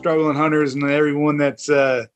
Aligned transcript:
struggling 0.00 0.34
hunters 0.34 0.72
and 0.72 0.82
everyone 0.84 1.36
that's 1.36 1.68
uh 1.68 2.06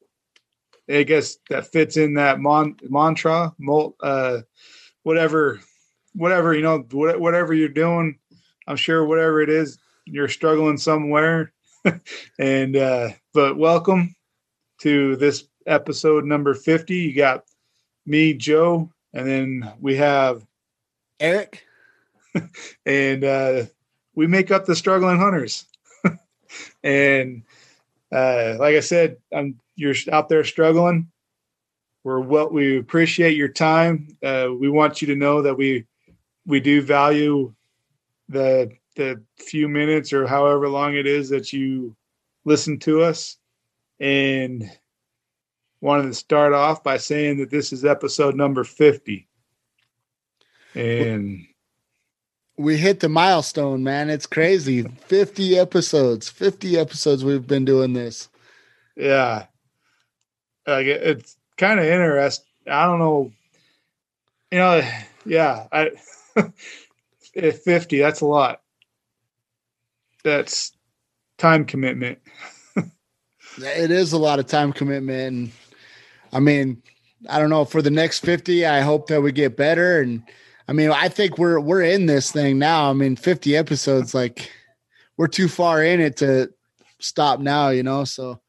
I 0.88 1.02
guess 1.02 1.36
that 1.50 1.70
fits 1.70 1.98
in 1.98 2.14
that 2.14 2.40
mon- 2.40 2.76
mantra, 2.88 3.54
uh 4.00 4.40
whatever 5.02 5.60
whatever 6.14 6.54
you 6.54 6.62
know 6.62 6.78
what, 6.90 7.20
whatever 7.20 7.52
you're 7.52 7.68
doing, 7.68 8.18
I'm 8.66 8.76
sure 8.76 9.04
whatever 9.04 9.42
it 9.42 9.50
is 9.50 9.78
you're 10.06 10.28
struggling 10.28 10.78
somewhere. 10.78 11.52
and 12.38 12.74
uh 12.74 13.10
but 13.34 13.58
welcome 13.58 14.16
to 14.84 15.16
this 15.16 15.48
episode 15.66 16.24
number 16.24 16.54
50. 16.54 16.94
You 16.94 17.14
got 17.14 17.44
me, 18.06 18.34
Joe, 18.34 18.90
and 19.12 19.26
then 19.26 19.72
we 19.80 19.96
have 19.96 20.46
Eric. 21.18 21.64
and 22.86 23.24
uh 23.24 23.64
we 24.14 24.26
make 24.26 24.50
up 24.50 24.66
the 24.66 24.76
struggling 24.76 25.18
hunters. 25.18 25.66
and 26.84 27.42
uh, 28.12 28.56
like 28.60 28.76
I 28.76 28.80
said, 28.80 29.16
I'm 29.32 29.58
you're 29.74 29.94
out 30.12 30.28
there 30.28 30.44
struggling. 30.44 31.10
We're 32.04 32.20
what 32.20 32.52
we 32.52 32.78
appreciate 32.78 33.36
your 33.36 33.48
time. 33.48 34.16
Uh, 34.22 34.48
we 34.56 34.68
want 34.68 35.00
you 35.00 35.08
to 35.08 35.16
know 35.16 35.42
that 35.42 35.56
we 35.56 35.86
we 36.46 36.60
do 36.60 36.82
value 36.82 37.52
the 38.28 38.70
the 38.96 39.22
few 39.38 39.68
minutes 39.68 40.12
or 40.12 40.26
however 40.26 40.68
long 40.68 40.94
it 40.94 41.06
is 41.06 41.28
that 41.30 41.52
you 41.52 41.96
listen 42.44 42.78
to 42.80 43.02
us, 43.02 43.38
and 44.00 44.70
wanted 45.80 46.04
to 46.04 46.14
start 46.14 46.52
off 46.52 46.82
by 46.82 46.96
saying 46.96 47.38
that 47.38 47.50
this 47.50 47.72
is 47.72 47.84
episode 47.84 48.34
number 48.36 48.64
fifty, 48.64 49.28
and 50.74 51.46
We 52.56 52.76
hit 52.76 53.00
the 53.00 53.08
milestone, 53.08 53.82
man. 53.82 54.08
It's 54.10 54.26
crazy. 54.26 54.82
50 54.82 55.58
episodes. 55.58 56.28
50 56.28 56.78
episodes 56.78 57.24
we've 57.24 57.46
been 57.46 57.64
doing 57.64 57.92
this. 57.94 58.28
Yeah. 58.96 59.46
Like 60.66 60.86
it- 60.86 61.02
it's 61.02 61.36
kind 61.56 61.80
of 61.80 61.86
interesting. 61.86 62.46
I 62.70 62.86
don't 62.86 63.00
know. 63.00 63.32
You 64.52 64.58
know, 64.58 64.88
yeah, 65.26 65.66
I 65.72 65.90
eh, 67.34 67.50
50, 67.50 67.98
that's 67.98 68.20
a 68.20 68.26
lot. 68.26 68.60
That's 70.22 70.72
time 71.38 71.64
commitment. 71.64 72.20
It 73.58 73.90
is 73.90 74.12
a 74.12 74.18
lot 74.18 74.38
of 74.38 74.46
time 74.46 74.72
commitment. 74.72 75.36
And 75.36 75.52
I 76.32 76.40
mean, 76.40 76.82
I 77.28 77.38
don't 77.38 77.50
know. 77.50 77.64
For 77.64 77.82
the 77.82 77.90
next 77.90 78.20
50, 78.20 78.66
I 78.66 78.80
hope 78.80 79.06
that 79.08 79.22
we 79.22 79.32
get 79.32 79.56
better. 79.56 80.00
And 80.00 80.22
I 80.68 80.72
mean, 80.72 80.90
I 80.90 81.08
think 81.08 81.38
we're 81.38 81.60
we're 81.60 81.82
in 81.82 82.06
this 82.06 82.32
thing 82.32 82.58
now. 82.58 82.90
I 82.90 82.92
mean, 82.92 83.16
50 83.16 83.56
episodes, 83.56 84.14
like 84.14 84.50
we're 85.16 85.28
too 85.28 85.48
far 85.48 85.82
in 85.82 86.00
it 86.00 86.16
to 86.18 86.50
stop 87.00 87.40
now, 87.40 87.68
you 87.68 87.82
know. 87.82 88.04
So 88.04 88.40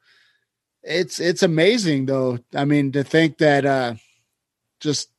it's 0.82 1.20
it's 1.20 1.42
amazing 1.42 2.06
though. 2.06 2.38
I 2.54 2.64
mean, 2.64 2.92
to 2.92 3.04
think 3.04 3.38
that 3.38 3.64
uh 3.64 3.94
just 4.80 5.10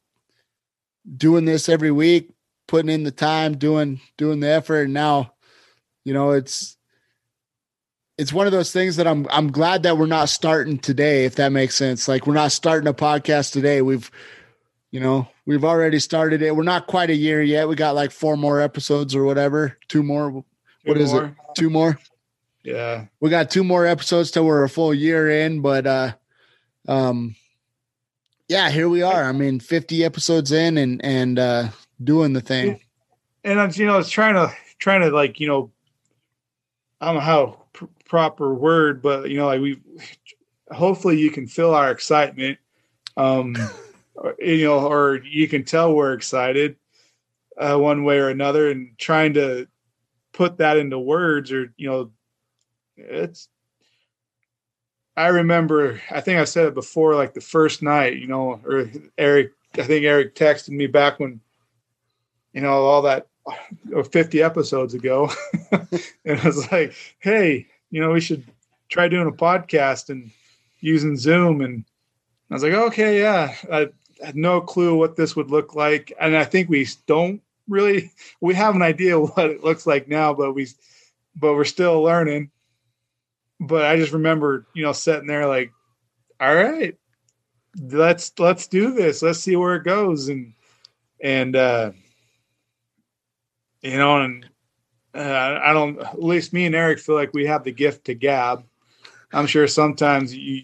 doing 1.15 1.45
this 1.45 1.69
every 1.69 1.91
week, 1.91 2.31
putting 2.67 2.89
in 2.89 3.03
the 3.03 3.11
time, 3.11 3.57
doing 3.57 3.99
doing 4.17 4.39
the 4.39 4.49
effort, 4.49 4.83
and 4.83 4.93
now, 4.93 5.33
you 6.03 6.13
know, 6.13 6.31
it's 6.31 6.76
it's 8.17 8.33
one 8.33 8.47
of 8.47 8.51
those 8.51 8.71
things 8.71 8.95
that 8.95 9.07
I'm 9.07 9.27
I'm 9.29 9.51
glad 9.51 9.83
that 9.83 9.97
we're 9.97 10.07
not 10.07 10.29
starting 10.29 10.79
today, 10.79 11.25
if 11.25 11.35
that 11.35 11.51
makes 11.51 11.75
sense. 11.75 12.07
Like 12.07 12.25
we're 12.25 12.33
not 12.33 12.51
starting 12.51 12.87
a 12.87 12.93
podcast 12.93 13.51
today. 13.53 13.81
We've 13.81 14.09
you 14.91 14.99
know, 14.99 15.27
we've 15.45 15.65
already 15.65 15.99
started 15.99 16.41
it. 16.41 16.55
We're 16.55 16.63
not 16.63 16.87
quite 16.87 17.09
a 17.09 17.15
year 17.15 17.41
yet. 17.41 17.67
We 17.67 17.75
got 17.75 17.93
like 17.93 18.11
four 18.11 18.37
more 18.37 18.61
episodes 18.61 19.15
or 19.15 19.23
whatever. 19.23 19.77
Two 19.89 20.01
more. 20.01 20.31
What 20.31 20.45
Two 20.85 20.93
is 20.95 21.11
more. 21.11 21.25
it? 21.25 21.33
Two 21.55 21.69
more. 21.69 21.99
Yeah. 22.63 23.05
We 23.19 23.29
got 23.29 23.51
two 23.51 23.63
more 23.63 23.85
episodes 23.85 24.31
till 24.31 24.45
we're 24.45 24.63
a 24.63 24.69
full 24.69 24.93
year 24.93 25.29
in, 25.29 25.61
but 25.61 25.85
uh 25.85 26.13
um 26.87 27.35
yeah, 28.47 28.69
here 28.69 28.87
we 28.87 29.01
are. 29.01 29.25
I 29.25 29.33
mean, 29.33 29.59
50 29.59 30.03
episodes 30.03 30.51
in 30.51 30.77
and 30.77 31.03
and 31.03 31.37
uh 31.37 31.67
doing 32.03 32.33
the 32.33 32.41
thing. 32.41 32.79
And 33.43 33.59
I'm, 33.59 33.71
you 33.75 33.85
know, 33.85 33.99
it's 33.99 34.09
trying 34.09 34.33
to 34.33 34.51
trying 34.79 35.01
to 35.01 35.09
like, 35.11 35.39
you 35.39 35.47
know, 35.47 35.71
I 36.99 37.07
don't 37.07 37.15
know 37.15 37.21
how 37.21 37.66
proper 38.07 38.53
word, 38.53 39.01
but 39.01 39.29
you 39.29 39.37
know, 39.37 39.47
like 39.47 39.61
we 39.61 39.79
hopefully 40.71 41.19
you 41.19 41.31
can 41.31 41.47
feel 41.47 41.73
our 41.73 41.91
excitement. 41.91 42.57
Um 43.15 43.55
or, 44.15 44.35
you 44.39 44.65
know, 44.65 44.87
or 44.87 45.17
you 45.23 45.47
can 45.47 45.63
tell 45.63 45.93
we're 45.93 46.13
excited 46.13 46.77
uh, 47.57 47.77
one 47.77 48.03
way 48.03 48.19
or 48.19 48.29
another, 48.29 48.69
and 48.69 48.97
trying 48.97 49.33
to 49.33 49.67
put 50.31 50.57
that 50.57 50.77
into 50.77 50.99
words, 50.99 51.51
or 51.51 51.73
you 51.77 51.89
know, 51.89 52.11
it's. 52.95 53.49
I 55.15 55.27
remember, 55.29 55.99
I 56.11 56.21
think 56.21 56.39
I 56.39 56.43
said 56.43 56.67
it 56.67 56.75
before, 56.75 57.15
like 57.15 57.33
the 57.33 57.41
first 57.41 57.81
night, 57.81 58.17
you 58.17 58.27
know, 58.27 58.61
or 58.63 58.91
Eric, 59.17 59.53
I 59.73 59.81
think 59.81 60.05
Eric 60.05 60.35
texted 60.35 60.69
me 60.69 60.85
back 60.85 61.19
when, 61.19 61.41
you 62.53 62.61
know, 62.61 62.69
all 62.69 63.01
that 63.01 63.25
or 63.91 64.03
50 64.03 64.43
episodes 64.43 64.93
ago. 64.93 65.31
and 65.71 66.39
I 66.39 66.45
was 66.45 66.71
like, 66.71 66.93
hey, 67.17 67.65
you 67.89 68.01
know, 68.01 68.11
we 68.11 68.21
should 68.21 68.43
try 68.89 69.07
doing 69.07 69.27
a 69.27 69.31
podcast 69.31 70.09
and 70.09 70.31
using 70.79 71.17
Zoom. 71.17 71.61
And 71.61 71.85
I 72.49 72.55
was 72.55 72.63
like, 72.63 72.73
okay, 72.73 73.19
yeah. 73.19 73.53
I 73.71 73.89
had 74.23 74.35
no 74.35 74.61
clue 74.61 74.95
what 74.95 75.15
this 75.15 75.35
would 75.35 75.51
look 75.51 75.75
like. 75.75 76.11
And 76.19 76.35
I 76.35 76.43
think 76.43 76.69
we 76.69 76.87
don't 77.05 77.41
really, 77.67 78.11
we 78.41 78.55
have 78.55 78.75
an 78.75 78.81
idea 78.81 79.19
what 79.19 79.49
it 79.49 79.63
looks 79.63 79.85
like 79.85 80.07
now, 80.07 80.33
but 80.33 80.53
we, 80.53 80.67
but 81.35 81.53
we're 81.53 81.65
still 81.65 82.01
learning. 82.01 82.51
But 83.59 83.85
I 83.85 83.97
just 83.97 84.13
remember, 84.13 84.67
you 84.73 84.83
know, 84.83 84.91
sitting 84.91 85.27
there 85.27 85.47
like, 85.47 85.71
all 86.39 86.53
right, 86.53 86.95
let's, 87.79 88.31
let's 88.37 88.67
do 88.67 88.93
this. 88.93 89.23
Let's 89.23 89.39
see 89.39 89.55
where 89.55 89.75
it 89.75 89.83
goes. 89.83 90.29
And, 90.29 90.53
and, 91.19 91.55
uh, 91.55 91.91
you 93.81 93.97
know, 93.97 94.21
and 94.21 94.47
uh, 95.13 95.59
I 95.61 95.73
don't, 95.73 95.99
at 95.99 96.21
least 96.21 96.53
me 96.53 96.65
and 96.65 96.75
Eric 96.75 96.99
feel 96.99 97.15
like 97.15 97.33
we 97.33 97.45
have 97.45 97.63
the 97.63 97.71
gift 97.71 98.05
to 98.05 98.13
gab. 98.13 98.63
I'm 99.33 99.47
sure 99.47 99.67
sometimes 99.67 100.35
you, 100.35 100.63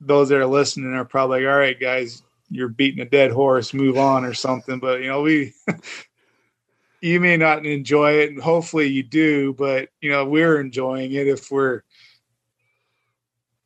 those 0.00 0.28
that 0.30 0.38
are 0.38 0.46
listening 0.46 0.92
are 0.94 1.04
probably 1.04 1.44
like, 1.44 1.52
all 1.52 1.58
right, 1.58 1.78
guys, 1.78 2.22
you're 2.50 2.68
beating 2.68 3.00
a 3.00 3.08
dead 3.08 3.30
horse, 3.30 3.74
move 3.74 3.98
on 3.98 4.24
or 4.24 4.34
something. 4.34 4.80
But, 4.80 5.00
you 5.00 5.08
know, 5.08 5.22
we, 5.22 5.52
you 7.00 7.20
may 7.20 7.36
not 7.36 7.66
enjoy 7.66 8.20
it 8.20 8.30
and 8.30 8.40
hopefully 8.40 8.86
you 8.86 9.02
do, 9.02 9.52
but, 9.54 9.90
you 10.00 10.10
know, 10.10 10.24
we're 10.24 10.60
enjoying 10.60 11.12
it 11.12 11.28
if 11.28 11.50
we're, 11.50 11.82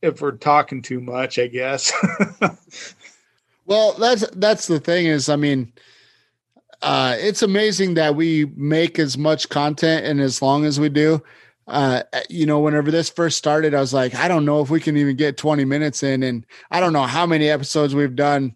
if 0.02 0.20
we're 0.20 0.32
talking 0.32 0.82
too 0.82 1.00
much, 1.00 1.38
I 1.38 1.46
guess. 1.46 1.92
Well, 3.66 3.94
that's 3.94 4.28
that's 4.30 4.66
the 4.66 4.80
thing 4.80 5.06
is, 5.06 5.28
I 5.28 5.36
mean, 5.36 5.72
uh, 6.84 7.16
it's 7.18 7.42
amazing 7.42 7.94
that 7.94 8.14
we 8.14 8.44
make 8.56 8.98
as 8.98 9.16
much 9.18 9.48
content 9.48 10.04
and 10.06 10.20
as 10.20 10.40
long 10.42 10.64
as 10.64 10.78
we 10.78 10.88
do. 10.88 11.22
Uh, 11.66 12.02
you 12.28 12.44
know, 12.44 12.60
whenever 12.60 12.90
this 12.90 13.08
first 13.08 13.38
started, 13.38 13.74
I 13.74 13.80
was 13.80 13.94
like, 13.94 14.14
I 14.14 14.28
don't 14.28 14.44
know 14.44 14.60
if 14.60 14.68
we 14.68 14.80
can 14.80 14.96
even 14.98 15.16
get 15.16 15.38
20 15.38 15.64
minutes 15.64 16.02
in, 16.02 16.22
and 16.22 16.44
I 16.70 16.80
don't 16.80 16.92
know 16.92 17.04
how 17.04 17.24
many 17.24 17.48
episodes 17.48 17.94
we've 17.94 18.14
done 18.14 18.54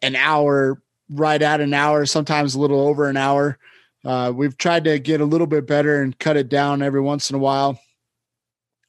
an 0.00 0.16
hour, 0.16 0.80
right 1.10 1.40
at 1.40 1.60
an 1.60 1.74
hour, 1.74 2.06
sometimes 2.06 2.54
a 2.54 2.60
little 2.60 2.80
over 2.80 3.08
an 3.10 3.18
hour. 3.18 3.58
Uh, 4.06 4.32
we've 4.34 4.56
tried 4.56 4.84
to 4.84 4.98
get 4.98 5.20
a 5.20 5.24
little 5.26 5.46
bit 5.46 5.66
better 5.66 6.00
and 6.02 6.18
cut 6.18 6.38
it 6.38 6.48
down 6.48 6.80
every 6.82 7.00
once 7.02 7.28
in 7.28 7.36
a 7.36 7.38
while. 7.38 7.78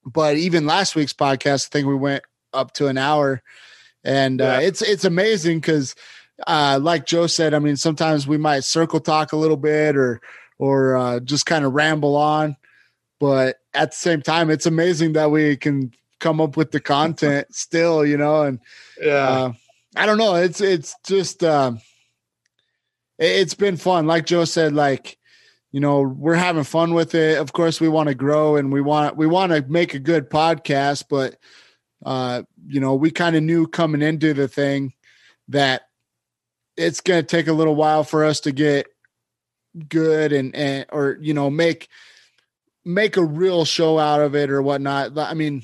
But 0.05 0.37
even 0.37 0.65
last 0.65 0.95
week's 0.95 1.13
podcast, 1.13 1.67
I 1.67 1.69
think 1.71 1.87
we 1.87 1.95
went 1.95 2.23
up 2.53 2.73
to 2.75 2.87
an 2.87 2.97
hour 2.97 3.41
and 4.05 4.39
uh, 4.39 4.45
Yeah. 4.45 4.59
it's 4.59 4.81
it's 4.81 5.03
amazing 5.03 5.59
because 5.59 5.93
uh, 6.47 6.79
like 6.81 7.05
joe 7.05 7.27
said 7.27 7.53
i 7.53 7.59
mean 7.59 7.77
sometimes 7.77 8.27
we 8.27 8.37
might 8.37 8.63
circle 8.63 8.99
talk 8.99 9.31
a 9.31 9.37
little 9.37 9.57
bit 9.57 9.95
or 9.95 10.21
or 10.57 10.95
uh, 10.95 11.19
just 11.19 11.45
kind 11.45 11.65
of 11.65 11.73
ramble 11.73 12.15
on. 12.15 12.55
But 13.19 13.57
at 13.73 13.91
the 13.91 13.97
same 13.97 14.21
time 14.21 14.49
it's 14.49 14.65
amazing 14.65 15.13
that 15.13 15.31
we 15.31 15.57
can 15.57 15.91
come 16.19 16.41
up 16.41 16.57
with 16.57 16.71
the 16.71 16.79
content 16.79 17.45
still 17.53 18.05
you 18.05 18.15
know 18.15 18.43
and 18.43 18.59
yeah. 18.99 19.13
uh, 19.13 19.53
i 19.95 20.05
don't 20.05 20.17
know. 20.17 20.35
It's 20.35 20.61
it's 20.61 20.95
just 21.05 21.43
um 21.43 21.79
it, 23.17 23.31
it's 23.31 23.53
been 23.53 23.77
fun. 23.77 24.07
Like 24.07 24.25
joe 24.25 24.45
said 24.45 24.73
like 24.73 25.17
you 25.71 25.79
know 25.79 26.01
we're 26.01 26.35
having 26.35 26.63
fun 26.63 26.93
with 26.93 27.15
it. 27.15 27.37
Of 27.37 27.53
course 27.53 27.79
we 27.79 27.89
want 27.89 28.09
to 28.09 28.15
grow 28.15 28.57
and 28.57 28.71
we 28.71 28.81
want 28.81 29.15
we 29.15 29.27
want 29.27 29.51
to 29.51 29.61
make 29.69 29.93
a 29.93 29.99
good 29.99 30.29
podcast 30.29 31.05
but 31.09 31.37
uh 32.05 32.43
you 32.67 32.81
know 32.81 32.95
we 32.95 33.11
kind 33.11 33.35
of 33.35 33.43
knew 33.43 33.65
coming 33.65 34.01
into 34.01 34.33
the 34.33 34.47
thing 34.47 34.93
that 35.47 35.83
it's 36.77 37.01
going 37.01 37.21
to 37.21 37.27
take 37.27 37.47
a 37.47 37.53
little 37.53 37.75
while 37.75 38.03
for 38.03 38.23
us 38.23 38.41
to 38.41 38.51
get 38.51 38.87
good 39.89 40.31
and 40.31 40.55
and 40.55 40.85
or 40.91 41.17
you 41.19 41.33
know 41.33 41.49
make 41.49 41.89
make 42.85 43.17
a 43.17 43.23
real 43.23 43.65
show 43.65 43.99
out 43.99 44.21
of 44.21 44.35
it 44.35 44.49
or 44.49 44.61
whatnot 44.61 45.17
i 45.17 45.33
mean 45.33 45.61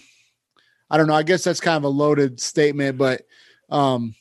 I 0.92 0.98
don't 0.98 1.08
know. 1.08 1.16
I 1.16 1.24
guess 1.24 1.46
that's 1.46 1.62
kind 1.62 1.78
of 1.78 1.86
a 1.86 1.88
loaded 1.88 2.42
statement, 2.42 2.98
but 2.98 3.22
um, 3.70 4.14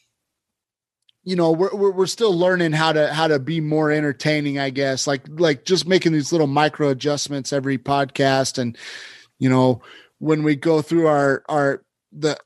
you 1.25 1.35
know, 1.35 1.51
we're, 1.51 1.75
we're 1.75 1.91
we're 1.91 2.07
still 2.07 2.33
learning 2.33 2.71
how 2.73 2.93
to 2.93 3.13
how 3.13 3.27
to 3.27 3.41
be 3.41 3.61
more 3.61 3.91
entertaining. 3.91 4.61
I 4.61 4.71
guess 4.71 5.05
like 5.05 5.27
like 5.29 5.65
just 5.65 5.89
making 5.89 6.13
these 6.13 6.31
little 6.31 6.47
micro 6.47 6.91
adjustments 6.91 7.53
every 7.53 7.77
podcast, 7.77 8.57
and 8.57 8.79
you 9.41 9.51
know, 9.51 9.83
when 10.21 10.45
we 10.45 10.55
go 10.55 10.81
through 10.81 11.09
our 11.09 11.43
our 11.49 11.83
the 12.13 12.39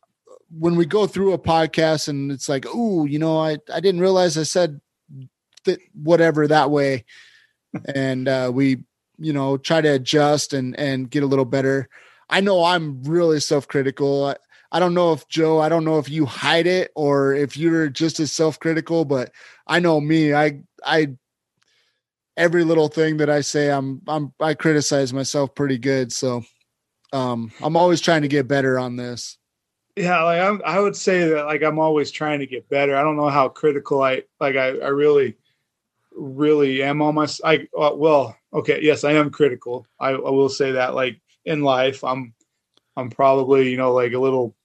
when 0.58 0.76
we 0.76 0.86
go 0.86 1.06
through 1.06 1.32
a 1.32 1.38
podcast 1.38 2.08
and 2.08 2.30
it's 2.30 2.48
like, 2.48 2.66
oh, 2.68 3.04
you 3.04 3.18
know, 3.18 3.38
I 3.38 3.58
I 3.72 3.80
didn't 3.80 4.00
realize 4.00 4.38
I 4.38 4.44
said 4.44 4.80
that 5.64 5.80
whatever 5.94 6.46
that 6.46 6.70
way, 6.70 7.04
and 7.94 8.28
uh, 8.28 8.50
we 8.52 8.84
you 9.18 9.32
know 9.32 9.56
try 9.56 9.80
to 9.80 9.88
adjust 9.88 10.52
and 10.52 10.78
and 10.78 11.10
get 11.10 11.22
a 11.22 11.26
little 11.26 11.44
better. 11.44 11.88
I 12.30 12.40
know 12.40 12.64
I'm 12.64 13.02
really 13.04 13.40
self 13.40 13.68
critical. 13.68 14.26
I, 14.26 14.36
I 14.72 14.80
don't 14.80 14.94
know 14.94 15.12
if 15.12 15.28
Joe, 15.28 15.60
I 15.60 15.68
don't 15.68 15.84
know 15.84 15.98
if 15.98 16.08
you 16.08 16.26
hide 16.26 16.66
it 16.66 16.90
or 16.96 17.34
if 17.34 17.56
you're 17.56 17.88
just 17.88 18.18
as 18.20 18.32
self 18.32 18.58
critical, 18.58 19.04
but 19.04 19.30
I 19.66 19.80
know 19.80 20.00
me. 20.00 20.34
I 20.34 20.60
I 20.84 21.14
every 22.36 22.64
little 22.64 22.88
thing 22.88 23.18
that 23.18 23.30
I 23.30 23.40
say, 23.40 23.70
I'm 23.70 24.02
I'm 24.08 24.32
I 24.40 24.54
criticize 24.54 25.12
myself 25.12 25.54
pretty 25.54 25.78
good. 25.78 26.12
So 26.12 26.42
um 27.12 27.52
I'm 27.62 27.76
always 27.76 28.00
trying 28.00 28.22
to 28.22 28.28
get 28.28 28.48
better 28.48 28.78
on 28.78 28.96
this. 28.96 29.38
Yeah, 29.96 30.22
like 30.24 30.40
I'm, 30.40 30.60
I 30.64 30.80
would 30.80 30.96
say 30.96 31.28
that 31.28 31.46
like 31.46 31.62
I'm 31.62 31.78
always 31.78 32.10
trying 32.10 32.40
to 32.40 32.46
get 32.46 32.68
better. 32.68 32.96
I 32.96 33.02
don't 33.02 33.16
know 33.16 33.28
how 33.28 33.48
critical 33.48 34.02
I 34.02 34.24
like. 34.40 34.56
I, 34.56 34.70
I 34.78 34.88
really, 34.88 35.36
really 36.16 36.82
am 36.82 37.00
on 37.00 37.14
my. 37.14 37.28
I 37.44 37.68
uh, 37.78 37.92
well, 37.94 38.36
okay, 38.52 38.80
yes, 38.82 39.04
I 39.04 39.12
am 39.12 39.30
critical. 39.30 39.86
I, 40.00 40.10
I 40.10 40.30
will 40.30 40.48
say 40.48 40.72
that. 40.72 40.94
Like 40.94 41.20
in 41.44 41.62
life, 41.62 42.02
I'm, 42.02 42.34
I'm 42.96 43.08
probably 43.08 43.70
you 43.70 43.76
know 43.76 43.92
like 43.92 44.12
a 44.14 44.18
little 44.18 44.56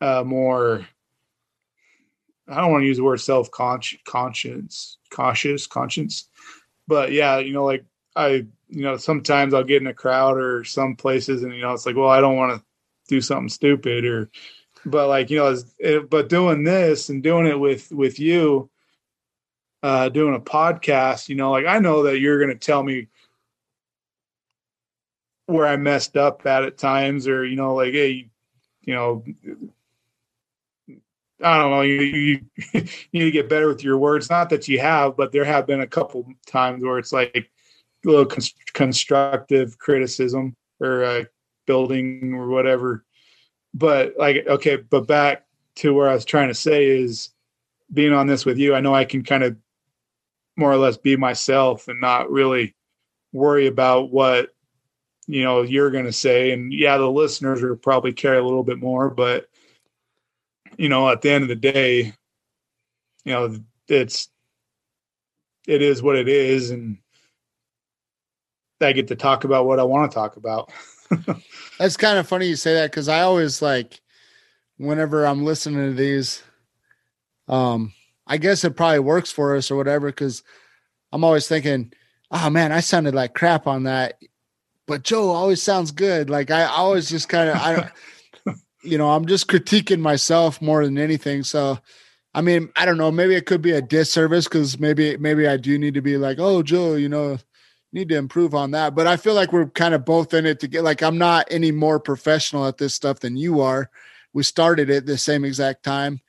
uh, 0.00 0.22
more. 0.24 0.86
I 2.46 2.60
don't 2.60 2.70
want 2.70 2.82
to 2.82 2.86
use 2.86 2.98
the 2.98 3.04
word 3.04 3.20
self 3.20 3.50
conscience, 3.50 4.98
cautious, 5.10 5.66
conscience, 5.66 6.28
but 6.86 7.10
yeah, 7.10 7.38
you 7.38 7.52
know, 7.52 7.64
like 7.64 7.84
I, 8.14 8.46
you 8.68 8.82
know, 8.82 8.96
sometimes 8.98 9.52
I'll 9.52 9.64
get 9.64 9.82
in 9.82 9.88
a 9.88 9.94
crowd 9.94 10.38
or 10.38 10.62
some 10.62 10.94
places, 10.94 11.42
and 11.42 11.52
you 11.54 11.62
know, 11.62 11.72
it's 11.72 11.86
like, 11.86 11.96
well, 11.96 12.08
I 12.08 12.20
don't 12.20 12.36
want 12.36 12.56
to 12.56 12.64
do 13.08 13.20
something 13.20 13.48
stupid 13.48 14.04
or 14.04 14.30
but 14.86 15.08
like 15.08 15.30
you 15.30 15.38
know 15.38 15.56
it, 15.78 16.08
but 16.10 16.28
doing 16.28 16.64
this 16.64 17.08
and 17.08 17.22
doing 17.22 17.46
it 17.46 17.58
with 17.58 17.90
with 17.92 18.18
you 18.18 18.70
uh 19.82 20.08
doing 20.08 20.34
a 20.34 20.40
podcast 20.40 21.28
you 21.28 21.34
know 21.34 21.50
like 21.50 21.66
i 21.66 21.78
know 21.78 22.02
that 22.04 22.20
you're 22.20 22.38
going 22.38 22.50
to 22.50 22.66
tell 22.66 22.82
me 22.82 23.06
where 25.46 25.66
i 25.66 25.76
messed 25.76 26.16
up 26.16 26.44
at 26.46 26.64
at 26.64 26.78
times 26.78 27.28
or 27.28 27.44
you 27.44 27.56
know 27.56 27.74
like 27.74 27.92
hey 27.92 28.28
you 28.82 28.94
know 28.94 29.24
i 31.42 31.58
don't 31.58 31.70
know 31.70 31.82
you, 31.82 32.00
you, 32.00 32.40
you 32.72 32.80
need 33.12 33.24
to 33.24 33.30
get 33.30 33.48
better 33.48 33.68
with 33.68 33.82
your 33.82 33.98
words. 33.98 34.30
Not 34.30 34.50
that 34.50 34.68
you 34.68 34.78
have 34.80 35.16
but 35.16 35.32
there 35.32 35.44
have 35.44 35.66
been 35.66 35.80
a 35.80 35.86
couple 35.86 36.26
times 36.46 36.82
where 36.82 36.98
it's 36.98 37.12
like 37.12 37.50
a 38.04 38.08
little 38.08 38.28
constructive 38.72 39.78
criticism 39.78 40.56
or 40.80 41.04
uh, 41.04 41.24
building 41.66 42.34
or 42.34 42.48
whatever 42.48 43.04
but 43.74 44.14
like 44.18 44.46
okay 44.46 44.76
but 44.76 45.06
back 45.06 45.44
to 45.76 45.94
where 45.94 46.08
i 46.08 46.14
was 46.14 46.24
trying 46.24 46.48
to 46.48 46.54
say 46.54 46.86
is 46.86 47.30
being 47.92 48.12
on 48.12 48.26
this 48.26 48.44
with 48.44 48.58
you 48.58 48.74
i 48.74 48.80
know 48.80 48.94
i 48.94 49.04
can 49.04 49.22
kind 49.22 49.42
of 49.44 49.56
more 50.56 50.70
or 50.70 50.76
less 50.76 50.96
be 50.96 51.16
myself 51.16 51.88
and 51.88 52.00
not 52.00 52.30
really 52.30 52.74
worry 53.32 53.66
about 53.66 54.10
what 54.10 54.50
you 55.26 55.42
know 55.42 55.62
you're 55.62 55.90
going 55.90 56.04
to 56.04 56.12
say. 56.12 56.52
And 56.52 56.72
yeah 56.72 56.98
the 56.98 57.10
listeners 57.10 57.62
will 57.62 57.76
probably 57.76 58.12
care 58.12 58.38
a 58.38 58.42
little 58.42 58.64
bit 58.64 58.78
more 58.78 59.10
but 59.10 59.48
you 60.76 60.88
know 60.88 61.08
at 61.08 61.22
the 61.22 61.30
end 61.30 61.42
of 61.42 61.48
the 61.48 61.56
day 61.56 62.12
you 63.24 63.32
know 63.32 63.58
it's 63.88 64.28
it 65.66 65.82
is 65.82 66.02
what 66.02 66.16
it 66.16 66.28
is. 66.28 66.70
And 66.70 66.98
i 68.80 68.92
get 68.92 69.08
to 69.08 69.16
talk 69.16 69.44
about 69.44 69.66
what 69.66 69.78
i 69.78 69.84
want 69.84 70.10
to 70.10 70.14
talk 70.14 70.36
about 70.36 70.70
That's 71.78 71.96
kind 71.96 72.18
of 72.18 72.28
funny 72.28 72.46
you 72.46 72.56
say 72.56 72.74
that 72.74 72.90
because 72.90 73.08
I 73.08 73.20
always 73.22 73.62
like 73.62 74.00
whenever 74.76 75.26
I'm 75.26 75.44
listening 75.44 75.90
to 75.90 75.92
these, 75.94 76.42
um, 77.48 77.92
I 78.26 78.36
guess 78.36 78.64
it 78.64 78.76
probably 78.76 79.00
works 79.00 79.30
for 79.32 79.56
us 79.56 79.70
or 79.70 79.76
whatever, 79.76 80.08
because 80.08 80.42
I'm 81.12 81.24
always 81.24 81.48
thinking, 81.48 81.92
oh 82.30 82.50
man, 82.50 82.72
I 82.72 82.80
sounded 82.80 83.14
like 83.14 83.34
crap 83.34 83.66
on 83.66 83.84
that. 83.84 84.18
But 84.86 85.02
Joe 85.02 85.30
always 85.30 85.62
sounds 85.62 85.90
good. 85.90 86.30
Like 86.30 86.50
I 86.50 86.64
always 86.64 87.08
just 87.08 87.28
kind 87.28 87.50
of 87.50 87.56
I 87.56 87.90
you 88.82 88.98
know, 88.98 89.10
I'm 89.10 89.26
just 89.26 89.46
critiquing 89.48 90.00
myself 90.00 90.60
more 90.62 90.84
than 90.84 90.98
anything. 90.98 91.42
So 91.42 91.78
I 92.32 92.40
mean, 92.40 92.70
I 92.76 92.86
don't 92.86 92.98
know, 92.98 93.10
maybe 93.10 93.34
it 93.34 93.46
could 93.46 93.62
be 93.62 93.72
a 93.72 93.82
disservice 93.82 94.44
because 94.44 94.78
maybe 94.78 95.16
maybe 95.16 95.46
I 95.48 95.56
do 95.56 95.78
need 95.78 95.94
to 95.94 96.02
be 96.02 96.16
like, 96.16 96.38
oh 96.38 96.62
Joe, 96.62 96.94
you 96.94 97.08
know, 97.08 97.38
need 97.92 98.08
to 98.08 98.16
improve 98.16 98.54
on 98.54 98.70
that. 98.72 98.94
But 98.94 99.06
I 99.06 99.16
feel 99.16 99.34
like 99.34 99.52
we're 99.52 99.68
kind 99.70 99.94
of 99.94 100.04
both 100.04 100.32
in 100.34 100.46
it 100.46 100.60
to 100.60 100.68
get 100.68 100.84
like 100.84 101.02
I'm 101.02 101.18
not 101.18 101.48
any 101.50 101.72
more 101.72 101.98
professional 101.98 102.66
at 102.66 102.78
this 102.78 102.94
stuff 102.94 103.20
than 103.20 103.36
you 103.36 103.60
are. 103.60 103.90
We 104.32 104.42
started 104.42 104.90
at 104.90 105.06
the 105.06 105.18
same 105.18 105.44
exact 105.44 105.82
time. 105.82 106.20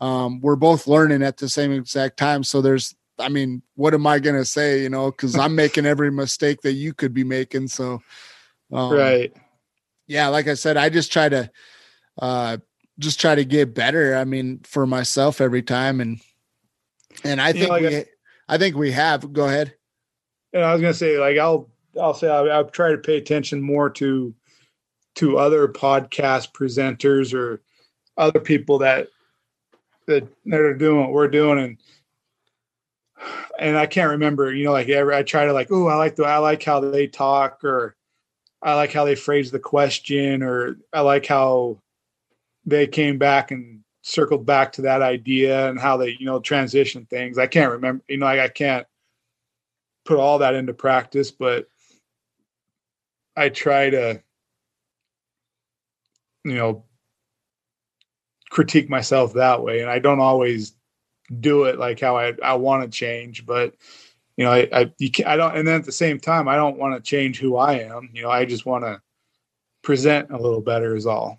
Um, 0.00 0.40
we're 0.40 0.56
both 0.56 0.86
learning 0.86 1.22
at 1.22 1.36
the 1.36 1.48
same 1.48 1.72
exact 1.72 2.16
time. 2.16 2.42
So 2.42 2.60
there's 2.60 2.94
I 3.20 3.28
mean, 3.28 3.62
what 3.74 3.94
am 3.94 4.06
I 4.06 4.18
gonna 4.18 4.44
say, 4.44 4.82
you 4.82 4.88
know, 4.88 5.10
because 5.10 5.36
I'm 5.36 5.54
making 5.56 5.86
every 5.86 6.10
mistake 6.10 6.62
that 6.62 6.72
you 6.72 6.94
could 6.94 7.14
be 7.14 7.24
making. 7.24 7.68
So 7.68 8.02
um, 8.72 8.92
right. 8.92 9.32
Yeah, 10.06 10.28
like 10.28 10.48
I 10.48 10.54
said, 10.54 10.76
I 10.76 10.88
just 10.88 11.12
try 11.12 11.28
to 11.28 11.50
uh 12.20 12.58
just 12.98 13.20
try 13.20 13.36
to 13.36 13.44
get 13.44 13.74
better. 13.74 14.16
I 14.16 14.24
mean, 14.24 14.60
for 14.64 14.86
myself 14.86 15.40
every 15.40 15.62
time 15.62 16.00
and 16.00 16.20
and 17.22 17.40
I 17.40 17.52
think 17.52 17.62
you 17.62 17.68
know, 17.68 17.98
we 17.98 18.04
I 18.48 18.58
think 18.58 18.74
we 18.76 18.90
have 18.92 19.32
go 19.32 19.44
ahead 19.44 19.74
and 20.52 20.64
I 20.64 20.72
was 20.72 20.80
gonna 20.80 20.94
say 20.94 21.18
like 21.18 21.38
I'll 21.38 21.68
I'll 22.00 22.14
say 22.14 22.28
I'll, 22.28 22.50
I'll 22.50 22.70
try 22.70 22.90
to 22.90 22.98
pay 22.98 23.16
attention 23.16 23.60
more 23.60 23.90
to 23.90 24.34
to 25.16 25.38
other 25.38 25.68
podcast 25.68 26.52
presenters 26.52 27.34
or 27.34 27.60
other 28.16 28.40
people 28.40 28.78
that 28.78 29.08
that 30.06 30.26
that 30.46 30.60
are 30.60 30.74
doing 30.74 31.00
what 31.00 31.12
we're 31.12 31.28
doing 31.28 31.58
and 31.58 31.78
and 33.58 33.76
I 33.76 33.86
can't 33.86 34.12
remember, 34.12 34.54
you 34.54 34.64
know, 34.64 34.72
like 34.72 34.88
I 34.88 35.22
try 35.22 35.46
to 35.46 35.52
like, 35.52 35.68
oh, 35.72 35.88
I 35.88 35.96
like 35.96 36.16
the 36.16 36.24
I 36.24 36.38
like 36.38 36.62
how 36.62 36.80
they 36.80 37.06
talk 37.06 37.64
or 37.64 37.96
I 38.62 38.74
like 38.74 38.92
how 38.92 39.04
they 39.04 39.14
phrase 39.14 39.50
the 39.50 39.58
question 39.58 40.42
or 40.42 40.76
I 40.92 41.00
like 41.00 41.26
how 41.26 41.78
they 42.64 42.86
came 42.86 43.18
back 43.18 43.50
and 43.50 43.82
circled 44.02 44.46
back 44.46 44.72
to 44.72 44.82
that 44.82 45.02
idea 45.02 45.68
and 45.68 45.78
how 45.78 45.96
they, 45.96 46.16
you 46.18 46.26
know, 46.26 46.40
transition 46.40 47.06
things. 47.06 47.38
I 47.38 47.46
can't 47.46 47.72
remember, 47.72 48.04
you 48.08 48.18
know, 48.18 48.26
like 48.26 48.40
I 48.40 48.48
can't 48.48 48.86
put 50.08 50.18
all 50.18 50.38
that 50.38 50.54
into 50.54 50.72
practice, 50.72 51.30
but 51.30 51.68
I 53.36 53.50
try 53.50 53.90
to, 53.90 54.22
you 56.44 56.54
know, 56.54 56.84
critique 58.48 58.88
myself 58.88 59.34
that 59.34 59.62
way. 59.62 59.80
And 59.80 59.90
I 59.90 59.98
don't 59.98 60.20
always 60.20 60.72
do 61.40 61.64
it 61.64 61.78
like 61.78 62.00
how 62.00 62.16
I, 62.16 62.32
I 62.42 62.54
want 62.54 62.84
to 62.84 62.88
change, 62.88 63.44
but 63.44 63.74
you 64.38 64.44
know, 64.44 64.52
I, 64.52 64.68
I, 64.72 64.92
you 64.96 65.10
can, 65.10 65.26
I 65.26 65.36
don't, 65.36 65.54
and 65.54 65.68
then 65.68 65.78
at 65.78 65.84
the 65.84 65.92
same 65.92 66.18
time, 66.18 66.48
I 66.48 66.56
don't 66.56 66.78
want 66.78 66.94
to 66.94 67.06
change 67.06 67.38
who 67.38 67.56
I 67.56 67.74
am. 67.80 68.08
You 68.14 68.22
know, 68.22 68.30
I 68.30 68.46
just 68.46 68.64
want 68.64 68.84
to 68.84 69.02
present 69.82 70.30
a 70.30 70.38
little 70.38 70.62
better 70.62 70.96
is 70.96 71.04
all. 71.04 71.38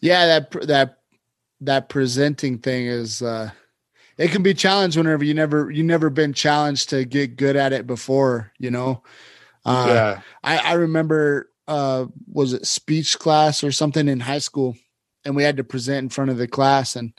Yeah. 0.00 0.26
That, 0.26 0.50
that, 0.68 0.98
that 1.62 1.88
presenting 1.88 2.58
thing 2.58 2.86
is, 2.86 3.20
uh, 3.20 3.50
it 4.18 4.30
can 4.30 4.42
be 4.42 4.54
challenged 4.54 4.96
whenever 4.96 5.24
you 5.24 5.34
never 5.34 5.70
you 5.70 5.82
never 5.82 6.10
been 6.10 6.32
challenged 6.32 6.90
to 6.90 7.04
get 7.04 7.36
good 7.36 7.56
at 7.56 7.72
it 7.72 7.86
before 7.86 8.52
you 8.58 8.70
know? 8.70 9.02
Uh, 9.64 9.86
yeah. 9.88 10.20
I 10.42 10.58
i 10.58 10.72
remember 10.74 11.50
uh 11.66 12.06
was 12.30 12.52
it 12.52 12.66
speech 12.66 13.18
class 13.18 13.64
or 13.64 13.72
something 13.72 14.08
in 14.08 14.20
high 14.20 14.38
school? 14.38 14.76
And 15.24 15.34
we 15.34 15.42
had 15.42 15.56
to 15.56 15.64
present 15.64 16.04
in 16.04 16.08
front 16.10 16.30
of 16.30 16.36
the 16.36 16.46
class. 16.46 16.96
And 16.96 17.14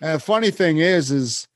uh, 0.00 0.18
funny 0.18 0.50
thing 0.50 0.78
is 0.78 1.10
is 1.10 1.48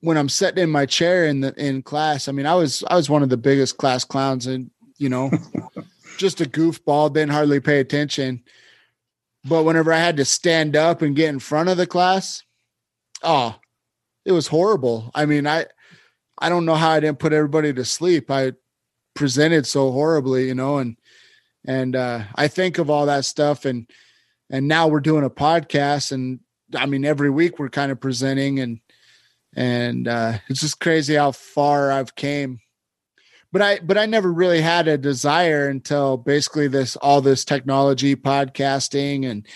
when 0.00 0.16
i'm 0.16 0.28
sitting 0.28 0.64
in 0.64 0.70
my 0.70 0.86
chair 0.86 1.26
in 1.26 1.40
the 1.40 1.54
in 1.54 1.82
class 1.82 2.26
i 2.26 2.32
mean 2.32 2.46
i 2.46 2.54
was 2.54 2.82
i 2.88 2.96
was 2.96 3.08
one 3.08 3.22
of 3.22 3.28
the 3.28 3.36
biggest 3.36 3.76
class 3.76 4.04
clowns 4.04 4.46
and 4.46 4.70
you 4.96 5.08
know 5.08 5.30
just 6.18 6.40
a 6.40 6.44
goofball 6.44 7.12
didn't 7.12 7.32
hardly 7.32 7.60
pay 7.60 7.80
attention. 7.80 8.42
But 9.44 9.64
whenever 9.64 9.92
i 9.92 9.98
had 9.98 10.16
to 10.18 10.24
stand 10.24 10.76
up 10.76 11.02
and 11.02 11.16
get 11.16 11.28
in 11.28 11.38
front 11.38 11.68
of 11.68 11.76
the 11.76 11.86
class 11.86 12.42
oh, 13.22 13.56
it 14.24 14.32
was 14.32 14.46
horrible. 14.48 15.10
I 15.14 15.26
mean, 15.26 15.46
I 15.46 15.66
I 16.38 16.48
don't 16.48 16.64
know 16.64 16.74
how 16.74 16.90
I 16.90 17.00
didn't 17.00 17.18
put 17.18 17.32
everybody 17.32 17.72
to 17.74 17.84
sleep. 17.84 18.30
I 18.30 18.52
presented 19.14 19.66
so 19.66 19.92
horribly, 19.92 20.48
you 20.48 20.54
know, 20.54 20.78
and 20.78 20.96
and 21.64 21.94
uh, 21.96 22.24
I 22.34 22.48
think 22.48 22.78
of 22.78 22.90
all 22.90 23.06
that 23.06 23.24
stuff, 23.24 23.64
and 23.64 23.88
and 24.50 24.68
now 24.68 24.88
we're 24.88 25.00
doing 25.00 25.24
a 25.24 25.30
podcast, 25.30 26.12
and 26.12 26.40
I 26.74 26.86
mean, 26.86 27.04
every 27.04 27.30
week 27.30 27.58
we're 27.58 27.68
kind 27.68 27.92
of 27.92 28.00
presenting, 28.00 28.60
and 28.60 28.80
and 29.54 30.08
uh, 30.08 30.38
it's 30.48 30.60
just 30.60 30.80
crazy 30.80 31.14
how 31.14 31.32
far 31.32 31.92
I've 31.92 32.14
came. 32.14 32.60
but 33.52 33.62
I 33.62 33.80
but 33.80 33.98
I 33.98 34.06
never 34.06 34.32
really 34.32 34.60
had 34.60 34.88
a 34.88 34.98
desire 34.98 35.68
until 35.68 36.16
basically 36.16 36.68
this 36.68 36.96
all 36.96 37.20
this 37.20 37.44
technology, 37.44 38.16
podcasting 38.16 39.30
and 39.30 39.46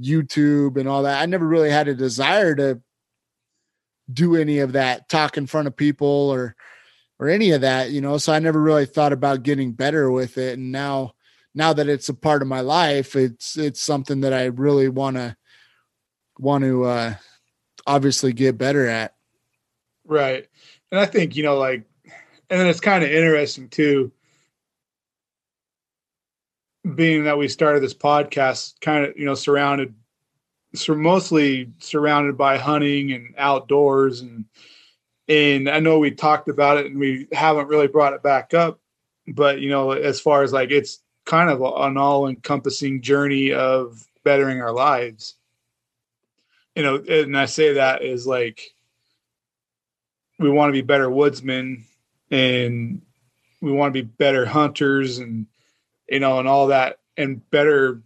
YouTube 0.00 0.76
and 0.76 0.88
all 0.88 1.04
that. 1.04 1.22
I 1.22 1.26
never 1.26 1.46
really 1.46 1.70
had 1.70 1.88
a 1.88 1.94
desire 1.94 2.54
to 2.56 2.80
do 4.12 4.36
any 4.36 4.58
of 4.58 4.72
that, 4.72 5.08
talk 5.08 5.36
in 5.36 5.46
front 5.46 5.66
of 5.66 5.76
people 5.76 6.06
or 6.08 6.56
or 7.18 7.28
any 7.28 7.52
of 7.52 7.60
that, 7.60 7.90
you 7.90 8.00
know. 8.00 8.18
So 8.18 8.32
I 8.32 8.38
never 8.38 8.60
really 8.60 8.86
thought 8.86 9.12
about 9.12 9.42
getting 9.42 9.72
better 9.72 10.10
with 10.10 10.38
it. 10.38 10.58
And 10.58 10.72
now 10.72 11.14
now 11.54 11.72
that 11.72 11.88
it's 11.88 12.08
a 12.08 12.14
part 12.14 12.42
of 12.42 12.48
my 12.48 12.60
life, 12.60 13.16
it's 13.16 13.56
it's 13.56 13.80
something 13.80 14.20
that 14.20 14.32
I 14.32 14.46
really 14.46 14.88
want 14.88 15.16
to 15.16 15.36
want 16.38 16.64
to 16.64 16.84
uh 16.84 17.14
obviously 17.86 18.32
get 18.32 18.58
better 18.58 18.86
at. 18.86 19.14
Right. 20.06 20.46
And 20.90 21.00
I 21.00 21.06
think, 21.06 21.36
you 21.36 21.42
know, 21.42 21.56
like 21.56 21.84
and 22.50 22.60
then 22.60 22.66
it's 22.66 22.80
kind 22.80 23.04
of 23.04 23.10
interesting 23.10 23.68
too 23.68 24.12
being 26.94 27.24
that 27.24 27.38
we 27.38 27.48
started 27.48 27.82
this 27.82 27.94
podcast 27.94 28.74
kind 28.80 29.06
of, 29.06 29.16
you 29.16 29.24
know, 29.24 29.34
surrounded 29.34 29.94
so 30.74 30.94
mostly 30.94 31.72
surrounded 31.78 32.36
by 32.36 32.58
hunting 32.58 33.12
and 33.12 33.34
outdoors. 33.38 34.20
And 34.20 34.44
and 35.28 35.68
I 35.68 35.80
know 35.80 35.98
we 35.98 36.10
talked 36.10 36.48
about 36.48 36.78
it 36.78 36.86
and 36.86 36.98
we 36.98 37.28
haven't 37.32 37.68
really 37.68 37.88
brought 37.88 38.12
it 38.12 38.22
back 38.22 38.52
up 38.54 38.80
but 39.26 39.60
you 39.60 39.70
know 39.70 39.92
as 39.92 40.20
far 40.20 40.42
as 40.42 40.52
like 40.52 40.70
it's 40.70 41.00
kind 41.24 41.50
of 41.50 41.60
an 41.62 41.96
all 41.96 42.28
encompassing 42.28 43.00
journey 43.00 43.52
of 43.52 44.06
bettering 44.24 44.60
our 44.60 44.72
lives. 44.72 45.36
You 46.74 46.82
know 46.82 46.96
and 46.96 47.36
I 47.36 47.46
say 47.46 47.74
that 47.74 48.02
is 48.02 48.26
like 48.26 48.74
we 50.38 50.50
want 50.50 50.68
to 50.70 50.72
be 50.72 50.82
better 50.82 51.08
woodsmen 51.08 51.84
and 52.30 53.02
we 53.60 53.72
want 53.72 53.94
to 53.94 54.02
be 54.02 54.06
better 54.06 54.44
hunters 54.44 55.18
and 55.18 55.46
you 56.08 56.20
know 56.20 56.38
and 56.38 56.48
all 56.48 56.68
that 56.68 56.98
and 57.16 57.48
better 57.50 58.02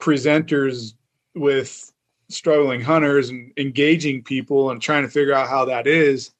presenters 0.00 0.94
with 1.34 1.92
struggling 2.28 2.80
hunters 2.80 3.30
and 3.30 3.52
engaging 3.56 4.22
people 4.22 4.70
and 4.70 4.82
trying 4.82 5.02
to 5.02 5.08
figure 5.08 5.34
out 5.34 5.48
how 5.48 5.64
that 5.66 5.86
is. 5.86 6.32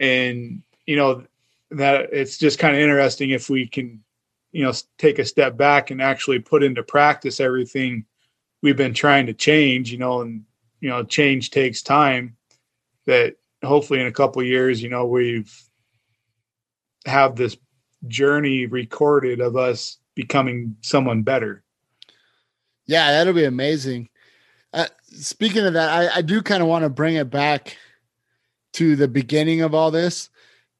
And 0.00 0.62
you 0.86 0.96
know 0.96 1.24
that 1.70 2.10
it's 2.12 2.38
just 2.38 2.58
kind 2.58 2.74
of 2.74 2.80
interesting 2.80 3.30
if 3.30 3.50
we 3.50 3.66
can 3.66 4.02
you 4.52 4.62
know 4.62 4.72
take 4.98 5.18
a 5.18 5.24
step 5.24 5.56
back 5.56 5.90
and 5.90 6.00
actually 6.00 6.38
put 6.38 6.62
into 6.62 6.82
practice 6.82 7.40
everything 7.40 8.04
we've 8.62 8.76
been 8.76 8.94
trying 8.94 9.26
to 9.26 9.34
change 9.34 9.90
you 9.92 9.98
know 9.98 10.20
and 10.20 10.44
you 10.80 10.88
know 10.88 11.04
change 11.04 11.50
takes 11.50 11.82
time. 11.82 12.36
That 13.06 13.36
hopefully 13.64 14.00
in 14.00 14.06
a 14.06 14.12
couple 14.12 14.42
years 14.42 14.82
you 14.82 14.88
know 14.88 15.06
we've 15.06 15.52
have 17.04 17.36
this 17.36 17.56
journey 18.08 18.66
recorded 18.66 19.40
of 19.40 19.56
us 19.56 19.98
becoming 20.14 20.76
someone 20.80 21.22
better. 21.22 21.62
Yeah 22.86 23.12
that'll 23.12 23.32
be 23.32 23.44
amazing. 23.44 24.08
Uh, 24.72 24.86
speaking 25.16 25.66
of 25.66 25.74
that, 25.74 25.90
I, 25.90 26.18
I 26.18 26.22
do 26.22 26.42
kind 26.42 26.62
of 26.62 26.68
want 26.68 26.84
to 26.84 26.88
bring 26.88 27.16
it 27.16 27.30
back 27.30 27.76
to 28.74 28.96
the 28.96 29.08
beginning 29.08 29.62
of 29.62 29.74
all 29.74 29.90
this. 29.90 30.30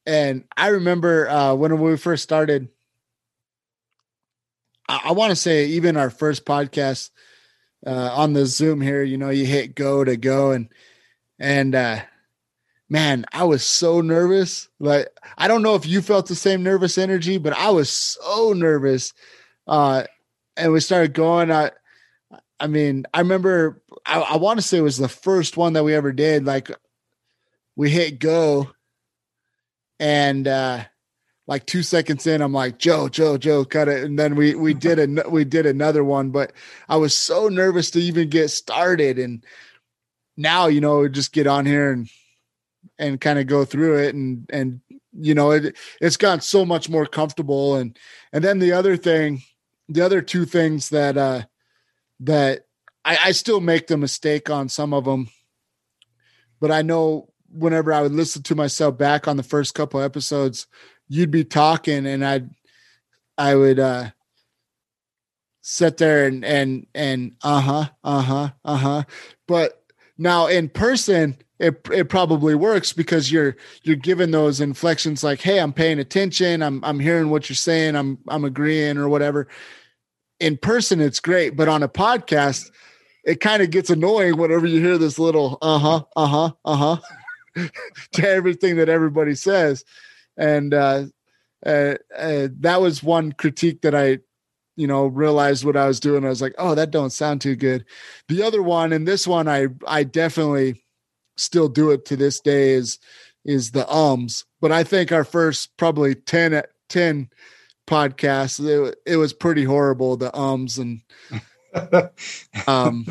And 0.05 0.45
I 0.57 0.69
remember 0.69 1.29
uh, 1.29 1.55
when 1.55 1.81
we 1.81 1.97
first 1.97 2.23
started, 2.23 2.69
I, 4.89 5.01
I 5.07 5.13
want 5.13 5.31
to 5.31 5.37
say 5.37 5.67
even 5.67 5.97
our 5.97 6.11
first 6.11 6.45
podcast 6.45 7.11
uh, 7.87 8.11
on 8.15 8.33
the 8.33 8.47
Zoom 8.47 8.81
here, 8.81 9.03
you 9.03 9.17
know, 9.17 9.31
you 9.31 9.47
hit 9.47 9.75
go 9.75 10.05
to 10.05 10.17
go 10.17 10.53
and 10.53 10.69
and 11.39 11.75
uh, 11.75 12.01
man, 12.89 13.27
I 13.33 13.45
was 13.45 13.65
so 13.65 14.01
nervous. 14.01 14.69
Like 14.79 15.09
I 15.37 15.49
don't 15.49 15.63
know 15.63 15.75
if 15.75 15.87
you 15.87 16.03
felt 16.03 16.27
the 16.27 16.35
same 16.35 16.63
nervous 16.63 16.99
energy, 16.99 17.39
but 17.39 17.53
I 17.53 17.71
was 17.71 17.91
so 17.91 18.53
nervous. 18.55 19.13
Uh, 19.67 20.05
and 20.57 20.73
we 20.73 20.81
started 20.81 21.13
going. 21.13 21.51
I 21.51 21.71
I 22.59 22.67
mean, 22.67 23.05
I 23.13 23.21
remember 23.21 23.83
I, 24.05 24.21
I 24.21 24.37
want 24.37 24.59
to 24.59 24.67
say 24.67 24.79
it 24.79 24.83
was 24.83 24.99
the 24.99 25.09
first 25.09 25.57
one 25.57 25.75
that 25.75 25.85
we 25.85 25.95
ever 25.95 26.13
did. 26.13 26.45
Like 26.45 26.71
we 27.75 27.91
hit 27.91 28.19
go 28.19 28.71
and 29.99 30.47
uh 30.49 30.85
like 31.49 31.65
two 31.65 31.85
seconds 31.85 32.27
in, 32.27 32.43
I'm 32.43 32.53
like, 32.53 32.77
Joe, 32.79 33.09
Joe, 33.09 33.39
Joe, 33.39 33.65
cut 33.65 33.89
it. 33.89 34.03
And 34.05 34.19
then 34.19 34.35
we 34.35 34.55
we 34.55 34.75
did 34.87 34.99
a 34.99 35.29
we 35.29 35.45
did 35.45 35.67
another 35.67 36.05
one, 36.05 36.31
but 36.31 36.53
I 36.89 36.97
was 36.97 37.15
so 37.15 37.49
nervous 37.49 37.91
to 37.93 38.01
even 38.01 38.29
get 38.29 38.49
started. 38.49 39.19
And 39.19 39.45
now, 40.37 40.67
you 40.67 40.81
know, 40.81 41.07
just 41.09 41.33
get 41.33 41.47
on 41.47 41.67
here 41.67 41.93
and 41.93 42.09
and 42.99 43.21
kind 43.21 43.39
of 43.39 43.47
go 43.47 43.65
through 43.65 43.99
it 43.99 44.15
and 44.15 44.49
and 44.51 44.81
you 45.13 45.35
know 45.35 45.51
it 45.51 45.77
it's 46.01 46.17
gotten 46.17 46.41
so 46.41 46.65
much 46.65 46.89
more 46.89 47.07
comfortable 47.07 47.77
and 47.77 47.99
and 48.33 48.45
then 48.45 48.59
the 48.59 48.73
other 48.73 48.97
thing 48.97 49.43
the 49.89 50.01
other 50.01 50.23
two 50.23 50.45
things 50.45 50.91
that 50.91 51.17
uh 51.17 51.43
that 52.21 52.67
I, 53.05 53.19
I 53.27 53.33
still 53.33 53.61
make 53.61 53.87
the 53.87 53.97
mistake 53.97 54.51
on 54.51 54.69
some 54.69 54.93
of 54.93 55.05
them, 55.05 55.29
but 56.61 56.71
I 56.71 56.83
know 56.83 57.29
whenever 57.51 57.93
I 57.93 58.03
would 58.03 58.13
listen 58.13 58.43
to 58.45 58.55
myself 58.55 58.99
back 58.99 59.29
on 59.29 59.37
the 59.37 59.43
first 59.43 59.75
couple 59.75 60.01
episodes, 60.01 60.67
you'd 61.09 61.31
be 61.31 61.45
talking 61.45 62.07
and 62.07 62.25
I'd 62.25 62.51
I 63.39 63.55
would 63.55 63.79
uh 63.79 64.11
sit 65.61 65.97
there 65.97 66.27
and 66.27 66.45
and 66.45 66.87
and 66.95 67.33
uh-huh, 67.43 67.89
uh-huh, 68.05 68.51
uh-huh. 68.65 69.03
But 69.47 69.83
now 70.19 70.47
in 70.47 70.69
person, 70.69 71.37
it 71.59 71.87
it 71.93 72.09
probably 72.09 72.55
works 72.55 72.93
because 72.93 73.31
you're 73.31 73.57
you're 73.83 73.97
given 73.97 74.31
those 74.31 74.61
inflections 74.61 75.23
like, 75.23 75.41
hey, 75.41 75.61
I'm 75.61 75.73
paying 75.73 75.99
attention, 75.99 76.63
I'm 76.63 76.83
I'm 76.85 76.99
hearing 76.99 77.31
what 77.31 77.49
you're 77.49 77.57
saying, 77.57 77.95
I'm 77.95 78.19
I'm 78.29 78.45
agreeing 78.45 78.97
or 78.97 79.09
whatever 79.09 79.49
in 80.41 80.57
person 80.57 81.01
it's 81.01 81.21
great, 81.21 81.57
but 81.57 81.69
on 81.69 81.83
a 81.83 81.89
podcast, 81.89 82.71
it 83.25 83.41
kind 83.41 83.63
of 83.63 83.71
gets 83.71 83.91
annoying 83.91 84.37
whenever 84.37 84.67
you 84.67 84.81
hear 84.81 84.99
this 84.99 85.19
little 85.19 85.59
uh 85.63 85.79
huh, 85.79 86.05
uh 86.17 86.27
huh, 86.27 86.53
uh 86.65 86.77
huh 86.77 87.67
to 88.13 88.29
everything 88.29 88.77
that 88.77 88.89
everybody 88.89 89.35
says. 89.35 89.85
And 90.37 90.75
uh, 90.75 91.05
uh, 91.65 91.95
uh, 92.17 92.49
that 92.61 92.81
was 92.81 93.03
one 93.03 93.33
critique 93.33 93.83
that 93.83 93.95
I, 93.95 94.19
you 94.77 94.87
know, 94.87 95.07
realized 95.07 95.65
what 95.65 95.77
I 95.77 95.87
was 95.87 95.99
doing. 95.99 96.25
I 96.25 96.29
was 96.29 96.43
like, 96.43 96.55
oh, 96.59 96.75
that 96.75 96.91
don't 96.91 97.11
sound 97.11 97.41
too 97.41 97.57
good. 97.57 97.85
The 98.29 98.43
other 98.43 98.63
one, 98.63 98.93
and 98.93 99.09
this 99.09 99.27
one, 99.27 99.49
I 99.49 99.69
I 99.87 100.05
definitely 100.05 100.85
still 101.39 101.69
do 101.69 101.91
it 101.91 102.05
to 102.07 102.17
this 102.17 102.41
day 102.41 102.73
is 102.73 102.99
is 103.45 103.71
the 103.71 103.91
ums. 103.91 104.45
But 104.61 104.73
I 104.73 104.85
think 104.85 105.13
our 105.13 105.25
first 105.25 105.77
probably 105.77 106.15
10, 106.15 106.63
10 106.89 107.31
podcast. 107.87 108.65
It, 108.65 108.99
it 109.07 109.17
was 109.17 109.33
pretty 109.33 109.65
horrible, 109.65 110.17
the 110.17 110.37
ums 110.37 110.79
and 110.79 111.01
um 112.67 113.07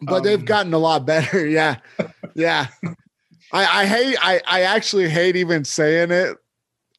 but 0.00 0.16
um, 0.18 0.22
they've 0.22 0.44
gotten 0.44 0.72
a 0.74 0.78
lot 0.78 1.06
better. 1.06 1.46
Yeah. 1.48 1.76
Yeah. 2.34 2.68
I, 3.50 3.82
I 3.82 3.86
hate 3.86 4.16
I, 4.20 4.40
I 4.46 4.62
actually 4.62 5.08
hate 5.08 5.36
even 5.36 5.64
saying 5.64 6.10
it 6.10 6.36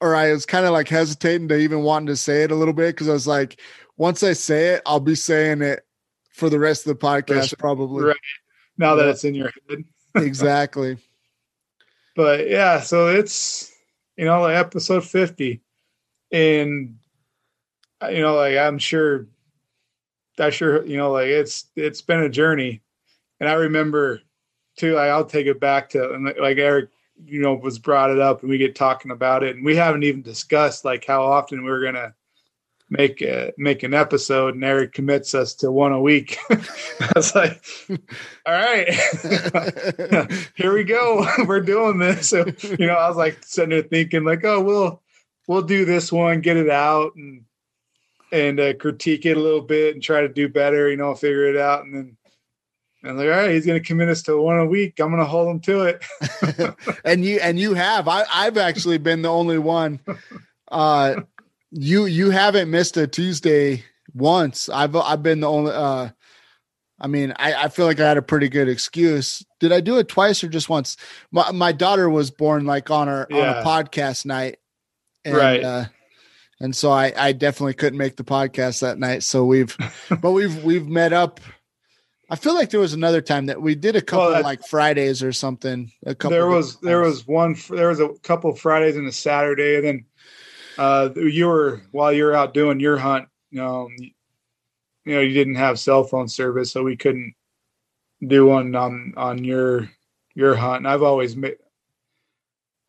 or 0.02 0.16
I 0.16 0.32
was 0.32 0.46
kind 0.46 0.66
of 0.66 0.72
like 0.72 0.88
hesitating 0.88 1.48
to 1.50 1.58
even 1.58 1.84
wanting 1.84 2.08
to 2.08 2.16
say 2.16 2.44
it 2.44 2.52
a 2.52 2.56
little 2.56 2.74
bit 2.74 2.96
because 2.96 3.10
I 3.10 3.14
was 3.14 3.28
like, 3.28 3.60
once 3.98 4.24
I 4.24 4.34
say 4.34 4.70
it, 4.70 4.82
I'll 4.86 5.00
be 5.00 5.16
saying 5.16 5.62
it 5.62 5.86
for 6.32 6.50
the 6.50 6.60
rest 6.60 6.88
of 6.88 6.98
the 6.98 7.06
podcast, 7.06 7.58
probably. 7.60 8.06
Right. 8.06 8.18
Now 8.78 8.96
that 8.96 9.10
it's 9.10 9.26
in 9.26 9.36
your 9.36 9.52
head. 9.70 9.84
exactly. 10.16 10.98
But 12.16 12.50
yeah, 12.50 12.80
so 12.80 13.08
it's 13.08 13.72
you 14.18 14.26
know, 14.26 14.42
like 14.42 14.56
episode 14.56 15.06
50 15.06 15.62
and 16.32 16.96
uh, 18.02 18.08
you 18.08 18.22
know 18.22 18.36
like 18.36 18.58
i'm 18.58 18.78
sure 18.78 19.28
i 20.40 20.50
sure 20.50 20.86
you 20.86 20.98
know 20.98 21.12
like 21.12 21.28
it's 21.28 21.66
it's 21.76 22.02
been 22.02 22.22
a 22.22 22.30
journey 22.30 22.82
and 23.40 23.50
i 23.50 23.54
remember 23.54 24.22
too 24.78 24.94
like, 24.94 25.10
i'll 25.10 25.26
take 25.26 25.48
it 25.48 25.60
back 25.60 25.90
to 25.90 26.14
and 26.14 26.34
like 26.40 26.58
eric 26.58 26.90
you 27.26 27.42
know 27.42 27.54
was 27.54 27.80
brought 27.80 28.12
it 28.12 28.20
up 28.20 28.42
and 28.42 28.50
we 28.50 28.58
get 28.58 28.76
talking 28.76 29.12
about 29.12 29.44
it 29.44 29.56
and 29.56 29.66
we 29.66 29.76
haven't 29.76 30.04
even 30.04 30.22
discussed 30.22 30.86
like 30.86 31.06
how 31.06 31.24
often 31.24 31.64
we 31.64 31.72
are 31.72 31.84
gonna 31.84 32.14
make 32.90 33.22
a, 33.22 33.54
make 33.58 33.84
an 33.84 33.94
episode 33.94 34.56
and 34.56 34.64
Eric 34.64 34.94
commits 34.94 35.36
us 35.36 35.54
to 35.56 35.72
one 35.72 35.92
a 35.92 36.02
week. 36.02 36.38
I 36.50 37.12
was 37.16 37.36
like, 37.36 37.64
all 38.46 38.54
right, 38.54 38.90
here 40.56 40.74
we 40.74 40.84
go. 40.84 41.28
We're 41.46 41.62
doing 41.62 42.00
this. 42.00 42.30
So, 42.30 42.46
you 42.62 42.88
know, 42.88 42.96
I 42.96 43.08
was 43.08 43.18
like 43.18 43.44
sitting 43.44 43.70
there 43.70 43.82
thinking 43.84 44.24
like, 44.24 44.44
oh, 44.44 44.62
we'll, 44.62 45.02
we'll 45.50 45.64
do 45.64 45.84
this 45.84 46.12
one, 46.12 46.40
get 46.40 46.56
it 46.56 46.70
out, 46.70 47.16
and 47.16 47.44
and 48.32 48.60
uh, 48.60 48.74
critique 48.76 49.26
it 49.26 49.36
a 49.36 49.40
little 49.40 49.64
bit 49.64 49.96
and 49.96 50.04
try 50.04 50.22
to 50.22 50.30
do 50.30 50.48
better. 50.48 50.90
You 50.90 50.96
know, 50.96 51.14
figure 51.16 51.50
it 51.50 51.58
out, 51.58 51.84
and 51.84 51.94
then. 51.94 52.16
And 53.02 53.18
like, 53.18 53.28
all 53.28 53.32
right, 53.32 53.52
he's 53.52 53.66
going 53.66 53.82
to 53.82 53.88
commit 53.88 54.10
us 54.10 54.24
to 54.24 54.42
one 54.42 54.60
a 54.60 54.66
week. 54.66 55.00
I'm 55.00 55.08
going 55.08 55.20
to 55.22 55.26
hold 55.26 55.48
him 55.48 55.62
to 55.62 55.84
it. 55.84 56.98
and 57.06 57.24
you 57.24 57.40
and 57.40 57.58
you 57.58 57.74
have. 57.74 58.10
I, 58.10 58.26
I've 58.30 58.58
actually 58.58 58.98
been 58.98 59.22
the 59.22 59.30
only 59.30 59.58
one. 59.58 60.02
Uh, 60.70 61.22
you 61.72 62.08
you 62.08 62.30
haven't 62.30 62.70
missed 62.70 62.98
a 62.98 63.08
Tuesday 63.08 63.86
once. 64.14 64.68
I've 64.68 64.98
I've 64.98 65.24
been 65.24 65.40
the 65.40 65.50
only. 65.50 65.72
Uh, 65.72 66.10
I 67.00 67.08
mean, 67.08 67.34
I, 67.38 67.54
I 67.54 67.68
feel 67.70 67.86
like 67.86 68.02
I 68.02 68.08
had 68.10 68.18
a 68.18 68.22
pretty 68.22 68.50
good 68.50 68.68
excuse. 68.68 69.46
Did 69.62 69.72
I 69.72 69.80
do 69.80 69.98
it 69.98 70.10
twice 70.10 70.44
or 70.44 70.50
just 70.50 70.68
once? 70.68 70.98
My 71.32 71.54
my 71.54 71.72
daughter 71.72 72.10
was 72.10 72.32
born 72.32 72.66
like 72.66 72.92
on 72.92 73.08
our 73.08 73.28
yeah. 73.30 73.38
on 73.38 73.58
a 73.58 73.66
podcast 73.66 74.26
night, 74.26 74.58
And, 75.26 75.36
Right. 75.36 75.64
Uh, 75.64 75.86
and 76.62 76.76
so 76.76 76.92
I, 76.92 77.14
I 77.18 77.32
definitely 77.32 77.74
couldn't 77.74 77.98
make 77.98 78.16
the 78.18 78.24
podcast 78.24 78.82
that 78.82 79.00
night. 79.00 79.24
So 79.24 79.46
we've, 79.46 79.76
but 80.22 80.32
we've, 80.32 80.64
we've 80.64 80.88
met 80.88 81.14
up. 81.14 81.40
I 82.32 82.36
feel 82.36 82.54
like 82.54 82.70
there 82.70 82.80
was 82.80 82.94
another 82.94 83.22
time 83.22 83.48
that 83.48 83.60
we 83.62 83.74
did 83.76 83.96
a 83.96 84.02
couple 84.02 84.26
Well, 84.26 84.34
that- 84.34 84.44
like 84.44 84.66
Fridays 84.68 85.24
or 85.24 85.32
something. 85.32 85.92
A 86.06 86.14
couple. 86.14 86.32
there 86.38 86.48
was 86.48 86.76
different 86.76 86.86
there 86.86 87.02
was 87.02 87.28
one 87.28 87.56
there 87.70 87.90
was 87.90 88.00
a 88.00 88.10
couple 88.22 88.54
Fridays 88.54 88.98
and 88.98 89.08
a 89.08 89.12
Saturday, 89.12 89.78
and 89.78 89.86
then 89.86 90.06
uh, 90.78 91.10
you 91.16 91.48
were 91.48 91.82
while 91.92 92.14
you 92.14 92.24
were 92.26 92.36
out 92.36 92.54
doing 92.54 92.80
your 92.80 92.98
hunt. 92.98 93.28
Um, 93.60 93.96
you 93.98 95.16
know, 95.16 95.22
you 95.22 95.34
didn't 95.34 95.56
have 95.56 95.80
cell 95.80 96.04
phone 96.04 96.28
service, 96.28 96.72
so 96.72 96.84
we 96.84 96.96
couldn't 96.96 97.34
do 98.28 98.46
one 98.46 98.76
on 98.76 99.14
on 99.18 99.44
your 99.44 99.90
your 100.36 100.54
hunt. 100.56 100.78
And 100.78 100.88
I've 100.88 101.02
always 101.04 101.36
made. 101.36 101.56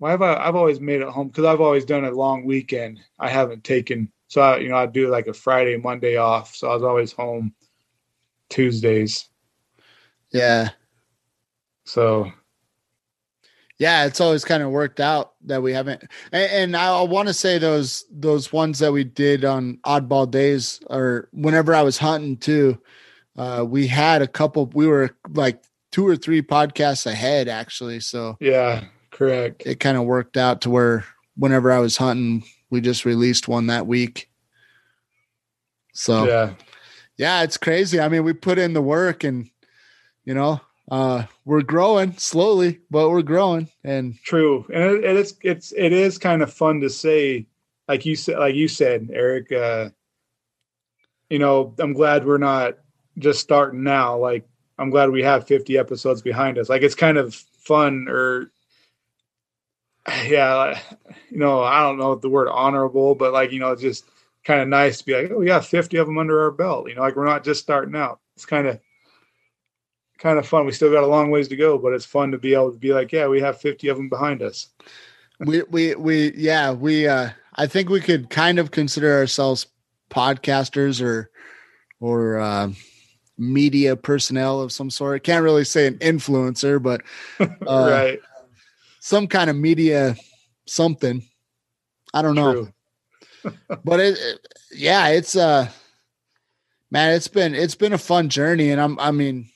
Why 0.00 0.12
have 0.12 0.22
I? 0.22 0.34
I've 0.34 0.56
always 0.56 0.80
made 0.80 1.02
it 1.02 1.08
home 1.08 1.28
because 1.28 1.44
I've 1.44 1.60
always 1.60 1.84
done 1.84 2.06
a 2.06 2.10
long 2.10 2.46
weekend. 2.46 3.00
I 3.18 3.28
haven't 3.28 3.64
taken 3.64 4.10
so 4.28 4.40
I, 4.40 4.58
you 4.58 4.70
know 4.70 4.76
I'd 4.76 4.94
do 4.94 5.10
like 5.10 5.26
a 5.26 5.34
Friday, 5.34 5.76
Monday 5.76 6.16
off. 6.16 6.56
So 6.56 6.70
I 6.70 6.74
was 6.74 6.82
always 6.82 7.12
home 7.12 7.54
Tuesdays. 8.48 9.28
yeah. 10.32 10.70
So 11.84 12.32
yeah 13.76 14.06
it's 14.06 14.20
always 14.20 14.44
kind 14.44 14.62
of 14.62 14.70
worked 14.70 15.00
out 15.00 15.32
that 15.42 15.62
we 15.62 15.72
haven't 15.72 16.02
and, 16.32 16.52
and 16.52 16.76
i 16.76 17.00
want 17.00 17.26
to 17.26 17.34
say 17.34 17.56
those 17.56 18.04
those 18.12 18.52
ones 18.52 18.78
that 18.78 18.92
we 18.92 19.02
did 19.02 19.42
on 19.44 19.78
oddball 19.86 20.30
days 20.30 20.80
or 20.90 21.28
whenever 21.32 21.74
i 21.74 21.80
was 21.80 21.96
hunting 21.96 22.36
too 22.36 22.78
uh 23.38 23.64
we 23.66 23.86
had 23.86 24.20
a 24.20 24.28
couple 24.28 24.66
we 24.74 24.86
were 24.86 25.10
like 25.30 25.64
two 25.90 26.06
or 26.06 26.14
three 26.14 26.42
podcasts 26.42 27.06
ahead 27.06 27.48
actually 27.48 27.98
so 27.98 28.36
yeah, 28.38 28.84
correct. 29.20 29.62
it 29.64 29.78
kind 29.80 29.96
of 29.96 30.04
worked 30.04 30.36
out 30.36 30.62
to 30.62 30.70
where 30.70 31.04
whenever 31.36 31.70
i 31.70 31.78
was 31.78 31.96
hunting 31.96 32.42
we 32.70 32.80
just 32.80 33.04
released 33.04 33.46
one 33.48 33.66
that 33.68 33.86
week 33.86 34.28
so 35.92 36.24
Yeah. 36.26 36.54
yeah, 37.16 37.42
it's 37.42 37.56
crazy. 37.58 38.00
I 38.00 38.08
mean, 38.08 38.24
we 38.24 38.32
put 38.32 38.58
in 38.58 38.72
the 38.72 38.80
work 38.82 39.24
and 39.24 39.50
you 40.24 40.34
know, 40.34 40.60
uh 40.90 41.24
we're 41.44 41.62
growing 41.62 42.16
slowly, 42.16 42.80
but 42.90 43.10
we're 43.10 43.22
growing 43.22 43.68
and 43.84 44.14
True, 44.24 44.64
and 44.72 44.82
it, 44.84 45.04
it 45.04 45.16
is 45.16 45.34
it's 45.42 45.72
it 45.76 45.92
is 45.92 46.16
kind 46.16 46.42
of 46.42 46.52
fun 46.52 46.80
to 46.80 46.88
say, 46.88 47.46
like 47.88 48.06
you 48.06 48.16
said, 48.16 48.38
like 48.38 48.54
you 48.54 48.68
said, 48.68 49.10
Eric. 49.12 49.52
Uh, 49.52 49.90
you 51.28 51.38
know, 51.38 51.74
I'm 51.78 51.92
glad 51.92 52.24
we're 52.24 52.38
not 52.38 52.78
just 53.18 53.40
starting 53.40 53.82
now. 53.82 54.16
Like, 54.16 54.48
I'm 54.78 54.90
glad 54.90 55.10
we 55.10 55.22
have 55.22 55.46
50 55.46 55.76
episodes 55.78 56.22
behind 56.22 56.56
us. 56.58 56.68
Like, 56.68 56.82
it's 56.82 56.94
kind 56.94 57.18
of 57.18 57.34
fun, 57.34 58.06
or 58.08 58.50
yeah, 60.28 60.80
you 61.30 61.38
know, 61.38 61.62
I 61.62 61.80
don't 61.80 61.98
know 61.98 62.14
the 62.14 62.28
word 62.28 62.48
honorable, 62.48 63.14
but 63.14 63.32
like 63.32 63.52
you 63.52 63.60
know, 63.60 63.74
just 63.76 64.04
kind 64.44 64.60
of 64.60 64.68
nice 64.68 64.98
to 64.98 65.06
be 65.06 65.14
like, 65.14 65.30
oh, 65.30 65.38
we 65.38 65.46
got 65.46 65.64
50 65.64 65.96
of 65.98 66.06
them 66.06 66.18
under 66.18 66.42
our 66.42 66.50
belt. 66.50 66.88
You 66.88 66.96
know, 66.96 67.02
like 67.02 67.16
we're 67.16 67.26
not 67.26 67.44
just 67.44 67.60
starting 67.60 67.94
out. 67.96 68.20
It's 68.36 68.46
kind 68.46 68.66
of 68.66 68.80
kind 70.18 70.38
of 70.38 70.46
fun. 70.46 70.66
We 70.66 70.72
still 70.72 70.92
got 70.92 71.04
a 71.04 71.06
long 71.06 71.30
ways 71.30 71.48
to 71.48 71.56
go, 71.56 71.78
but 71.78 71.92
it's 71.92 72.04
fun 72.04 72.32
to 72.32 72.38
be 72.38 72.54
able 72.54 72.72
to 72.72 72.78
be 72.78 72.92
like, 72.92 73.12
yeah, 73.12 73.26
we 73.26 73.40
have 73.40 73.60
50 73.60 73.88
of 73.88 73.96
them 73.96 74.08
behind 74.08 74.42
us. 74.42 74.68
we 75.38 75.62
we 75.70 75.94
we 75.94 76.34
yeah, 76.36 76.72
we 76.72 77.06
uh 77.06 77.30
I 77.54 77.66
think 77.66 77.88
we 77.88 78.00
could 78.00 78.30
kind 78.30 78.58
of 78.58 78.70
consider 78.70 79.12
ourselves 79.12 79.66
podcasters 80.10 81.02
or 81.02 81.30
or 82.00 82.38
uh 82.40 82.72
media 83.38 83.96
personnel 83.96 84.60
of 84.60 84.72
some 84.72 84.90
sort. 84.90 85.24
Can't 85.24 85.42
really 85.42 85.64
say 85.64 85.86
an 85.86 85.98
influencer, 85.98 86.82
but 86.82 87.02
uh, 87.40 87.46
right. 87.66 88.20
Some 89.00 89.26
kind 89.26 89.50
of 89.50 89.56
media 89.56 90.14
something. 90.66 91.22
I 92.14 92.22
don't 92.22 92.34
know. 92.36 92.68
But 93.84 94.00
it, 94.00 94.18
it- 94.18 94.46
yeah 94.72 95.08
it's 95.08 95.34
uh 95.34 95.68
man 96.92 97.12
it's 97.14 97.26
been 97.26 97.54
it's 97.54 97.74
been 97.74 97.92
a 97.92 97.98
fun 97.98 98.28
journey 98.28 98.70
and 98.70 98.80
i'm 98.80 98.98
i 99.00 99.10
mean 99.10 99.48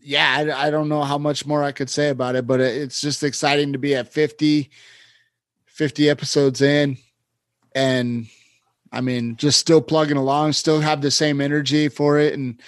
yeah 0.00 0.36
I, 0.38 0.66
I 0.66 0.70
don't 0.70 0.88
know 0.88 1.02
how 1.02 1.18
much 1.18 1.44
more 1.46 1.62
i 1.64 1.72
could 1.72 1.90
say 1.90 2.08
about 2.10 2.36
it 2.36 2.46
but 2.46 2.60
it, 2.60 2.76
it's 2.82 3.00
just 3.00 3.22
exciting 3.24 3.72
to 3.72 3.78
be 3.78 3.94
at 3.96 4.12
50 4.12 4.70
50 5.66 6.08
episodes 6.10 6.62
in 6.62 6.98
and 7.74 8.26
i 8.92 9.00
mean 9.00 9.36
just 9.36 9.58
still 9.58 9.80
plugging 9.82 10.16
along 10.16 10.52
still 10.52 10.80
have 10.80 11.00
the 11.02 11.10
same 11.10 11.40
energy 11.40 11.88
for 11.88 12.18
it 12.18 12.34
and 12.34 12.60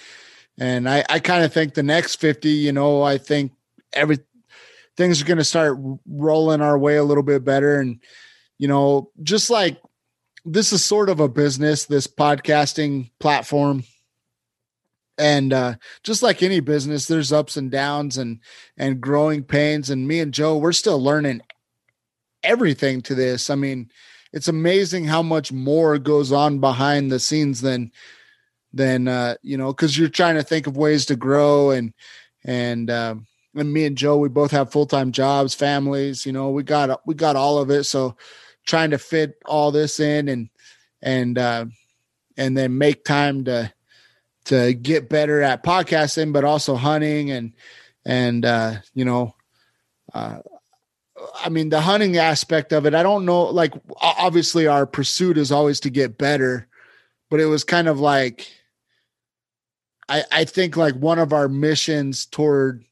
and 0.59 0.89
i 0.89 1.05
i 1.09 1.19
kind 1.21 1.45
of 1.45 1.53
think 1.53 1.75
the 1.75 1.83
next 1.83 2.17
50 2.17 2.49
you 2.49 2.73
know 2.73 3.03
i 3.03 3.17
think 3.19 3.53
every 3.93 4.19
things 4.97 5.21
are 5.21 5.27
going 5.27 5.39
to 5.39 5.45
start 5.45 5.79
rolling 6.07 6.61
our 6.61 6.79
way 6.79 6.97
a 6.97 7.05
little 7.05 7.23
bit 7.23 7.45
better 7.45 7.81
and 7.81 8.01
you 8.63 8.69
know, 8.69 9.11
just 9.25 9.51
like 9.51 9.83
this 10.45 10.73
is 10.73 10.85
sort 10.85 11.09
of 11.09 11.19
a 11.19 11.29
business, 11.29 11.87
this 11.87 12.07
podcasting 12.07 13.11
platform. 13.19 13.83
And 15.19 15.53
uh, 15.53 15.75
just 16.05 16.23
like 16.23 16.45
any 16.45 16.61
business, 16.61 17.07
there's 17.07 17.33
ups 17.33 17.57
and 17.57 17.73
downs 17.73 18.19
and 18.19 18.39
and 18.77 19.01
growing 19.01 19.43
pains. 19.43 19.91
And 19.91 20.07
me 20.07 20.21
and 20.21 20.33
Joe, 20.33 20.59
we're 20.59 20.71
still 20.71 21.03
learning 21.03 21.43
everything 22.45 23.03
to 23.03 23.17
this. 23.17 23.51
I 23.51 23.57
mean, 23.57 23.91
it's 24.33 24.47
amazing 24.47 25.07
how 25.07 25.23
much 25.23 25.51
more 25.51 25.99
goes 25.99 26.31
on 26.31 26.61
behind 26.61 27.11
the 27.11 27.19
scenes 27.19 27.63
than 27.63 27.91
than 28.73 29.09
uh, 29.09 29.35
you 29.43 29.57
know, 29.57 29.73
because 29.73 29.99
you're 29.99 30.09
trying 30.09 30.37
to 30.37 30.45
think 30.45 30.69
of 30.69 30.77
ways 30.77 31.07
to 31.07 31.17
grow 31.17 31.73
and 31.73 31.93
and 32.45 32.91
um, 32.93 33.27
and 33.55 33.73
me 33.73 33.85
and 33.85 33.97
Joe, 33.97 34.17
we 34.17 34.29
both 34.29 34.51
have 34.51 34.73
full 34.73 34.87
time 34.87 35.13
jobs, 35.13 35.55
families. 35.55 36.25
You 36.25 36.33
know, 36.33 36.51
we 36.51 36.63
got 36.63 37.07
we 37.07 37.15
got 37.15 37.37
all 37.37 37.59
of 37.59 37.71
it. 37.71 37.85
So 37.85 38.17
trying 38.65 38.91
to 38.91 38.99
fit 38.99 39.37
all 39.45 39.71
this 39.71 40.01
in 40.01 40.29
and 40.29 40.49
and 41.03 41.39
uh, 41.39 41.67
and 42.37 42.57
then 42.57 42.79
make 42.79 43.05
time 43.05 43.45
to 43.45 43.73
to 44.47 44.75
get 44.75 45.09
better 45.09 45.43
at 45.43 45.63
podcasting, 45.63 46.33
but 46.33 46.45
also 46.45 46.77
hunting 46.77 47.31
and 47.31 47.53
and 48.05 48.45
uh, 48.45 48.75
you 48.95 49.05
know, 49.05 49.35
uh, 50.15 50.39
I 51.45 51.49
mean 51.49 51.69
the 51.69 51.81
hunting 51.81 52.17
aspect 52.17 52.73
of 52.73 52.87
it. 52.87 52.95
I 52.95 53.03
don't 53.03 53.27
know. 53.27 53.43
Like 53.45 53.75
obviously, 54.01 54.67
our 54.67 54.87
pursuit 54.87 55.37
is 55.37 55.53
always 55.53 55.81
to 55.81 55.91
get 55.91 56.19
better, 56.19 56.69
but 57.31 57.41
it 57.41 57.47
was 57.47 57.65
kind 57.65 57.89
of 57.89 58.01
like. 58.01 58.49
I, 60.09 60.25
I 60.33 60.45
think 60.45 60.77
like 60.77 60.97
one 60.97 61.21
of 61.21 61.33
our 61.33 61.49
missions 61.49 62.27
toward 62.27 62.85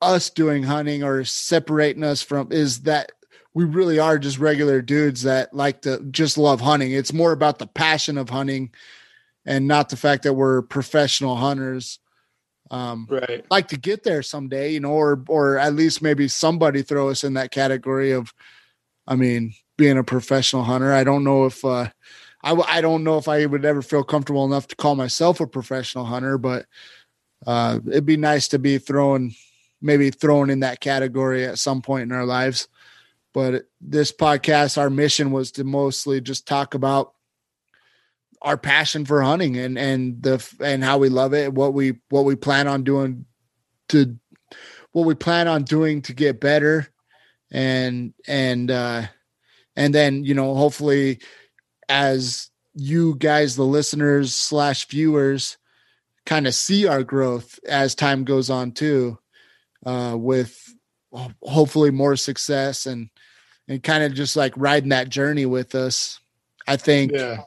us 0.00 0.30
doing 0.30 0.62
hunting 0.62 1.02
or 1.02 1.24
separating 1.24 2.04
us 2.04 2.22
from 2.22 2.52
is 2.52 2.82
that 2.82 3.12
we 3.54 3.64
really 3.64 3.98
are 3.98 4.18
just 4.18 4.38
regular 4.38 4.82
dudes 4.82 5.22
that 5.22 5.54
like 5.54 5.82
to 5.82 6.04
just 6.10 6.36
love 6.36 6.60
hunting. 6.60 6.92
It's 6.92 7.12
more 7.12 7.32
about 7.32 7.58
the 7.58 7.68
passion 7.68 8.18
of 8.18 8.28
hunting 8.28 8.72
and 9.46 9.68
not 9.68 9.88
the 9.88 9.96
fact 9.96 10.24
that 10.24 10.34
we're 10.34 10.62
professional 10.62 11.36
hunters. 11.36 12.00
Um, 12.70 13.06
Right. 13.08 13.44
like 13.50 13.68
to 13.68 13.76
get 13.76 14.02
there 14.02 14.22
someday, 14.22 14.72
you 14.72 14.80
know, 14.80 14.90
or 14.90 15.22
or 15.28 15.58
at 15.58 15.74
least 15.74 16.02
maybe 16.02 16.28
somebody 16.28 16.82
throw 16.82 17.10
us 17.10 17.22
in 17.22 17.34
that 17.34 17.50
category 17.50 18.12
of, 18.12 18.32
I 19.06 19.16
mean, 19.16 19.54
being 19.76 19.98
a 19.98 20.04
professional 20.04 20.64
hunter. 20.64 20.92
I 20.92 21.04
don't 21.04 21.24
know 21.24 21.44
if 21.44 21.64
uh, 21.64 21.90
I 22.42 22.48
w- 22.50 22.66
I 22.68 22.80
don't 22.80 23.04
know 23.04 23.18
if 23.18 23.28
I 23.28 23.46
would 23.46 23.64
ever 23.64 23.82
feel 23.82 24.02
comfortable 24.02 24.44
enough 24.44 24.66
to 24.68 24.76
call 24.76 24.96
myself 24.96 25.40
a 25.40 25.46
professional 25.46 26.06
hunter, 26.06 26.38
but 26.38 26.66
uh, 27.46 27.80
it'd 27.86 28.06
be 28.06 28.16
nice 28.16 28.48
to 28.48 28.58
be 28.58 28.78
thrown 28.78 29.32
maybe 29.84 30.10
thrown 30.10 30.48
in 30.48 30.60
that 30.60 30.80
category 30.80 31.44
at 31.44 31.58
some 31.58 31.82
point 31.82 32.04
in 32.04 32.12
our 32.12 32.24
lives. 32.24 32.68
But 33.34 33.66
this 33.80 34.10
podcast, 34.12 34.78
our 34.78 34.88
mission 34.90 35.30
was 35.30 35.52
to 35.52 35.64
mostly 35.64 36.20
just 36.20 36.48
talk 36.48 36.74
about 36.74 37.12
our 38.40 38.56
passion 38.56 39.04
for 39.04 39.22
hunting 39.22 39.56
and 39.56 39.78
and 39.78 40.22
the 40.22 40.46
and 40.60 40.82
how 40.82 40.98
we 40.98 41.08
love 41.08 41.34
it, 41.34 41.52
what 41.52 41.74
we 41.74 41.98
what 42.08 42.24
we 42.24 42.34
plan 42.34 42.66
on 42.66 42.82
doing 42.82 43.26
to 43.88 44.18
what 44.92 45.06
we 45.06 45.14
plan 45.14 45.48
on 45.48 45.64
doing 45.64 46.02
to 46.02 46.14
get 46.14 46.40
better 46.40 46.88
and 47.50 48.14
and 48.26 48.70
uh 48.70 49.02
and 49.76 49.94
then 49.94 50.24
you 50.24 50.34
know 50.34 50.54
hopefully 50.54 51.20
as 51.88 52.50
you 52.74 53.16
guys 53.16 53.56
the 53.56 53.64
listeners 53.64 54.34
slash 54.34 54.86
viewers 54.88 55.56
kind 56.24 56.46
of 56.46 56.54
see 56.54 56.86
our 56.86 57.02
growth 57.02 57.58
as 57.68 57.94
time 57.94 58.24
goes 58.24 58.50
on 58.50 58.72
too 58.72 59.18
uh 59.86 60.16
with 60.16 60.74
hopefully 61.42 61.90
more 61.90 62.16
success 62.16 62.86
and 62.86 63.08
and 63.68 63.82
kind 63.82 64.04
of 64.04 64.12
just 64.14 64.36
like 64.36 64.52
riding 64.56 64.90
that 64.90 65.08
journey 65.08 65.46
with 65.46 65.74
us 65.74 66.20
i 66.66 66.76
think 66.76 67.12
Yeah. 67.12 67.42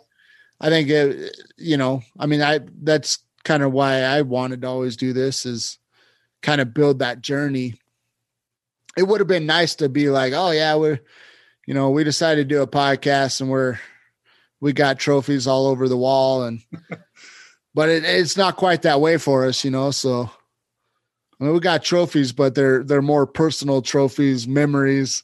I 0.59 0.69
think 0.69 0.89
it, 0.89 1.37
you 1.57 1.77
know, 1.77 2.01
I 2.19 2.25
mean, 2.25 2.41
I 2.41 2.61
that's 2.81 3.19
kind 3.43 3.61
of 3.61 3.71
why 3.71 4.01
I 4.01 4.23
wanted 4.23 4.63
to 4.63 4.67
always 4.67 4.97
do 4.97 5.13
this 5.13 5.45
is 5.45 5.77
kind 6.41 6.59
of 6.59 6.73
build 6.73 6.99
that 6.99 7.21
journey. 7.21 7.75
It 8.97 9.03
would 9.03 9.21
have 9.21 9.27
been 9.27 9.45
nice 9.45 9.75
to 9.75 9.87
be 9.87 10.09
like, 10.09 10.33
oh 10.33 10.49
yeah, 10.49 10.75
we're, 10.75 10.99
you 11.67 11.75
know, 11.75 11.91
we 11.91 12.03
decided 12.03 12.49
to 12.49 12.55
do 12.55 12.63
a 12.63 12.67
podcast 12.67 13.39
and 13.39 13.51
we're 13.51 13.77
we 14.59 14.73
got 14.73 14.97
trophies 14.97 15.45
all 15.45 15.67
over 15.67 15.87
the 15.87 15.95
wall 15.95 16.45
and, 16.45 16.61
but 17.75 17.89
it, 17.89 18.03
it's 18.03 18.35
not 18.35 18.55
quite 18.57 18.81
that 18.81 18.99
way 18.99 19.17
for 19.17 19.45
us, 19.45 19.63
you 19.63 19.69
know. 19.69 19.91
So, 19.91 20.31
I 21.39 21.43
mean, 21.43 21.53
we 21.53 21.59
got 21.59 21.83
trophies, 21.83 22.31
but 22.31 22.55
they're 22.55 22.83
they're 22.83 23.01
more 23.01 23.27
personal 23.27 23.81
trophies, 23.81 24.47
memories 24.47 25.23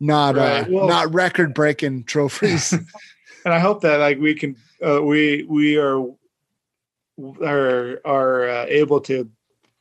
not 0.00 0.36
uh, 0.36 0.40
right. 0.40 0.62
uh, 0.62 0.66
well, 0.70 0.88
not 0.88 1.12
record 1.14 1.54
breaking 1.54 2.04
trophies. 2.04 2.72
and 3.44 3.54
I 3.54 3.58
hope 3.58 3.80
that 3.82 3.98
like 3.98 4.18
we 4.18 4.34
can 4.34 4.56
uh, 4.84 5.02
we 5.02 5.44
we 5.48 5.78
are 5.78 6.06
are 7.42 8.00
are 8.04 8.48
uh, 8.48 8.66
able 8.68 9.00
to 9.02 9.30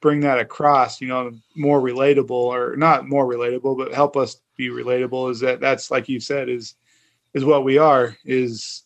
bring 0.02 0.22
that 0.22 0.40
across. 0.40 1.02
You 1.02 1.08
know, 1.08 1.32
more 1.56 1.82
relatable 1.82 2.32
or 2.32 2.76
not 2.78 3.08
more 3.08 3.26
relatable, 3.26 3.78
but 3.78 3.94
help 3.94 4.16
us 4.16 4.38
be 4.56 4.70
relatable. 4.70 5.32
Is 5.32 5.40
that 5.42 5.60
that's 5.60 5.92
like 5.92 6.08
you 6.08 6.20
said 6.20 6.50
is 6.50 6.76
is 7.34 7.44
what 7.44 7.64
we 7.64 7.78
are. 7.78 8.16
Is 8.24 8.84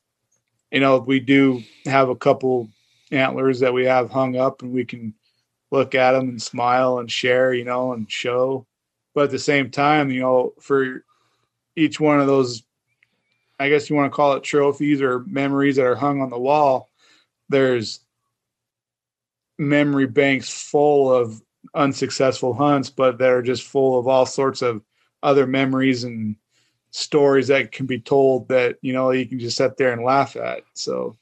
you 0.71 0.79
know 0.79 0.97
we 0.97 1.19
do 1.19 1.61
have 1.85 2.09
a 2.09 2.15
couple 2.15 2.69
antlers 3.11 3.59
that 3.59 3.73
we 3.73 3.85
have 3.85 4.09
hung 4.09 4.35
up, 4.35 4.61
and 4.63 4.71
we 4.71 4.85
can 4.85 5.13
look 5.71 5.95
at 5.95 6.13
them 6.13 6.29
and 6.29 6.41
smile 6.41 6.99
and 6.99 7.11
share. 7.11 7.53
You 7.53 7.65
know, 7.65 7.93
and 7.93 8.09
show. 8.11 8.65
But 9.13 9.25
at 9.25 9.31
the 9.31 9.39
same 9.39 9.71
time, 9.71 10.11
you 10.11 10.21
know, 10.21 10.53
for 10.59 11.03
each 11.75 11.99
one 11.99 12.19
of 12.19 12.27
those 12.27 12.63
I 13.59 13.67
guess 13.67 13.89
you 13.89 13.95
want 13.95 14.11
to 14.11 14.15
call 14.15 14.33
it 14.33 14.43
trophies 14.43 15.01
or 15.01 15.19
memories 15.25 15.75
that 15.75 15.85
are 15.85 15.95
hung 15.95 16.21
on 16.21 16.29
the 16.29 16.39
wall, 16.39 16.89
there's 17.49 17.99
memory 19.57 20.07
banks 20.07 20.49
full 20.49 21.13
of 21.13 21.41
unsuccessful 21.75 22.53
hunts, 22.53 22.89
but 22.89 23.17
that 23.17 23.29
are 23.29 23.41
just 23.41 23.63
full 23.63 23.99
of 23.99 24.07
all 24.07 24.25
sorts 24.25 24.61
of 24.61 24.81
other 25.21 25.45
memories 25.45 26.05
and 26.05 26.37
stories 26.91 27.49
that 27.49 27.73
can 27.73 27.85
be 27.85 27.99
told 27.99 28.47
that, 28.47 28.77
you 28.81 28.93
know, 28.93 29.11
you 29.11 29.25
can 29.25 29.39
just 29.39 29.57
sit 29.57 29.75
there 29.75 29.91
and 29.91 30.03
laugh 30.05 30.37
at. 30.37 30.63
So, 30.73 31.17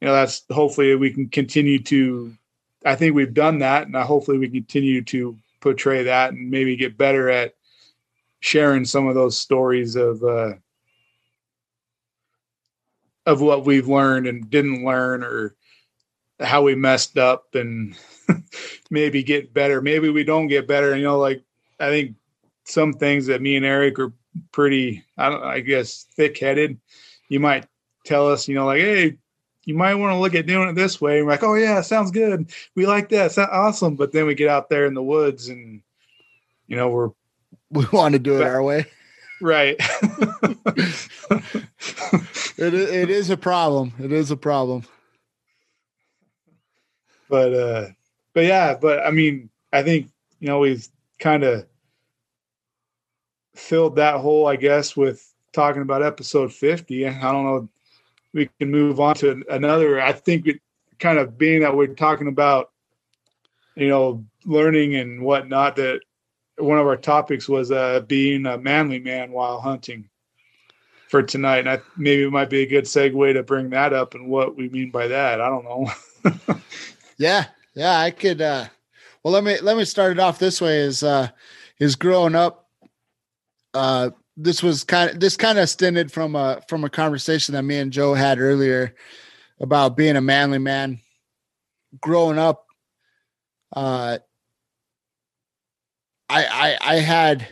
you 0.00 0.08
know, 0.08 0.12
that's 0.12 0.42
hopefully 0.50 0.96
we 0.96 1.12
can 1.12 1.28
continue 1.28 1.80
to, 1.84 2.34
I 2.84 2.94
think 2.94 3.14
we've 3.14 3.34
done 3.34 3.58
that. 3.58 3.86
And 3.86 3.96
hopefully 3.96 4.38
we 4.38 4.48
continue 4.48 5.02
to 5.04 5.38
portray 5.60 6.04
that 6.04 6.32
and 6.32 6.50
maybe 6.50 6.76
get 6.76 6.96
better 6.96 7.28
at 7.28 7.54
sharing 8.40 8.84
some 8.84 9.06
of 9.06 9.14
those 9.14 9.36
stories 9.36 9.96
of, 9.96 10.22
uh, 10.22 10.54
of 13.26 13.40
what 13.40 13.66
we've 13.66 13.88
learned 13.88 14.26
and 14.26 14.48
didn't 14.48 14.84
learn 14.84 15.22
or 15.22 15.54
how 16.40 16.62
we 16.62 16.74
messed 16.74 17.18
up 17.18 17.54
and 17.54 17.96
maybe 18.90 19.22
get 19.22 19.52
better. 19.52 19.82
Maybe 19.82 20.08
we 20.08 20.24
don't 20.24 20.46
get 20.48 20.66
better. 20.66 20.92
and 20.92 21.00
You 21.00 21.06
know, 21.06 21.18
like 21.18 21.42
I 21.78 21.88
think 21.90 22.16
some 22.64 22.92
things 22.94 23.26
that 23.26 23.42
me 23.42 23.56
and 23.56 23.64
Eric 23.64 23.98
are 23.98 24.12
pretty, 24.52 25.04
I 25.18 25.28
I 25.28 25.60
guess, 25.60 26.06
thick 26.16 26.38
headed. 26.38 26.78
You 27.28 27.40
might 27.40 27.66
tell 28.04 28.28
us, 28.28 28.48
you 28.48 28.54
know, 28.54 28.66
like, 28.66 28.80
hey, 28.80 29.18
you 29.64 29.74
might 29.74 29.94
want 29.94 30.12
to 30.12 30.18
look 30.18 30.34
at 30.34 30.46
doing 30.46 30.68
it 30.68 30.74
this 30.74 31.00
way. 31.00 31.18
And 31.18 31.26
we're 31.26 31.32
like, 31.32 31.42
oh 31.42 31.54
yeah, 31.54 31.80
sounds 31.80 32.10
good. 32.10 32.50
We 32.74 32.86
like 32.86 33.08
that. 33.10 33.32
Sounds 33.32 33.50
awesome. 33.52 33.96
But 33.96 34.12
then 34.12 34.26
we 34.26 34.34
get 34.34 34.48
out 34.48 34.68
there 34.68 34.86
in 34.86 34.94
the 34.94 35.02
woods 35.02 35.48
and, 35.48 35.82
you 36.66 36.76
know, 36.76 36.88
we're 36.88 37.10
we 37.70 37.84
want 37.92 38.14
to 38.14 38.18
do 38.18 38.36
it 38.40 38.42
our 38.42 38.62
way. 38.62 38.86
Right. 39.40 39.76
it 42.58 42.74
it 42.74 43.10
is 43.10 43.30
a 43.30 43.36
problem. 43.36 43.92
It 44.00 44.12
is 44.12 44.30
a 44.30 44.36
problem. 44.36 44.84
But 47.28 47.54
uh 47.54 47.86
but 48.34 48.44
yeah, 48.44 48.74
but 48.74 49.06
I 49.06 49.10
mean, 49.10 49.50
I 49.72 49.82
think 49.82 50.10
you 50.40 50.48
know 50.48 50.58
we've 50.58 50.86
kind 51.18 51.44
of 51.44 51.66
filled 53.54 53.96
that 53.96 54.16
hole, 54.16 54.46
I 54.46 54.56
guess, 54.56 54.96
with 54.96 55.32
talking 55.52 55.82
about 55.82 56.02
episode 56.02 56.52
50. 56.52 57.06
I 57.06 57.20
don't 57.20 57.44
know. 57.44 57.68
We 58.32 58.48
can 58.58 58.70
move 58.70 59.00
on 59.00 59.14
to 59.16 59.42
another. 59.50 60.00
I 60.00 60.12
think 60.12 60.46
it 60.46 60.60
kind 60.98 61.18
of 61.18 61.36
being 61.36 61.62
that 61.62 61.76
we're 61.76 61.88
talking 61.88 62.28
about, 62.28 62.70
you 63.74 63.88
know, 63.88 64.24
learning 64.44 64.94
and 64.94 65.22
whatnot, 65.22 65.76
that 65.76 66.00
one 66.58 66.78
of 66.78 66.86
our 66.86 66.96
topics 66.96 67.48
was 67.48 67.72
uh, 67.72 68.00
being 68.00 68.46
a 68.46 68.58
manly 68.58 68.98
man 69.00 69.32
while 69.32 69.60
hunting 69.60 70.08
for 71.08 71.22
tonight. 71.22 71.60
And 71.60 71.70
I, 71.70 71.80
maybe 71.96 72.22
it 72.22 72.30
might 72.30 72.50
be 72.50 72.62
a 72.62 72.66
good 72.66 72.84
segue 72.84 73.32
to 73.32 73.42
bring 73.42 73.70
that 73.70 73.92
up 73.92 74.14
and 74.14 74.28
what 74.28 74.56
we 74.56 74.68
mean 74.68 74.90
by 74.90 75.08
that. 75.08 75.40
I 75.40 75.48
don't 75.48 75.64
know. 75.64 76.60
yeah, 77.18 77.46
yeah, 77.74 77.98
I 77.98 78.10
could. 78.10 78.40
Uh, 78.40 78.66
well, 79.22 79.34
let 79.34 79.44
me 79.44 79.58
let 79.60 79.76
me 79.76 79.84
start 79.84 80.12
it 80.12 80.20
off 80.20 80.38
this 80.38 80.60
way: 80.60 80.78
is 80.78 81.02
uh, 81.02 81.28
is 81.78 81.96
growing 81.96 82.34
up. 82.34 82.68
Uh, 83.74 84.10
this 84.42 84.62
was 84.62 84.84
kind 84.84 85.10
of 85.10 85.20
this 85.20 85.36
kind 85.36 85.58
of 85.58 85.68
stemmed 85.68 86.10
from 86.10 86.34
a 86.34 86.62
from 86.68 86.84
a 86.84 86.90
conversation 86.90 87.54
that 87.54 87.62
me 87.62 87.78
and 87.78 87.92
Joe 87.92 88.14
had 88.14 88.38
earlier 88.38 88.94
about 89.60 89.96
being 89.96 90.16
a 90.16 90.20
manly 90.20 90.58
man. 90.58 91.00
Growing 92.00 92.38
up, 92.38 92.66
uh, 93.74 94.18
I 96.28 96.44
I 96.46 96.78
I 96.80 96.94
had 96.96 97.46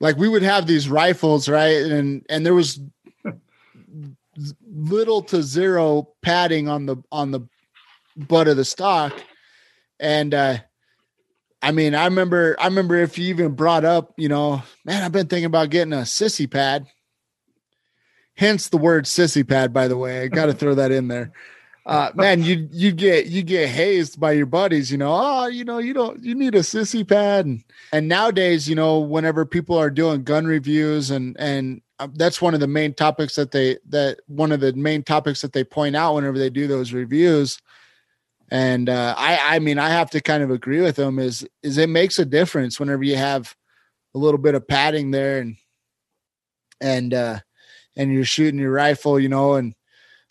like 0.00 0.16
we 0.16 0.28
would 0.28 0.42
have 0.42 0.66
these 0.66 0.88
rifles, 0.88 1.48
right? 1.48 1.82
And 1.82 2.24
and 2.28 2.46
there 2.46 2.54
was 2.54 2.80
little 4.66 5.22
to 5.22 5.42
zero 5.42 6.08
padding 6.22 6.68
on 6.68 6.86
the 6.86 6.96
on 7.12 7.30
the 7.32 7.40
butt 8.16 8.48
of 8.48 8.56
the 8.56 8.64
stock. 8.64 9.12
And 10.00 10.34
uh 10.34 10.58
I 11.62 11.70
mean, 11.70 11.94
I 11.94 12.04
remember 12.04 12.56
I 12.58 12.66
remember 12.66 12.96
if 12.96 13.18
you 13.18 13.28
even 13.28 13.52
brought 13.52 13.84
up, 13.84 14.12
you 14.16 14.28
know, 14.28 14.62
man, 14.84 15.02
I've 15.02 15.12
been 15.12 15.28
thinking 15.28 15.46
about 15.46 15.70
getting 15.70 15.92
a 15.92 15.98
sissy 15.98 16.50
pad. 16.50 16.86
Hence 18.34 18.68
the 18.68 18.78
word 18.78 19.04
sissy 19.04 19.46
pad, 19.46 19.72
by 19.72 19.88
the 19.88 19.96
way. 19.96 20.22
I 20.22 20.28
gotta 20.28 20.52
throw 20.52 20.74
that 20.74 20.90
in 20.90 21.08
there 21.08 21.32
uh, 21.84 22.10
man, 22.14 22.42
you 22.42 22.68
you 22.70 22.92
get 22.92 23.26
you 23.26 23.42
get 23.42 23.68
hazed 23.68 24.20
by 24.20 24.32
your 24.32 24.46
buddies, 24.46 24.92
you 24.92 24.98
know. 24.98 25.12
Oh, 25.12 25.46
you 25.46 25.64
know, 25.64 25.78
you 25.78 25.92
don't 25.92 26.22
you 26.22 26.34
need 26.34 26.54
a 26.54 26.60
sissy 26.60 27.06
pad, 27.06 27.46
and, 27.46 27.64
and 27.92 28.08
nowadays, 28.08 28.68
you 28.68 28.76
know, 28.76 29.00
whenever 29.00 29.44
people 29.44 29.76
are 29.76 29.90
doing 29.90 30.22
gun 30.22 30.46
reviews, 30.46 31.10
and 31.10 31.36
and 31.40 31.82
uh, 31.98 32.06
that's 32.14 32.40
one 32.40 32.54
of 32.54 32.60
the 32.60 32.68
main 32.68 32.94
topics 32.94 33.34
that 33.34 33.50
they 33.50 33.78
that 33.88 34.20
one 34.26 34.52
of 34.52 34.60
the 34.60 34.72
main 34.74 35.02
topics 35.02 35.42
that 35.42 35.52
they 35.52 35.64
point 35.64 35.96
out 35.96 36.14
whenever 36.14 36.38
they 36.38 36.50
do 36.50 36.68
those 36.68 36.92
reviews. 36.92 37.58
And 38.52 38.90
uh, 38.90 39.14
I 39.16 39.56
I 39.56 39.58
mean, 39.60 39.78
I 39.78 39.88
have 39.88 40.10
to 40.10 40.20
kind 40.20 40.42
of 40.42 40.50
agree 40.50 40.82
with 40.82 40.96
them. 40.96 41.18
Is 41.18 41.48
is 41.62 41.78
it 41.78 41.88
makes 41.88 42.18
a 42.18 42.26
difference 42.26 42.78
whenever 42.78 43.02
you 43.02 43.16
have 43.16 43.56
a 44.14 44.18
little 44.18 44.36
bit 44.36 44.54
of 44.54 44.68
padding 44.68 45.10
there, 45.10 45.38
and 45.38 45.56
and 46.78 47.14
uh, 47.14 47.38
and 47.96 48.12
you're 48.12 48.26
shooting 48.26 48.60
your 48.60 48.72
rifle, 48.72 49.18
you 49.18 49.30
know, 49.30 49.54
and 49.54 49.74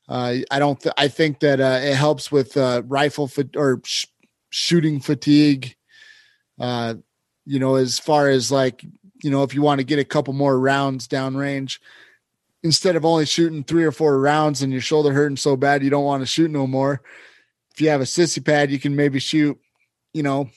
uh, 0.07 0.35
I 0.51 0.59
don't. 0.59 0.79
Th- 0.79 0.93
I 0.99 1.07
think 1.07 1.39
that 1.39 1.59
uh, 1.59 1.79
it 1.81 1.95
helps 1.95 2.31
with 2.31 2.55
uh, 2.55 2.83
rifle 2.85 3.27
fa- 3.27 3.49
or 3.55 3.81
sh- 3.85 4.05
shooting 4.51 4.99
fatigue. 4.99 5.75
Uh, 6.59 6.93
you 7.47 7.57
know, 7.57 7.73
as 7.73 7.97
far 7.97 8.29
as 8.29 8.51
like 8.51 8.85
you 9.23 9.31
know, 9.31 9.41
if 9.41 9.55
you 9.55 9.63
want 9.63 9.79
to 9.79 9.83
get 9.83 9.97
a 9.97 10.05
couple 10.05 10.33
more 10.35 10.59
rounds 10.59 11.07
downrange, 11.07 11.79
instead 12.61 12.95
of 12.95 13.03
only 13.03 13.25
shooting 13.25 13.63
three 13.63 13.83
or 13.83 13.91
four 13.91 14.19
rounds 14.19 14.61
and 14.61 14.71
your 14.71 14.79
shoulder 14.79 15.11
hurting 15.11 15.37
so 15.37 15.55
bad 15.55 15.83
you 15.83 15.89
don't 15.89 16.05
want 16.05 16.21
to 16.21 16.27
shoot 16.27 16.51
no 16.51 16.67
more. 16.67 17.01
If 17.73 17.81
you 17.81 17.89
have 17.89 18.01
a 18.01 18.05
sissy 18.05 18.43
pad, 18.43 18.71
you 18.71 18.79
can 18.79 18.95
maybe 18.95 19.19
shoot, 19.19 19.59
you 20.13 20.23
know, 20.23 20.49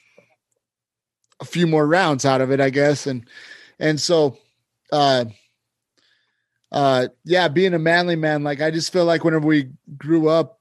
a 1.41 1.45
few 1.45 1.67
more 1.67 1.87
rounds 1.87 2.25
out 2.25 2.41
of 2.41 2.51
it, 2.51 2.61
I 2.61 2.71
guess. 2.71 3.07
And 3.07 3.27
and 3.79 4.01
so 4.01 4.39
uh 4.93 5.25
uh 6.73 7.09
yeah 7.25 7.49
being 7.49 7.75
a 7.75 7.79
manly 7.79 8.17
man 8.17 8.43
like 8.43 8.61
i 8.61 8.71
just 8.71 8.93
feel 8.93 9.05
like 9.05 9.25
whenever 9.25 9.47
we 9.47 9.71
grew 9.97 10.29
up 10.29 10.61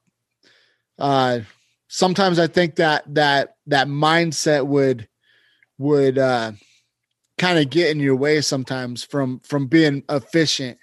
uh 0.98 1.40
sometimes 1.88 2.38
i 2.38 2.46
think 2.46 2.76
that 2.76 3.02
that 3.12 3.56
that 3.66 3.88
mindset 3.88 4.66
would 4.66 5.08
would 5.78 6.18
uh 6.18 6.52
kind 7.38 7.58
of 7.58 7.68
get 7.68 7.90
in 7.90 8.00
your 8.00 8.16
way 8.16 8.40
sometimes 8.40 9.02
from 9.02 9.40
from 9.40 9.66
being 9.66 10.02
efficient 10.08 10.78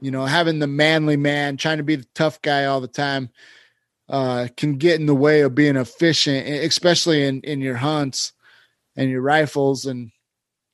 you 0.00 0.10
know 0.10 0.24
having 0.24 0.58
the 0.58 0.66
manly 0.66 1.16
man 1.16 1.56
trying 1.56 1.78
to 1.78 1.84
be 1.84 1.96
the 1.96 2.06
tough 2.14 2.40
guy 2.42 2.64
all 2.66 2.80
the 2.80 2.88
time 2.88 3.28
uh 4.12 4.46
can 4.56 4.76
get 4.76 5.00
in 5.00 5.06
the 5.06 5.14
way 5.14 5.40
of 5.40 5.54
being 5.54 5.76
efficient 5.76 6.46
especially 6.46 7.24
in 7.24 7.40
in 7.40 7.60
your 7.60 7.76
hunts 7.76 8.32
and 8.96 9.10
your 9.10 9.22
rifles 9.22 9.86
and 9.86 10.12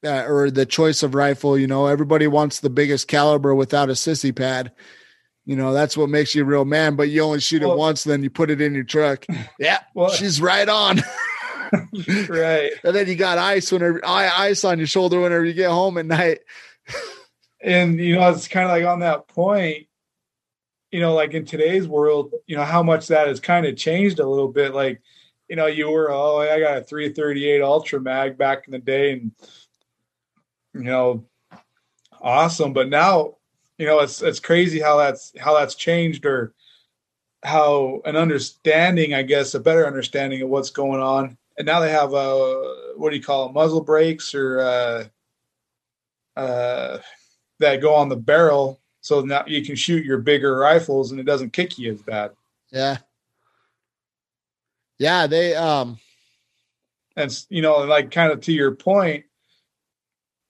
uh, 0.05 0.25
or 0.27 0.51
the 0.51 0.67
choice 0.67 1.03
of 1.03 1.15
rifle. 1.15 1.59
You 1.59 1.67
know, 1.67 1.87
everybody 1.87 2.27
wants 2.27 2.61
the 2.61 2.71
biggest 2.71 3.09
caliber 3.09 3.55
without 3.55 3.89
a 3.89 3.93
sissy 3.93 4.35
pad. 4.35 4.73
You 5.45 5.57
know, 5.57 5.73
that's 5.73 5.97
what 5.97 6.11
makes 6.11 6.35
you 6.35 6.43
a 6.43 6.47
real 6.47 6.65
man. 6.65 6.95
But 6.95 7.09
you 7.09 7.23
only 7.23 7.41
shoot 7.41 7.63
well, 7.63 7.73
it 7.73 7.79
once, 7.79 8.05
then 8.05 8.23
you 8.23 8.31
put 8.31 8.51
it 8.51 8.61
in 8.61 8.75
your 8.75 8.85
truck. 8.85 9.27
Yeah, 9.59 9.81
well, 9.95 10.11
she's 10.11 10.41
right 10.41 10.69
on. 10.69 11.01
right, 12.29 12.71
and 12.85 12.95
then 12.95 13.09
you 13.09 13.17
got 13.17 13.39
ice 13.39 13.73
whenever 13.73 14.01
ice 14.05 14.65
on 14.65 14.79
your 14.79 14.87
shoulder 14.87 15.21
whenever 15.21 15.45
you 15.45 15.53
get 15.53 15.71
home 15.71 15.99
at 15.99 16.07
night. 16.07 16.41
and 17.63 17.99
you 17.99 18.15
know, 18.17 18.31
it's 18.31 18.47
kind 18.47 18.67
of 18.67 18.71
like 18.71 18.85
on 18.85 19.01
that 19.01 19.27
point. 19.27 19.88
You 20.91 21.01
know, 21.01 21.15
like 21.15 21.35
in 21.35 21.45
today's 21.45 21.87
world, 21.87 22.33
you 22.47 22.57
know 22.57 22.65
how 22.65 22.83
much 22.83 23.09
that 23.09 23.29
has 23.29 23.41
kind 23.41 23.67
of 23.67 23.77
changed 23.77 24.21
a 24.21 24.29
little 24.29 24.49
bit. 24.49 24.75
Like, 24.75 25.03
you 25.49 25.57
know, 25.57 25.67
you 25.67 25.91
were 25.91 26.11
oh, 26.11 26.39
I 26.39 26.61
got 26.61 26.79
a 26.79 26.83
338 26.83 27.61
Ultra 27.61 28.01
Mag 28.01 28.39
back 28.39 28.67
in 28.67 28.73
the 28.73 28.79
day, 28.79 29.13
and 29.13 29.33
you 30.75 30.85
know, 30.85 31.25
awesome. 32.21 32.73
But 32.73 32.89
now, 32.89 33.37
you 33.77 33.87
know, 33.87 34.01
it's 34.01 34.23
it's 34.23 34.41
crazy 34.41 34.81
how 34.81 34.97
that's 34.97 35.33
how 35.39 35.55
that's 35.55 35.75
changed 35.75 36.25
or 36.25 36.55
how 37.43 38.01
an 38.05 38.17
understanding, 38.17 39.15
I 39.15 39.23
guess, 39.23 39.55
a 39.55 39.61
better 39.61 39.87
understanding 39.87 40.43
of 40.43 40.49
what's 40.49 40.71
going 40.71 41.01
on. 41.01 41.37
And 41.57 41.67
now 41.67 41.81
they 41.81 41.91
have 41.91 42.13
a 42.13 42.93
what 42.97 43.11
do 43.11 43.17
you 43.17 43.23
call 43.23 43.49
it, 43.49 43.53
muzzle 43.53 43.83
brakes 43.83 44.35
or 44.35 44.61
uh, 44.61 45.05
uh, 46.37 46.99
that 47.59 47.81
go 47.81 47.95
on 47.95 48.09
the 48.09 48.17
barrel, 48.17 48.81
so 49.01 49.21
now 49.21 49.45
you 49.47 49.65
can 49.65 49.77
shoot 49.77 50.05
your 50.05 50.19
bigger 50.19 50.57
rifles 50.57 51.11
and 51.11 51.21
it 51.21 51.25
doesn't 51.25 51.53
kick 51.53 51.79
you 51.79 51.93
as 51.93 52.03
bad. 52.03 52.33
Yeah. 52.71 52.99
Yeah, 54.99 55.27
they 55.27 55.55
um 55.55 55.99
and 57.17 57.45
you 57.49 57.63
know, 57.63 57.79
like 57.79 58.11
kind 58.11 58.33
of 58.33 58.41
to 58.43 58.53
your 58.53 58.75
point, 58.75 59.25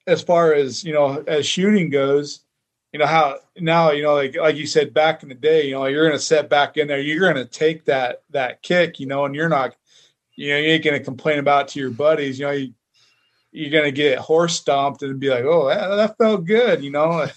as 0.07 0.23
far 0.23 0.55
as 0.55 0.85
you 0.85 0.93
know, 0.93 1.23
as 1.27 1.47
shooting 1.47 1.91
goes, 1.91 2.41
you 2.93 2.99
know 2.99 3.07
how 3.07 3.39
now 3.59 3.91
you 3.91 4.03
know 4.03 4.15
like 4.15 4.37
like 4.37 4.57
you 4.57 4.67
said 4.67 4.95
back 4.95 5.23
in 5.23 5.29
the 5.29 5.35
day, 5.35 5.67
you 5.67 5.73
know, 5.73 5.87
you're 5.87 6.07
gonna 6.07 6.19
set 6.19 6.49
back 6.49 6.77
in 6.77 6.89
there, 6.89 7.01
you're 7.01 7.27
gonna 7.27 7.45
take 7.45 7.85
that 7.87 8.23
that 8.31 8.63
kick, 8.63 9.01
you 9.01 9.07
know, 9.07 9.25
and 9.25 9.35
you're 9.35 9.49
not, 9.49 9.75
you 10.37 10.51
know, 10.51 10.59
you 10.59 10.69
ain't 10.71 10.85
gonna 10.85 11.01
complain 11.01 11.39
about 11.39 11.63
it 11.63 11.69
to 11.69 11.81
your 11.81 11.91
buddies, 11.91 12.39
you 12.39 12.47
know, 12.47 12.53
you, 12.53 12.73
you're 13.53 13.71
gonna 13.71 13.93
get 13.93 14.19
horse 14.19 14.57
stomped 14.57 15.03
and 15.03 15.21
be 15.21 15.31
like, 15.31 15.45
oh, 15.45 15.69
that, 15.69 15.89
that 15.89 16.19
felt 16.19 16.45
good, 16.45 16.83
you 16.83 16.91
know. 16.91 17.27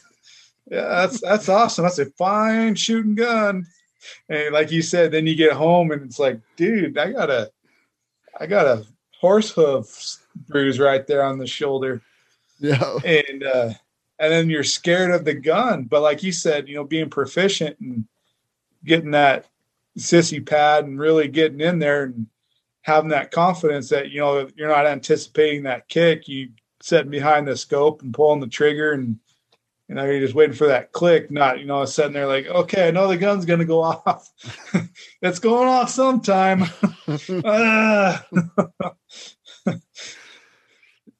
yeah, 0.70 0.88
that's 0.88 1.22
that's 1.22 1.50
awesome. 1.50 1.84
That's 1.84 2.00
a 2.00 2.06
fine 2.06 2.76
shooting 2.76 3.16
gun. 3.16 3.66
And 4.30 4.54
like 4.54 4.72
you 4.72 4.82
said, 4.82 5.12
then 5.12 5.28
you 5.28 5.36
get 5.36 5.54
home 5.54 5.92
and 5.92 6.02
it's 6.02 6.20
like, 6.20 6.40
dude, 6.56 6.98
I 6.98 7.12
got 7.12 7.30
a, 7.30 7.52
I 8.40 8.48
got 8.48 8.66
a 8.66 8.86
horse 9.20 9.52
hoof 9.52 10.18
bruise 10.48 10.80
right 10.80 11.06
there 11.06 11.24
on 11.24 11.38
the 11.38 11.48
shoulder. 11.48 12.02
Yeah. 12.60 12.98
And 13.04 13.44
uh, 13.44 13.74
and 14.20 14.32
then 14.32 14.50
you're 14.50 14.64
scared 14.64 15.12
of 15.12 15.26
the 15.26 15.34
gun. 15.34 15.84
But 15.84 16.02
like 16.02 16.24
you 16.24 16.32
said, 16.32 16.68
you 16.68 16.76
know, 16.76 16.84
being 16.84 17.10
proficient 17.10 17.80
and 17.80 18.06
getting 18.86 19.12
that 19.12 19.48
sissy 19.98 20.46
pad 20.46 20.86
and 20.86 21.00
really 21.00 21.28
getting 21.28 21.60
in 21.60 21.80
there 21.80 22.04
and 22.04 22.28
having 22.84 23.10
that 23.10 23.32
confidence 23.32 23.90
that 23.90 24.12
you 24.12 24.20
know 24.20 24.48
you're 24.56 24.70
not 24.70 24.88
anticipating 24.88 25.64
that 25.64 25.88
kick. 25.90 26.28
You 26.28 26.50
sitting 26.82 27.12
behind 27.12 27.48
the 27.48 27.58
scope 27.58 28.02
and 28.02 28.14
pulling 28.14 28.40
the 28.40 28.48
trigger 28.48 28.94
and 28.94 29.20
you 29.92 29.96
know, 29.96 30.06
you're 30.06 30.22
just 30.22 30.34
waiting 30.34 30.56
for 30.56 30.68
that 30.68 30.94
click, 30.94 31.30
not, 31.30 31.60
you 31.60 31.66
know, 31.66 31.84
sitting 31.84 32.14
there 32.14 32.26
like, 32.26 32.46
okay, 32.48 32.88
I 32.88 32.92
know 32.92 33.10
the 33.10 33.18
gun's 33.18 33.44
going 33.44 33.60
to 33.60 33.66
go 33.66 33.84
off. 33.84 34.32
it's 35.22 35.40
going 35.40 35.68
off 35.68 35.90
sometime. 35.90 36.64
uh, 37.44 38.18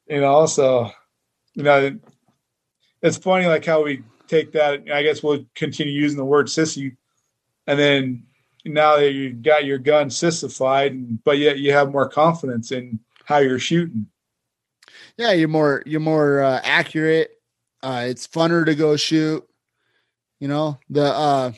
you 0.08 0.22
know, 0.22 0.46
so, 0.46 0.90
you 1.54 1.64
know, 1.64 2.00
it's 3.02 3.18
funny 3.18 3.46
like 3.46 3.66
how 3.66 3.84
we 3.84 4.04
take 4.30 4.54
that. 4.54 4.90
I 4.90 5.04
guess 5.04 5.22
we'll 5.22 5.44
continue 5.54 5.92
using 5.92 6.18
the 6.18 6.24
word 6.24 6.48
sissy. 6.48 6.96
And 7.68 7.78
then 7.78 8.24
now 8.64 8.96
that 8.96 9.12
you 9.12 9.34
got 9.34 9.66
your 9.66 9.80
gun 9.80 10.10
sissified, 10.10 11.26
but 11.26 11.40
yet 11.40 11.60
you 11.60 11.74
have 11.74 11.92
more 11.92 12.08
confidence 12.08 12.72
in 12.72 13.02
how 13.26 13.40
you're 13.40 13.60
shooting. 13.60 14.08
Yeah, 15.18 15.34
you're 15.34 15.50
more 15.50 15.84
you're 15.86 16.00
more 16.00 16.42
uh, 16.42 16.62
accurate 16.64 17.41
uh, 17.84 18.06
it's 18.08 18.28
funner 18.28 18.66
to 18.66 18.76
go 18.76 18.96
shoot. 18.96 19.44
You 20.40 20.48
know 20.48 20.80
the 20.90 21.06
uh, 21.06 21.52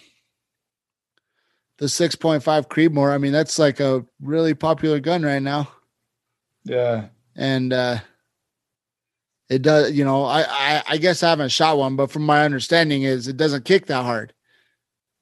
the 1.77 1.89
six 1.89 2.15
point 2.15 2.43
five 2.43 2.69
Creedmoor. 2.69 3.13
I 3.13 3.17
mean, 3.17 3.31
that's 3.31 3.57
like 3.57 3.79
a 3.79 4.05
really 4.21 4.53
popular 4.53 4.99
gun 4.99 5.23
right 5.23 5.41
now. 5.41 5.69
Yeah, 6.65 7.07
and 7.35 7.71
uh, 7.71 7.99
it 9.49 9.61
does. 9.61 9.91
You 9.93 10.05
know, 10.05 10.25
I, 10.25 10.43
I 10.47 10.83
I 10.89 10.97
guess 10.97 11.23
I 11.23 11.29
haven't 11.29 11.51
shot 11.51 11.77
one, 11.77 11.95
but 11.95 12.11
from 12.11 12.25
my 12.25 12.43
understanding, 12.43 13.03
is 13.03 13.27
it 13.27 13.37
doesn't 13.37 13.65
kick 13.65 13.87
that 13.87 14.03
hard. 14.03 14.33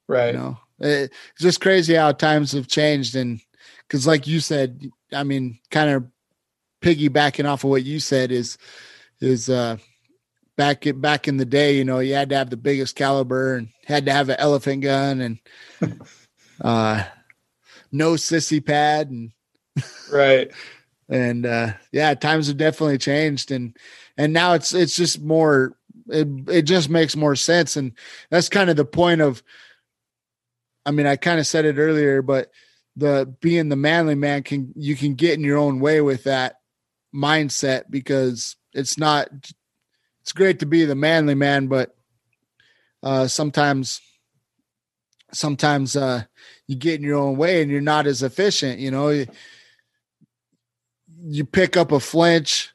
Right. 0.08 0.34
You 0.34 0.40
know, 0.40 0.58
it, 0.80 1.12
it's 1.32 1.42
just 1.42 1.60
crazy 1.60 1.94
how 1.94 2.12
times 2.12 2.52
have 2.52 2.68
changed, 2.68 3.14
and 3.16 3.40
because 3.86 4.06
like 4.06 4.26
you 4.26 4.40
said, 4.40 4.90
I 5.12 5.22
mean, 5.22 5.58
kind 5.70 5.90
of 5.90 6.06
piggybacking 6.82 7.44
off 7.44 7.64
of 7.64 7.70
what 7.70 7.84
you 7.84 8.00
said 8.00 8.32
is 8.32 8.58
is 9.20 9.48
uh 9.48 9.76
back 10.56 10.86
in, 10.86 11.00
back 11.00 11.28
in 11.28 11.36
the 11.36 11.44
day, 11.44 11.76
you 11.76 11.84
know, 11.84 11.98
you 11.98 12.14
had 12.14 12.30
to 12.30 12.36
have 12.36 12.50
the 12.50 12.56
biggest 12.56 12.96
caliber 12.96 13.56
and 13.56 13.68
had 13.86 14.06
to 14.06 14.12
have 14.12 14.28
an 14.28 14.36
elephant 14.38 14.82
gun 14.82 15.20
and 15.20 15.38
uh 16.60 17.04
no 17.90 18.12
sissy 18.12 18.64
pad 18.64 19.10
and 19.10 19.32
right. 20.10 20.50
and 21.08 21.46
uh 21.46 21.72
yeah, 21.90 22.14
times 22.14 22.48
have 22.48 22.56
definitely 22.56 22.98
changed 22.98 23.50
and 23.50 23.76
and 24.16 24.32
now 24.32 24.54
it's 24.54 24.72
it's 24.72 24.96
just 24.96 25.20
more 25.20 25.76
it 26.08 26.28
it 26.48 26.62
just 26.62 26.90
makes 26.90 27.16
more 27.16 27.36
sense 27.36 27.76
and 27.76 27.92
that's 28.30 28.48
kind 28.48 28.70
of 28.70 28.76
the 28.76 28.84
point 28.84 29.20
of 29.20 29.42
I 30.84 30.90
mean, 30.90 31.06
I 31.06 31.16
kind 31.16 31.38
of 31.38 31.46
said 31.46 31.64
it 31.64 31.78
earlier, 31.78 32.22
but 32.22 32.50
the 32.96 33.34
being 33.40 33.68
the 33.68 33.76
manly 33.76 34.14
man 34.14 34.42
can 34.42 34.72
you 34.76 34.96
can 34.96 35.14
get 35.14 35.34
in 35.38 35.44
your 35.44 35.58
own 35.58 35.80
way 35.80 36.00
with 36.00 36.24
that 36.24 36.56
mindset 37.14 37.84
because 37.88 38.56
it's 38.74 38.98
not 38.98 39.30
it's 40.22 40.32
great 40.32 40.60
to 40.60 40.66
be 40.66 40.84
the 40.84 40.94
manly 40.94 41.34
man, 41.34 41.66
but 41.66 41.94
uh, 43.02 43.26
sometimes 43.26 44.00
sometimes 45.32 45.96
uh, 45.96 46.22
you 46.68 46.76
get 46.76 47.00
in 47.00 47.02
your 47.06 47.16
own 47.16 47.36
way 47.36 47.60
and 47.60 47.70
you're 47.70 47.80
not 47.80 48.06
as 48.06 48.22
efficient. 48.22 48.78
You 48.78 48.90
know, 48.92 49.08
you, 49.08 49.26
you 51.24 51.44
pick 51.44 51.76
up 51.76 51.90
a 51.90 51.98
flinch 51.98 52.70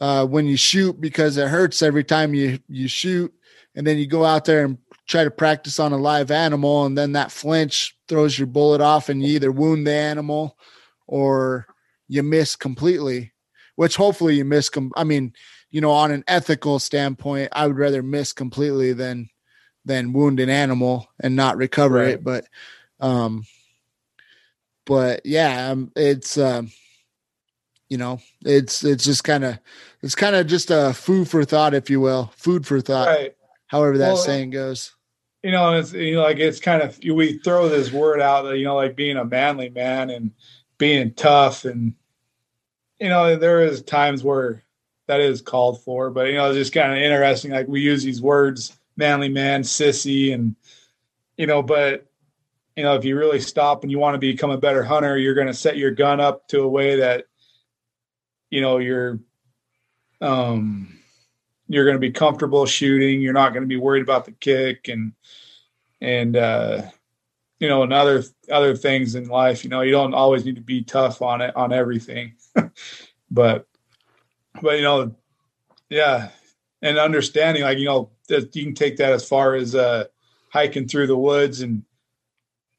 uh, 0.00 0.26
when 0.26 0.46
you 0.46 0.56
shoot 0.56 1.00
because 1.00 1.36
it 1.36 1.48
hurts 1.48 1.82
every 1.82 2.04
time 2.04 2.34
you 2.34 2.58
you 2.68 2.88
shoot, 2.88 3.32
and 3.76 3.86
then 3.86 3.96
you 3.96 4.08
go 4.08 4.24
out 4.24 4.44
there 4.44 4.64
and 4.64 4.78
try 5.06 5.22
to 5.22 5.30
practice 5.30 5.78
on 5.78 5.92
a 5.92 5.96
live 5.96 6.32
animal, 6.32 6.84
and 6.84 6.98
then 6.98 7.12
that 7.12 7.30
flinch 7.30 7.96
throws 8.08 8.36
your 8.36 8.48
bullet 8.48 8.80
off, 8.80 9.08
and 9.08 9.22
you 9.22 9.28
either 9.28 9.52
wound 9.52 9.86
the 9.86 9.94
animal 9.94 10.58
or 11.06 11.66
you 12.08 12.24
miss 12.24 12.56
completely. 12.56 13.32
Which 13.76 13.96
hopefully 13.96 14.36
you 14.36 14.44
miss. 14.46 14.70
Com- 14.70 14.92
I 14.96 15.04
mean, 15.04 15.34
you 15.76 15.82
know, 15.82 15.90
on 15.90 16.10
an 16.10 16.24
ethical 16.26 16.78
standpoint, 16.78 17.50
I 17.52 17.66
would 17.66 17.76
rather 17.76 18.02
miss 18.02 18.32
completely 18.32 18.94
than 18.94 19.28
than 19.84 20.14
wound 20.14 20.40
an 20.40 20.48
animal 20.48 21.06
and 21.20 21.36
not 21.36 21.58
recover 21.58 21.96
right. 21.96 22.14
it. 22.14 22.24
But 22.24 22.46
um 22.98 23.44
but 24.86 25.26
yeah, 25.26 25.72
um, 25.72 25.92
it's 25.94 26.38
um 26.38 26.70
you 27.90 27.98
know, 27.98 28.20
it's 28.42 28.84
it's 28.84 29.04
just 29.04 29.22
kind 29.22 29.44
of 29.44 29.58
it's 30.00 30.14
kind 30.14 30.34
of 30.34 30.46
just 30.46 30.70
a 30.70 30.94
food 30.94 31.28
for 31.28 31.44
thought, 31.44 31.74
if 31.74 31.90
you 31.90 32.00
will, 32.00 32.32
food 32.38 32.66
for 32.66 32.80
thought. 32.80 33.08
Right. 33.08 33.36
However 33.66 33.98
that 33.98 34.14
well, 34.14 34.16
saying 34.16 34.52
goes. 34.52 34.96
You 35.42 35.50
know, 35.50 35.74
it's 35.74 35.92
you 35.92 36.14
know, 36.14 36.22
like 36.22 36.38
it's 36.38 36.58
kind 36.58 36.80
of 36.80 36.98
we 37.04 37.36
throw 37.40 37.68
this 37.68 37.92
word 37.92 38.22
out 38.22 38.44
that 38.44 38.56
you 38.56 38.64
know, 38.64 38.76
like 38.76 38.96
being 38.96 39.18
a 39.18 39.26
manly 39.26 39.68
man 39.68 40.08
and 40.08 40.30
being 40.78 41.12
tough, 41.12 41.66
and 41.66 41.92
you 42.98 43.10
know, 43.10 43.36
there 43.36 43.60
is 43.60 43.82
times 43.82 44.24
where 44.24 44.62
that 45.06 45.20
is 45.20 45.40
called 45.40 45.82
for. 45.82 46.10
But 46.10 46.28
you 46.28 46.34
know, 46.34 46.48
it's 46.48 46.58
just 46.58 46.72
kind 46.72 46.92
of 46.92 46.98
interesting. 46.98 47.50
Like 47.50 47.68
we 47.68 47.80
use 47.80 48.02
these 48.02 48.20
words, 48.20 48.76
manly 48.96 49.28
man, 49.28 49.62
sissy, 49.62 50.34
and 50.34 50.56
you 51.36 51.46
know, 51.46 51.62
but 51.62 52.06
you 52.76 52.82
know, 52.82 52.94
if 52.94 53.04
you 53.04 53.16
really 53.16 53.40
stop 53.40 53.82
and 53.82 53.90
you 53.90 53.98
want 53.98 54.14
to 54.14 54.18
become 54.18 54.50
a 54.50 54.58
better 54.58 54.82
hunter, 54.82 55.16
you're 55.16 55.34
going 55.34 55.46
to 55.46 55.54
set 55.54 55.76
your 55.76 55.90
gun 55.90 56.20
up 56.20 56.46
to 56.48 56.60
a 56.60 56.68
way 56.68 56.96
that 56.96 57.26
you 58.50 58.60
know 58.60 58.78
you're 58.78 59.18
um 60.20 60.98
you're 61.68 61.84
going 61.84 61.96
to 61.96 62.00
be 62.00 62.12
comfortable 62.12 62.64
shooting. 62.66 63.20
You're 63.20 63.32
not 63.32 63.52
going 63.52 63.62
to 63.62 63.68
be 63.68 63.76
worried 63.76 64.02
about 64.02 64.24
the 64.24 64.32
kick 64.32 64.88
and 64.88 65.12
and 66.00 66.36
uh 66.36 66.82
you 67.58 67.68
know 67.68 67.82
and 67.82 67.92
other 67.92 68.22
other 68.50 68.76
things 68.76 69.14
in 69.14 69.28
life 69.28 69.64
you 69.64 69.70
know 69.70 69.80
you 69.80 69.92
don't 69.92 70.14
always 70.14 70.44
need 70.44 70.56
to 70.56 70.60
be 70.60 70.82
tough 70.82 71.22
on 71.22 71.40
it 71.40 71.54
on 71.56 71.72
everything 71.72 72.34
but 73.30 73.66
but 74.62 74.76
you 74.76 74.82
know, 74.82 75.14
yeah, 75.88 76.30
and 76.82 76.98
understanding 76.98 77.62
like 77.62 77.78
you 77.78 77.86
know 77.86 78.10
that 78.28 78.54
you 78.54 78.64
can 78.64 78.74
take 78.74 78.96
that 78.96 79.12
as 79.12 79.26
far 79.26 79.54
as 79.54 79.74
uh, 79.74 80.04
hiking 80.50 80.88
through 80.88 81.06
the 81.06 81.16
woods 81.16 81.60
and 81.60 81.82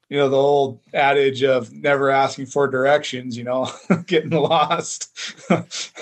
you 0.10 0.18
know 0.18 0.30
the 0.30 0.38
old 0.38 0.80
adage 0.94 1.44
of 1.44 1.72
never 1.72 2.10
asking 2.10 2.48
for 2.48 2.68
directions. 2.68 3.38
You 3.38 3.46
know, 3.46 3.72
getting 4.06 4.32
lost. 4.32 5.12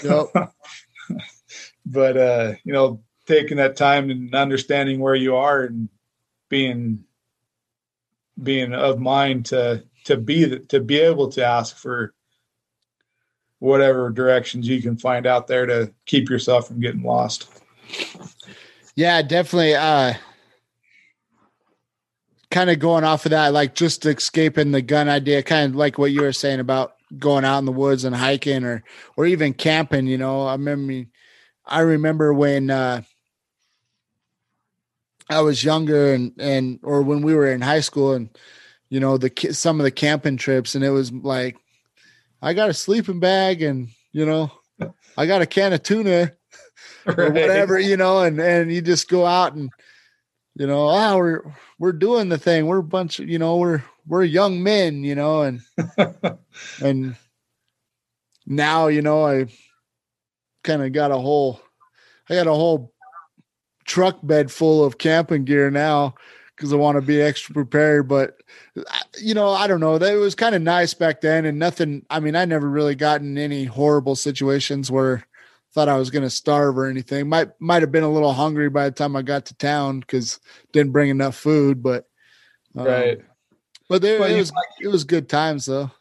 Yep. 0.03 0.27
but 1.85 2.17
uh, 2.17 2.53
you 2.63 2.73
know, 2.73 3.03
taking 3.27 3.57
that 3.57 3.75
time 3.75 4.09
and 4.09 4.33
understanding 4.33 4.99
where 4.99 5.15
you 5.15 5.35
are 5.35 5.63
and 5.63 5.89
being 6.49 7.03
being 8.41 8.73
of 8.73 8.99
mind 8.99 9.45
to 9.47 9.83
to 10.05 10.17
be 10.17 10.59
to 10.59 10.79
be 10.79 10.99
able 10.99 11.29
to 11.29 11.45
ask 11.45 11.75
for 11.77 12.14
whatever 13.59 14.09
directions 14.09 14.67
you 14.67 14.81
can 14.81 14.97
find 14.97 15.25
out 15.25 15.47
there 15.47 15.65
to 15.65 15.91
keep 16.05 16.29
yourself 16.29 16.67
from 16.67 16.79
getting 16.79 17.03
lost. 17.03 17.47
Yeah, 18.95 19.21
definitely. 19.21 19.75
Uh, 19.75 20.13
kind 22.51 22.69
of 22.69 22.79
going 22.79 23.03
off 23.03 23.25
of 23.25 23.31
that, 23.31 23.53
like 23.53 23.75
just 23.75 24.05
escaping 24.05 24.71
the 24.71 24.81
gun 24.81 25.09
idea, 25.09 25.43
kind 25.43 25.71
of 25.71 25.75
like 25.75 25.97
what 25.97 26.11
you 26.11 26.21
were 26.21 26.31
saying 26.31 26.59
about 26.59 26.95
going 27.19 27.43
out 27.43 27.59
in 27.59 27.65
the 27.65 27.71
woods 27.71 28.05
and 28.05 28.15
hiking 28.15 28.63
or, 28.63 28.83
or 29.17 29.25
even 29.25 29.53
camping, 29.53 30.07
you 30.07 30.17
know, 30.17 30.47
I 30.47 30.53
remember, 30.53 31.09
I 31.65 31.81
remember 31.81 32.33
when, 32.33 32.69
uh, 32.69 33.01
I 35.29 35.41
was 35.41 35.63
younger 35.63 36.13
and, 36.13 36.31
and, 36.39 36.79
or 36.83 37.01
when 37.01 37.23
we 37.23 37.33
were 37.33 37.51
in 37.51 37.61
high 37.61 37.79
school 37.81 38.13
and, 38.13 38.29
you 38.89 38.99
know, 38.99 39.17
the, 39.17 39.31
some 39.51 39.79
of 39.79 39.83
the 39.83 39.91
camping 39.91 40.37
trips 40.37 40.75
and 40.75 40.83
it 40.83 40.91
was 40.91 41.11
like, 41.11 41.57
I 42.45 42.53
got 42.53 42.69
a 42.69 42.75
sleeping 42.75 43.19
bag 43.19 43.63
and, 43.63 43.89
you 44.11 44.23
know, 44.23 44.51
I 45.17 45.25
got 45.25 45.41
a 45.41 45.47
can 45.47 45.73
of 45.73 45.81
tuna 45.81 46.31
right. 47.07 47.19
or 47.19 47.31
whatever, 47.31 47.79
you 47.79 47.97
know, 47.97 48.21
and 48.21 48.39
and 48.39 48.71
you 48.71 48.83
just 48.83 49.09
go 49.09 49.25
out 49.25 49.53
and 49.53 49.71
you 50.53 50.67
know, 50.67 50.87
ah, 50.87 51.13
oh, 51.13 51.17
we're 51.17 51.41
we're 51.79 51.91
doing 51.91 52.29
the 52.29 52.37
thing. 52.37 52.67
We're 52.67 52.77
a 52.77 52.83
bunch 52.83 53.19
of, 53.19 53.27
you 53.27 53.39
know, 53.39 53.57
we're 53.57 53.83
we're 54.05 54.23
young 54.23 54.61
men, 54.61 55.03
you 55.03 55.15
know, 55.15 55.41
and 55.41 55.61
and 56.83 57.15
now, 58.45 58.87
you 58.87 59.01
know, 59.01 59.25
I 59.25 59.47
kind 60.63 60.83
of 60.83 60.93
got 60.93 61.09
a 61.09 61.17
whole 61.17 61.59
I 62.29 62.35
got 62.35 62.45
a 62.45 62.53
whole 62.53 62.93
truck 63.85 64.19
bed 64.21 64.51
full 64.51 64.85
of 64.85 64.99
camping 64.99 65.45
gear 65.45 65.71
now 65.71 66.13
because 66.55 66.71
I 66.71 66.77
want 66.77 66.95
to 66.95 67.01
be 67.01 67.21
extra 67.21 67.53
prepared. 67.53 68.07
But 68.07 68.41
you 69.19 69.33
know, 69.33 69.49
I 69.49 69.67
don't 69.67 69.79
know. 69.79 69.97
That 69.97 70.13
it 70.13 70.17
was 70.17 70.35
kind 70.35 70.55
of 70.55 70.61
nice 70.61 70.93
back 70.93 71.21
then, 71.21 71.45
and 71.45 71.59
nothing. 71.59 72.05
I 72.09 72.19
mean, 72.19 72.35
I 72.35 72.45
never 72.45 72.69
really 72.69 72.95
gotten 72.95 73.37
in 73.37 73.43
any 73.43 73.65
horrible 73.65 74.15
situations 74.15 74.89
where 74.91 75.25
thought 75.73 75.89
I 75.89 75.97
was 75.97 76.09
going 76.09 76.23
to 76.23 76.29
starve 76.29 76.77
or 76.77 76.87
anything. 76.87 77.27
Might 77.27 77.49
might 77.59 77.81
have 77.81 77.91
been 77.91 78.03
a 78.03 78.11
little 78.11 78.33
hungry 78.33 78.69
by 78.69 78.85
the 78.85 78.95
time 78.95 79.15
I 79.15 79.21
got 79.21 79.45
to 79.47 79.55
town 79.55 79.99
because 79.99 80.39
didn't 80.71 80.93
bring 80.93 81.09
enough 81.09 81.35
food. 81.35 81.83
But 81.83 82.07
um, 82.75 82.85
right. 82.85 83.19
But 83.89 84.01
there 84.01 84.15
it 84.15 84.37
was 84.37 84.51
like, 84.51 84.67
it 84.81 84.87
was 84.87 85.03
good 85.03 85.29
times 85.29 85.65
though. 85.65 85.91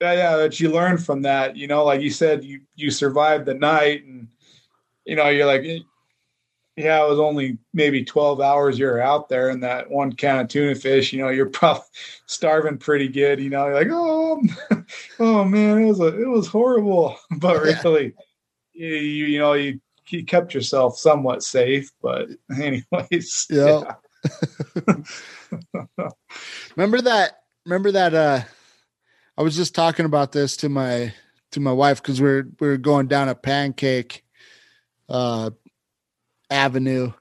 Yeah, 0.00 0.12
yeah. 0.12 0.36
That 0.36 0.60
you 0.60 0.70
learned 0.70 1.02
from 1.02 1.22
that. 1.22 1.56
You 1.56 1.68
know, 1.68 1.84
like 1.84 2.02
you 2.02 2.10
said, 2.10 2.44
you 2.44 2.60
you 2.74 2.90
survived 2.90 3.46
the 3.46 3.54
night, 3.54 4.04
and 4.04 4.28
you 5.04 5.16
know, 5.16 5.28
you're 5.28 5.46
like, 5.46 5.62
yeah, 6.76 7.04
it 7.04 7.08
was 7.08 7.20
only 7.20 7.58
maybe 7.72 8.04
12 8.04 8.40
hours 8.40 8.78
you're 8.78 9.00
out 9.00 9.28
there 9.28 9.50
and 9.50 9.62
that 9.62 9.88
one 9.90 10.12
can 10.12 10.40
of 10.40 10.48
tuna 10.48 10.74
fish, 10.74 11.12
you 11.12 11.20
know, 11.20 11.28
you're 11.28 11.48
probably 11.48 11.84
starving 12.26 12.78
pretty 12.78 13.08
good, 13.08 13.40
you 13.40 13.50
know, 13.50 13.66
you're 13.66 13.74
like, 13.74 13.88
oh, 13.90 14.42
oh 15.20 15.44
man, 15.44 15.82
it 15.82 15.86
was, 15.86 16.00
a, 16.00 16.20
it 16.20 16.28
was 16.28 16.46
horrible. 16.46 17.16
But 17.38 17.62
really, 17.62 18.14
you, 18.72 18.88
you 18.88 19.38
know, 19.38 19.52
you, 19.52 19.80
you 20.08 20.24
kept 20.24 20.52
yourself 20.52 20.98
somewhat 20.98 21.42
safe, 21.42 21.90
but 22.02 22.28
anyways. 22.56 23.46
Yeah. 23.50 23.94
yeah. 24.88 26.08
remember 26.76 27.00
that, 27.02 27.42
remember 27.64 27.92
that, 27.92 28.14
uh, 28.14 28.40
I 29.38 29.42
was 29.42 29.54
just 29.56 29.74
talking 29.74 30.06
about 30.06 30.32
this 30.32 30.56
to 30.58 30.68
my, 30.68 31.14
to 31.52 31.60
my 31.60 31.72
wife, 31.72 32.02
cause 32.02 32.20
we're, 32.20 32.48
we're 32.58 32.78
going 32.78 33.06
down 33.06 33.28
a 33.28 33.34
pancake, 33.34 34.24
uh, 35.08 35.50
avenue. 36.54 37.12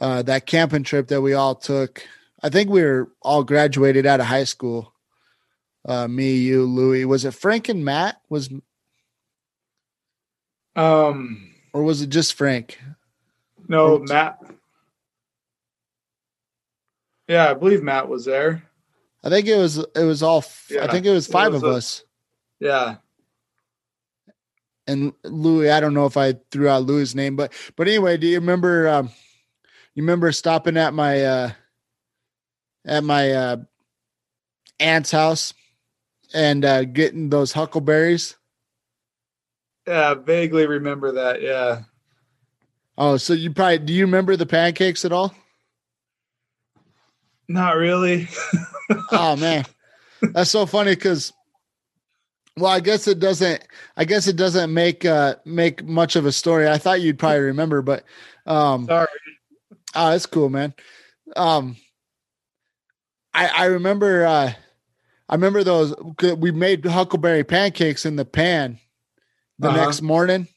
Uh, 0.00 0.22
that 0.22 0.46
camping 0.46 0.82
trip 0.82 1.08
that 1.08 1.20
we 1.20 1.34
all 1.34 1.54
took. 1.54 2.02
I 2.42 2.48
think 2.48 2.70
we 2.70 2.82
were 2.82 3.10
all 3.22 3.44
graduated 3.44 4.06
out 4.06 4.20
of 4.20 4.26
high 4.26 4.44
school. 4.44 4.94
Uh, 5.84 6.06
me, 6.06 6.36
you, 6.36 6.64
Louie. 6.64 7.04
Was 7.04 7.24
it 7.24 7.34
Frank 7.34 7.68
and 7.68 7.84
Matt? 7.84 8.20
Was 8.28 8.50
um, 10.76 11.50
or 11.72 11.82
was 11.82 12.02
it 12.02 12.10
just 12.10 12.34
Frank? 12.34 12.78
No, 13.68 13.98
Matt. 13.98 14.38
Yeah, 17.28 17.50
I 17.50 17.54
believe 17.54 17.82
Matt 17.82 18.08
was 18.08 18.24
there. 18.24 18.62
I 19.22 19.28
think 19.28 19.46
it 19.46 19.56
was 19.56 19.78
it 19.78 20.04
was 20.04 20.22
all. 20.22 20.44
Yeah, 20.70 20.84
I 20.84 20.90
think 20.90 21.06
it 21.06 21.10
was 21.10 21.26
five 21.26 21.48
it 21.48 21.54
was 21.54 21.62
of 21.62 21.70
a, 21.70 21.74
us. 21.74 22.04
Yeah, 22.58 22.96
and 24.90 25.12
Louis, 25.22 25.70
I 25.70 25.78
don't 25.78 25.94
know 25.94 26.06
if 26.06 26.16
I 26.16 26.34
threw 26.50 26.68
out 26.68 26.82
Louis' 26.82 27.14
name, 27.14 27.36
but 27.36 27.52
but 27.76 27.86
anyway, 27.86 28.16
do 28.16 28.26
you 28.26 28.40
remember? 28.40 28.88
Um, 28.88 29.10
you 29.94 30.02
remember 30.02 30.32
stopping 30.32 30.76
at 30.76 30.92
my 30.92 31.24
uh, 31.24 31.50
at 32.84 33.04
my 33.04 33.30
uh, 33.30 33.56
aunt's 34.80 35.12
house 35.12 35.54
and 36.34 36.64
uh, 36.64 36.84
getting 36.84 37.30
those 37.30 37.52
huckleberries? 37.52 38.36
Yeah, 39.86 40.14
vaguely 40.14 40.66
remember 40.66 41.12
that. 41.12 41.40
Yeah. 41.40 41.82
Oh, 42.98 43.16
so 43.16 43.32
you 43.32 43.52
probably 43.52 43.78
do 43.78 43.92
you 43.92 44.06
remember 44.06 44.36
the 44.36 44.46
pancakes 44.46 45.04
at 45.04 45.12
all? 45.12 45.34
Not 47.48 47.76
really. 47.76 48.28
oh 49.12 49.36
man, 49.36 49.64
that's 50.20 50.50
so 50.50 50.66
funny 50.66 50.96
because 50.96 51.32
well, 52.60 52.70
I 52.70 52.80
guess 52.80 53.08
it 53.08 53.18
doesn't. 53.18 53.64
I 53.96 54.04
guess 54.04 54.26
it 54.28 54.36
doesn't 54.36 54.72
make 54.72 55.04
uh 55.04 55.36
make 55.44 55.84
much 55.84 56.16
of 56.16 56.26
a 56.26 56.32
story. 56.32 56.68
I 56.68 56.78
thought 56.78 57.00
you'd 57.00 57.18
probably 57.18 57.40
remember, 57.40 57.82
but 57.82 58.04
um, 58.46 58.86
sorry. 58.86 59.08
Oh, 59.94 60.10
that's 60.10 60.26
cool, 60.26 60.50
man. 60.50 60.74
Um, 61.36 61.76
I 63.34 63.48
I 63.48 63.64
remember. 63.66 64.26
uh 64.26 64.52
I 65.28 65.34
remember 65.34 65.62
those. 65.62 65.94
We 66.38 66.50
made 66.50 66.84
huckleberry 66.84 67.44
pancakes 67.44 68.04
in 68.04 68.16
the 68.16 68.24
pan 68.24 68.80
the 69.60 69.68
uh-huh. 69.68 69.84
next 69.84 70.02
morning, 70.02 70.48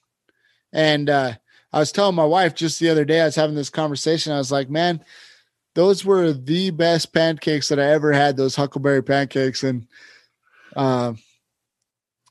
and 0.72 1.10
uh 1.10 1.34
I 1.72 1.80
was 1.80 1.92
telling 1.92 2.16
my 2.16 2.26
wife 2.26 2.56
just 2.56 2.80
the 2.80 2.89
other 2.89 3.06
day. 3.06 3.22
I 3.22 3.26
was 3.26 3.36
having 3.36 3.56
this 3.56 3.70
conversation. 3.70 4.34
I 4.34 4.38
was 4.38 4.52
like, 4.52 4.70
"Man, 4.70 5.04
those 5.76 6.04
were 6.04 6.34
the 6.34 6.72
best 6.72 7.13
pancakes 7.13 7.70
that 7.70 7.80
I 7.80 7.92
ever 7.92 8.13
had. 8.13 8.36
Those 8.36 8.56
huckleberry 8.56 9.04
pancakes." 9.04 9.63
And 9.63 9.88
um, 10.76 11.20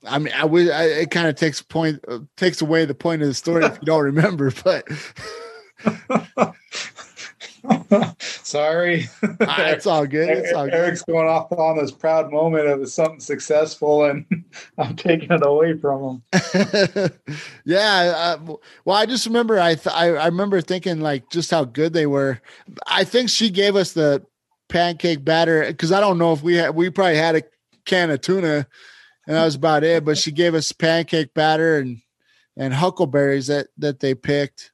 I 0.04 0.18
mean, 0.18 0.32
I 0.34 0.44
would. 0.44 0.70
I, 0.70 0.84
it 0.84 1.10
kind 1.10 1.28
of 1.28 1.36
takes 1.36 1.62
point 1.62 2.04
uh, 2.08 2.20
takes 2.36 2.60
away 2.60 2.84
the 2.84 2.94
point 2.94 3.22
of 3.22 3.28
the 3.28 3.34
story 3.34 3.64
if 3.64 3.78
you 3.80 3.86
don't 3.86 4.02
remember. 4.02 4.52
But 4.64 4.88
sorry, 8.20 9.08
uh, 9.22 9.56
it's 9.58 9.86
all 9.86 10.06
good. 10.06 10.28
It's 10.28 10.52
all 10.52 10.68
Eric's 10.68 11.02
going 11.02 11.28
off 11.28 11.52
on 11.52 11.78
this 11.78 11.92
proud 11.92 12.32
moment 12.32 12.66
of 12.66 12.88
something 12.90 13.20
successful, 13.20 14.04
and 14.04 14.26
I'm 14.78 14.96
taking 14.96 15.30
it 15.30 15.46
away 15.46 15.78
from 15.78 16.22
him. 16.32 17.10
yeah. 17.64 18.36
Uh, 18.40 18.56
well, 18.84 18.96
I 18.96 19.06
just 19.06 19.26
remember. 19.26 19.60
I, 19.60 19.76
th- 19.76 19.94
I 19.94 20.08
I 20.08 20.26
remember 20.26 20.60
thinking 20.60 21.00
like 21.00 21.30
just 21.30 21.50
how 21.50 21.64
good 21.64 21.92
they 21.92 22.06
were. 22.06 22.40
I 22.86 23.04
think 23.04 23.30
she 23.30 23.50
gave 23.50 23.76
us 23.76 23.92
the 23.92 24.24
pancake 24.68 25.24
batter 25.24 25.64
because 25.66 25.92
I 25.92 26.00
don't 26.00 26.18
know 26.18 26.32
if 26.32 26.42
we 26.42 26.56
had. 26.56 26.74
We 26.74 26.90
probably 26.90 27.16
had 27.16 27.36
a 27.36 27.42
can 27.84 28.10
of 28.10 28.20
tuna 28.20 28.66
and 29.26 29.37
that 29.37 29.44
was 29.44 29.54
about 29.54 29.85
it. 29.85 30.04
But 30.04 30.18
she 30.18 30.32
gave 30.32 30.54
us 30.54 30.72
pancake 30.72 31.35
batter 31.35 31.78
and 31.78 32.00
and 32.56 32.74
huckleberries 32.74 33.46
that 33.46 33.68
that 33.78 34.00
they 34.00 34.14
picked, 34.14 34.72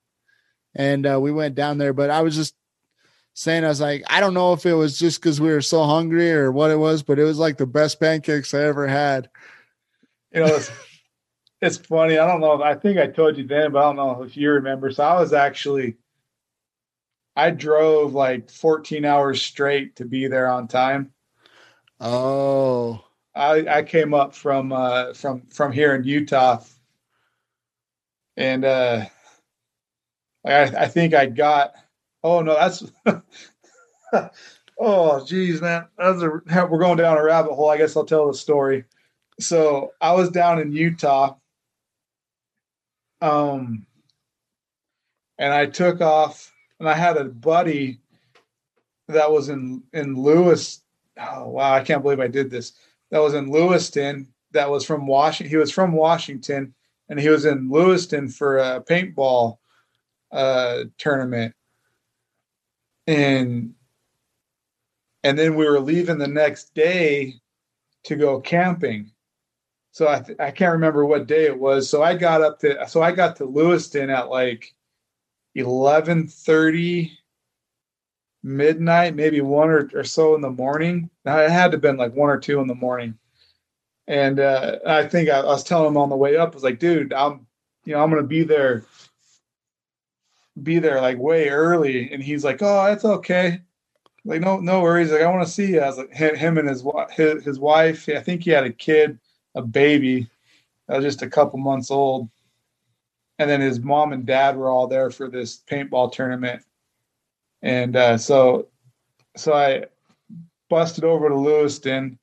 and 0.74 1.06
uh, 1.06 1.18
we 1.20 1.32
went 1.32 1.54
down 1.54 1.78
there. 1.78 1.92
But 1.92 2.10
I 2.10 2.22
was 2.22 2.36
just 2.36 2.54
saying, 3.38 3.64
I 3.64 3.68
was 3.68 3.80
like, 3.80 4.02
I 4.10 4.18
don't 4.18 4.34
know 4.34 4.52
if 4.52 4.66
it 4.66 4.74
was 4.74 4.98
just 4.98 5.20
because 5.20 5.40
we 5.40 5.50
were 5.50 5.62
so 5.62 5.84
hungry 5.84 6.32
or 6.32 6.50
what 6.50 6.72
it 6.72 6.78
was, 6.78 7.04
but 7.04 7.20
it 7.20 7.24
was 7.24 7.38
like 7.38 7.56
the 7.56 7.66
best 7.66 8.00
pancakes 8.00 8.52
I 8.52 8.64
ever 8.64 8.88
had. 8.88 9.30
You 10.34 10.40
know, 10.40 10.56
it's, 10.56 10.70
it's 11.62 11.76
funny. 11.76 12.18
I 12.18 12.26
don't 12.26 12.40
know. 12.40 12.60
I 12.60 12.74
think 12.74 12.98
I 12.98 13.06
told 13.06 13.36
you 13.36 13.46
then, 13.46 13.70
but 13.70 13.78
I 13.78 13.82
don't 13.82 13.96
know 13.96 14.22
if 14.22 14.36
you 14.36 14.50
remember. 14.50 14.90
So 14.90 15.04
I 15.04 15.20
was 15.20 15.32
actually. 15.32 15.96
I 17.36 17.50
drove 17.50 18.14
like 18.14 18.50
14 18.50 19.04
hours 19.04 19.40
straight 19.40 19.94
to 19.96 20.04
be 20.04 20.26
there 20.26 20.48
on 20.48 20.66
time. 20.66 21.12
Oh. 22.00 23.04
I, 23.34 23.78
I 23.78 23.82
came 23.82 24.14
up 24.14 24.34
from 24.34 24.72
uh, 24.72 25.12
from 25.14 25.42
from 25.42 25.72
here 25.72 25.94
in 25.94 26.04
Utah, 26.04 26.60
and 28.36 28.64
uh, 28.64 29.04
I, 30.44 30.62
I 30.62 30.88
think 30.88 31.14
I 31.14 31.26
got. 31.26 31.74
Oh 32.24 32.40
no, 32.42 32.54
that's. 32.54 32.84
oh 34.78 35.24
geez, 35.24 35.60
man, 35.60 35.86
that's 35.96 36.22
a, 36.22 36.28
we're 36.66 36.78
going 36.78 36.98
down 36.98 37.18
a 37.18 37.22
rabbit 37.22 37.54
hole. 37.54 37.70
I 37.70 37.78
guess 37.78 37.96
I'll 37.96 38.04
tell 38.04 38.26
the 38.26 38.34
story. 38.34 38.84
So 39.40 39.92
I 40.00 40.12
was 40.12 40.30
down 40.30 40.60
in 40.60 40.72
Utah, 40.72 41.36
um, 43.20 43.86
and 45.38 45.52
I 45.52 45.66
took 45.66 46.00
off, 46.00 46.52
and 46.80 46.88
I 46.88 46.94
had 46.94 47.16
a 47.16 47.24
buddy 47.24 48.00
that 49.06 49.30
was 49.30 49.48
in 49.48 49.84
in 49.92 50.16
Lewis. 50.16 50.82
Oh 51.20 51.48
wow, 51.48 51.72
I 51.72 51.84
can't 51.84 52.02
believe 52.02 52.20
I 52.20 52.26
did 52.28 52.50
this 52.50 52.72
that 53.10 53.20
was 53.20 53.34
in 53.34 53.50
Lewiston 53.50 54.32
that 54.52 54.70
was 54.70 54.84
from 54.84 55.06
Washington. 55.06 55.50
He 55.50 55.56
was 55.56 55.72
from 55.72 55.92
Washington 55.92 56.74
and 57.08 57.18
he 57.18 57.28
was 57.28 57.44
in 57.44 57.70
Lewiston 57.70 58.28
for 58.28 58.58
a 58.58 58.82
paintball 58.82 59.58
uh, 60.32 60.84
tournament. 60.98 61.54
And 63.06 63.74
and 65.24 65.38
then 65.38 65.56
we 65.56 65.66
were 65.66 65.80
leaving 65.80 66.18
the 66.18 66.28
next 66.28 66.74
day 66.74 67.34
to 68.04 68.16
go 68.16 68.40
camping. 68.40 69.10
So 69.90 70.06
I 70.08 70.20
th- 70.20 70.38
I 70.38 70.50
can't 70.50 70.74
remember 70.74 71.04
what 71.04 71.26
day 71.26 71.46
it 71.46 71.58
was. 71.58 71.88
So 71.90 72.02
I 72.02 72.14
got 72.14 72.42
up 72.42 72.60
to 72.60 72.86
so 72.88 73.02
I 73.02 73.12
got 73.12 73.36
to 73.36 73.44
Lewiston 73.44 74.10
at 74.10 74.28
like 74.28 74.74
eleven 75.54 76.28
thirty 76.28 77.18
midnight, 78.48 79.14
maybe 79.14 79.40
one 79.40 79.68
or, 79.68 79.90
or 79.94 80.04
so 80.04 80.34
in 80.34 80.40
the 80.40 80.50
morning. 80.50 81.10
Now, 81.24 81.38
it 81.38 81.50
had 81.50 81.70
to 81.70 81.76
have 81.76 81.82
been 81.82 81.96
like 81.96 82.14
one 82.14 82.30
or 82.30 82.38
two 82.38 82.60
in 82.60 82.66
the 82.66 82.74
morning. 82.74 83.16
And 84.06 84.40
uh, 84.40 84.78
I 84.86 85.06
think 85.06 85.28
I, 85.28 85.40
I, 85.40 85.44
was 85.44 85.62
telling 85.62 85.88
him 85.88 85.96
on 85.98 86.08
the 86.08 86.16
way 86.16 86.36
up, 86.36 86.52
I 86.52 86.54
was 86.54 86.64
like, 86.64 86.78
dude, 86.78 87.12
I'm, 87.12 87.46
you 87.84 87.92
know, 87.92 88.02
I'm 88.02 88.10
going 88.10 88.22
to 88.22 88.26
be 88.26 88.42
there, 88.42 88.84
be 90.62 90.78
there 90.78 91.00
like 91.00 91.18
way 91.18 91.48
early. 91.48 92.10
And 92.10 92.22
he's 92.22 92.44
like, 92.44 92.62
oh, 92.62 92.86
that's 92.86 93.04
okay. 93.04 93.60
Like, 94.24 94.40
no, 94.40 94.60
no 94.60 94.80
worries. 94.80 95.12
Like, 95.12 95.22
I 95.22 95.30
want 95.30 95.46
to 95.46 95.52
see 95.52 95.72
you. 95.72 95.80
I 95.80 95.86
was 95.86 95.98
like, 95.98 96.14
him 96.14 96.58
and 96.58 96.68
his, 96.68 96.84
his, 97.10 97.44
his 97.44 97.58
wife, 97.58 98.08
I 98.08 98.20
think 98.20 98.42
he 98.42 98.50
had 98.50 98.64
a 98.64 98.72
kid, 98.72 99.18
a 99.54 99.62
baby 99.62 100.28
that 100.86 100.96
was 100.96 101.04
just 101.04 101.22
a 101.22 101.30
couple 101.30 101.58
months 101.58 101.90
old. 101.90 102.28
and 103.38 103.48
then 103.48 103.60
his 103.60 103.80
mom 103.80 104.12
and 104.12 104.26
dad 104.26 104.56
were 104.56 104.70
all 104.70 104.86
there 104.86 105.10
for 105.10 105.28
this 105.28 105.62
paintball 105.70 106.12
tournament, 106.12 106.62
and 107.62 107.96
uh, 107.96 108.18
so 108.18 108.68
so 109.36 109.52
I 109.52 109.84
busted 110.68 111.04
over 111.04 111.28
to 111.28 111.34
Lewiston, 111.34 112.18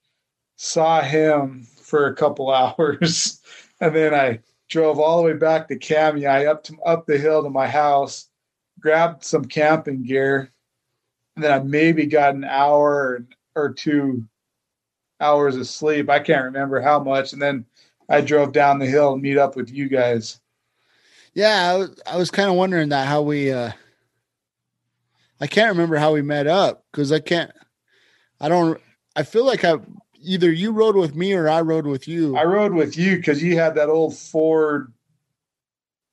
saw 0.56 1.02
him 1.02 1.66
for 1.82 2.08
a 2.08 2.16
couple 2.16 2.52
hours, 2.54 3.42
and 3.80 3.96
then 3.96 4.14
I 4.14 4.40
drove 4.70 5.00
all 5.00 5.18
the 5.18 5.24
way 5.24 5.34
back 5.34 5.68
to 5.68 5.78
Kamiah, 5.78 6.50
up 6.50 6.64
to 6.66 6.78
up 6.86 7.06
the 7.06 7.18
hill 7.18 7.44
to 7.44 7.50
my 7.50 7.68
house, 7.68 8.30
grabbed 8.80 9.24
some 9.24 9.46
camping 9.46 10.04
gear, 10.04 10.52
and 11.36 11.44
then 11.44 11.52
I 11.52 11.60
maybe 11.64 12.06
got 12.06 12.36
an 12.36 12.44
hour 12.44 13.26
or 13.56 13.74
two 13.74 14.26
hours 15.22 15.56
of 15.56 15.68
sleep. 15.68 16.10
I 16.10 16.20
can't 16.20 16.46
remember 16.46 16.82
how 16.82 17.00
much, 17.00 17.34
and 17.34 17.42
then 17.42 17.66
I 18.10 18.22
drove 18.22 18.52
down 18.52 18.80
the 18.80 18.86
hill 18.86 19.14
and 19.14 19.22
meet 19.22 19.38
up 19.38 19.56
with 19.56 19.70
you 19.70 19.90
guys. 19.90 20.40
Yeah, 21.34 21.72
I 21.74 21.76
was, 21.76 22.02
was 22.16 22.32
kind 22.32 22.50
of 22.50 22.56
wondering 22.56 22.90
that 22.90 23.08
how 23.08 23.22
we. 23.22 23.52
uh 23.52 23.72
I 25.40 25.48
can't 25.48 25.72
remember 25.72 25.98
how 25.98 26.14
we 26.14 26.22
met 26.22 26.48
up 26.48 26.86
because 26.92 27.12
I 27.12 27.20
can't. 27.20 27.52
I 28.40 28.50
don't. 28.50 28.80
I 29.16 29.24
feel 29.24 29.46
like 29.46 29.64
I 29.64 29.76
either 30.22 30.52
you 30.52 30.72
rode 30.72 30.96
with 30.96 31.16
me 31.16 31.34
or 31.34 31.50
I 31.50 31.62
rode 31.62 31.86
with 31.86 32.08
you. 32.08 32.36
I 32.36 32.44
rode 32.44 32.74
with 32.74 32.98
you 32.98 33.18
because 33.18 33.44
you 33.44 33.58
had 33.58 33.76
that 33.76 33.90
old 33.90 34.16
Ford 34.18 34.92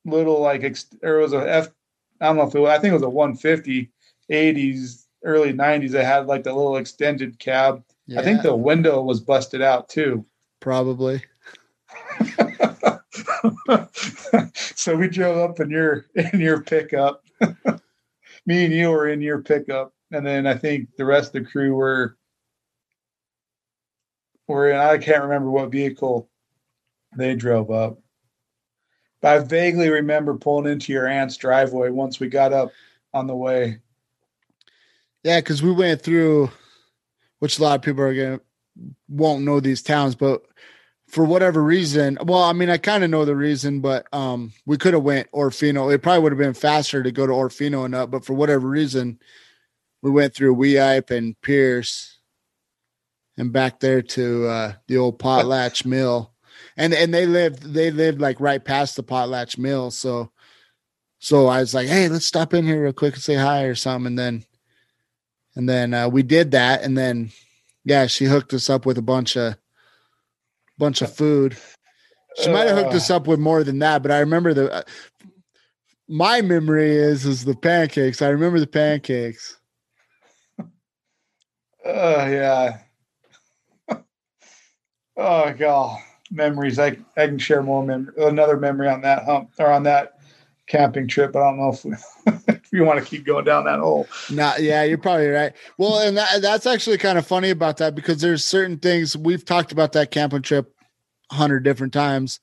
little 0.04 0.40
like 0.40 0.62
it 0.62 0.84
was 1.02 1.32
a 1.32 1.48
F. 1.48 1.68
I 2.20 2.26
don't 2.26 2.36
know 2.36 2.46
if 2.46 2.54
it 2.54 2.60
was, 2.60 2.70
I 2.70 2.78
think 2.78 2.92
it 2.92 2.94
was 2.94 3.02
a 3.02 3.08
150 3.08 3.90
80s 4.30 5.06
early 5.24 5.52
90s. 5.52 5.90
That 5.92 6.04
had 6.04 6.26
like 6.26 6.44
the 6.44 6.52
little 6.52 6.76
extended 6.76 7.38
cab. 7.38 7.82
Yeah. 8.06 8.20
I 8.20 8.24
think 8.24 8.42
the 8.42 8.54
window 8.54 9.02
was 9.02 9.20
busted 9.20 9.62
out 9.62 9.88
too. 9.88 10.24
Probably. 10.60 11.22
so 14.54 14.96
we 14.96 15.08
drove 15.08 15.50
up 15.50 15.60
in 15.60 15.70
your 15.70 16.06
in 16.14 16.40
your 16.40 16.62
pickup. 16.62 17.24
Me 18.47 18.64
and 18.64 18.74
you 18.74 18.90
were 18.90 19.09
in 19.09 19.20
your 19.20 19.40
pickup, 19.43 19.95
and 20.11 20.26
then 20.26 20.47
I 20.47 20.55
think 20.55 20.88
the 20.97 21.05
rest 21.05 21.34
of 21.34 21.45
the 21.45 21.51
crew 21.51 21.74
were 21.74 22.16
were 24.49 24.70
in. 24.70 24.76
I 24.76 24.99
can't 24.99 25.22
remember 25.22 25.51
what 25.51 25.70
vehicle 25.70 26.28
they 27.16 27.34
drove 27.34 27.70
up, 27.70 27.99
but 29.20 29.36
I 29.36 29.38
vaguely 29.45 29.90
remember 29.90 30.36
pulling 30.36 30.70
into 30.70 30.93
your 30.93 31.07
aunt's 31.07 31.36
driveway 31.36 31.90
once 31.90 32.18
we 32.18 32.28
got 32.28 32.53
up 32.53 32.72
on 33.14 33.26
the 33.26 33.36
way. 33.36 33.78
Yeah, 35.22 35.38
because 35.38 35.62
we 35.62 35.70
went 35.70 36.03
through, 36.03 36.51
which 37.38 37.59
a 37.59 37.62
lot 37.62 37.76
of 37.76 37.82
people 37.82 38.03
are 38.03 38.14
gonna 38.14 38.40
won't 39.09 39.45
know 39.45 39.61
these 39.61 39.82
towns, 39.82 40.14
but 40.14 40.43
for 41.12 41.26
whatever 41.26 41.62
reason, 41.62 42.16
well, 42.24 42.42
I 42.42 42.54
mean, 42.54 42.70
I 42.70 42.78
kind 42.78 43.04
of 43.04 43.10
know 43.10 43.26
the 43.26 43.36
reason, 43.36 43.80
but 43.80 44.06
um, 44.14 44.54
we 44.64 44.78
could 44.78 44.94
have 44.94 45.02
went 45.02 45.30
Orofino. 45.32 45.92
It 45.92 45.98
probably 45.98 46.22
would 46.22 46.32
have 46.32 46.38
been 46.38 46.54
faster 46.54 47.02
to 47.02 47.12
go 47.12 47.26
to 47.26 47.32
Orofino 47.34 47.84
and 47.84 47.94
up, 47.94 48.10
but 48.10 48.24
for 48.24 48.32
whatever 48.32 48.66
reason, 48.66 49.18
we 50.00 50.10
went 50.10 50.34
through 50.34 50.56
Weippe 50.56 51.10
and 51.10 51.38
Pierce, 51.42 52.18
and 53.36 53.52
back 53.52 53.78
there 53.78 54.00
to 54.00 54.46
uh, 54.46 54.72
the 54.88 54.96
old 54.96 55.18
Potlatch 55.18 55.84
Mill, 55.84 56.32
and 56.78 56.94
and 56.94 57.12
they 57.12 57.26
lived 57.26 57.62
they 57.62 57.90
lived 57.90 58.18
like 58.20 58.40
right 58.40 58.64
past 58.64 58.96
the 58.96 59.02
Potlatch 59.02 59.58
Mill, 59.58 59.90
so 59.90 60.32
so 61.18 61.46
I 61.46 61.60
was 61.60 61.74
like, 61.74 61.88
hey, 61.88 62.08
let's 62.08 62.24
stop 62.24 62.54
in 62.54 62.64
here 62.64 62.84
real 62.84 62.94
quick 62.94 63.14
and 63.14 63.22
say 63.22 63.34
hi 63.34 63.64
or 63.64 63.74
something, 63.74 64.06
and 64.06 64.18
then 64.18 64.44
and 65.56 65.68
then 65.68 65.92
uh, 65.92 66.08
we 66.08 66.22
did 66.22 66.52
that, 66.52 66.82
and 66.82 66.96
then 66.96 67.32
yeah, 67.84 68.06
she 68.06 68.24
hooked 68.24 68.54
us 68.54 68.70
up 68.70 68.86
with 68.86 68.96
a 68.96 69.02
bunch 69.02 69.36
of 69.36 69.56
bunch 70.82 71.00
of 71.00 71.14
food. 71.14 71.56
She 72.42 72.50
might 72.50 72.66
have 72.66 72.76
hooked 72.76 72.94
us 72.94 73.08
up 73.08 73.28
with 73.28 73.38
more 73.38 73.62
than 73.62 73.78
that, 73.78 74.02
but 74.02 74.10
I 74.10 74.18
remember 74.18 74.52
the. 74.52 74.72
Uh, 74.72 74.82
my 76.08 76.40
memory 76.40 76.96
is 76.96 77.24
is 77.24 77.44
the 77.44 77.54
pancakes. 77.54 78.20
I 78.20 78.28
remember 78.28 78.58
the 78.58 78.66
pancakes. 78.66 79.58
Oh 81.84 82.26
yeah. 82.26 82.78
oh 85.16 85.52
god, 85.52 86.00
memories. 86.30 86.80
I 86.80 86.96
I 87.16 87.26
can 87.26 87.38
share 87.38 87.62
more 87.62 87.84
memory. 87.84 88.14
Another 88.18 88.56
memory 88.56 88.88
on 88.88 89.02
that 89.02 89.24
hump 89.24 89.50
or 89.58 89.70
on 89.70 89.84
that 89.84 90.18
camping 90.66 91.06
trip. 91.06 91.32
but 91.32 91.42
I 91.42 91.50
don't 91.50 91.58
know 91.58 91.70
if 91.70 91.84
we, 91.84 92.51
you 92.78 92.84
want 92.84 92.98
to 92.98 93.04
keep 93.04 93.24
going 93.24 93.44
down 93.44 93.66
that 93.66 93.80
hole. 93.80 94.08
Not, 94.30 94.62
yeah, 94.62 94.82
you're 94.82 94.96
probably 94.96 95.28
right. 95.28 95.52
Well, 95.76 95.98
and 95.98 96.16
that, 96.16 96.40
that's 96.40 96.66
actually 96.66 96.98
kind 96.98 97.18
of 97.18 97.26
funny 97.26 97.50
about 97.50 97.76
that 97.76 97.94
because 97.94 98.20
there's 98.20 98.44
certain 98.44 98.78
things 98.78 99.16
we've 99.16 99.44
talked 99.44 99.72
about 99.72 99.92
that 99.92 100.10
camping 100.10 100.42
trip 100.42 100.74
a 101.30 101.34
hundred 101.34 101.64
different 101.64 101.92
times, 101.92 102.40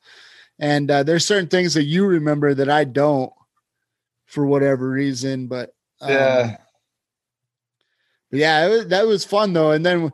and 0.59 0.89
uh, 0.89 1.03
there's 1.03 1.25
certain 1.25 1.47
things 1.49 1.73
that 1.73 1.85
you 1.85 2.05
remember 2.05 2.53
that 2.53 2.69
I 2.69 2.83
don't 2.83 3.33
for 4.27 4.45
whatever 4.45 4.89
reason. 4.89 5.47
But 5.47 5.73
um, 5.99 6.11
yeah, 6.11 6.57
but 8.29 8.39
yeah, 8.39 8.67
was, 8.67 8.87
that 8.87 9.07
was 9.07 9.25
fun 9.25 9.53
though. 9.53 9.71
And 9.71 9.85
then 9.85 10.11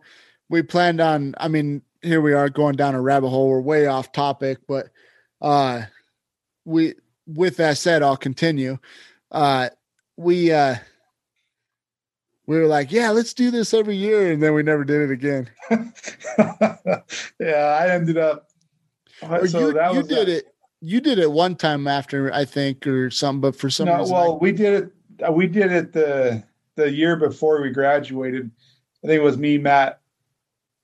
we 0.50 0.62
planned 0.64 1.02
on. 1.02 1.36
I 1.38 1.50
mean, 1.50 1.82
here 2.02 2.22
we 2.22 2.34
are 2.34 2.50
going 2.50 2.78
down 2.78 2.96
a 2.96 3.02
rabbit 3.02 3.30
hole. 3.30 3.50
We're 3.50 3.60
way 3.60 3.88
off 3.88 4.14
topic, 4.14 4.60
but 4.66 4.88
uh, 5.42 5.82
we 6.64 6.94
with 7.28 7.58
that 7.58 7.78
said, 7.78 8.02
I'll 8.02 8.16
continue. 8.16 8.78
Uh, 9.30 9.70
we 10.18 10.52
uh, 10.52 10.76
we 12.46 12.58
were 12.58 12.68
like, 12.68 12.92
yeah, 12.92 13.10
let's 13.10 13.34
do 13.34 13.52
this 13.52 13.74
every 13.74 13.96
year, 13.96 14.32
and 14.32 14.42
then 14.42 14.54
we 14.54 14.64
never 14.64 14.84
did 14.84 15.10
it 15.10 15.12
again. 15.12 15.50
yeah, 17.40 17.78
I 17.80 17.90
ended 17.90 18.18
up. 18.18 18.50
Or 19.22 19.48
so 19.48 19.60
you, 19.60 19.94
you 19.94 20.04
did 20.04 20.28
that. 20.28 20.30
it. 20.30 20.46
You 20.82 21.02
did 21.02 21.20
it 21.20 21.32
one 21.32 21.56
time 21.56 21.88
after 21.88 22.32
I 22.34 22.46
think, 22.46 22.86
or 22.86 23.10
something, 23.10 23.42
but 23.42 23.56
for 23.56 23.70
some 23.70 23.88
no, 23.88 24.00
reason, 24.00 24.16
well, 24.16 24.34
I, 24.34 24.38
we 24.38 24.52
did 24.52 24.84
it. 24.84 24.92
Uh, 25.28 25.32
we 25.32 25.48
did 25.48 25.72
it 25.72 25.94
the 25.94 26.44
the 26.76 26.92
year 26.92 27.16
before 27.16 27.62
we 27.62 27.72
graduated. 27.72 28.52
I 29.04 29.08
think 29.08 29.20
it 29.20 29.24
was 29.24 29.38
me, 29.38 29.58
Matt, 29.58 30.02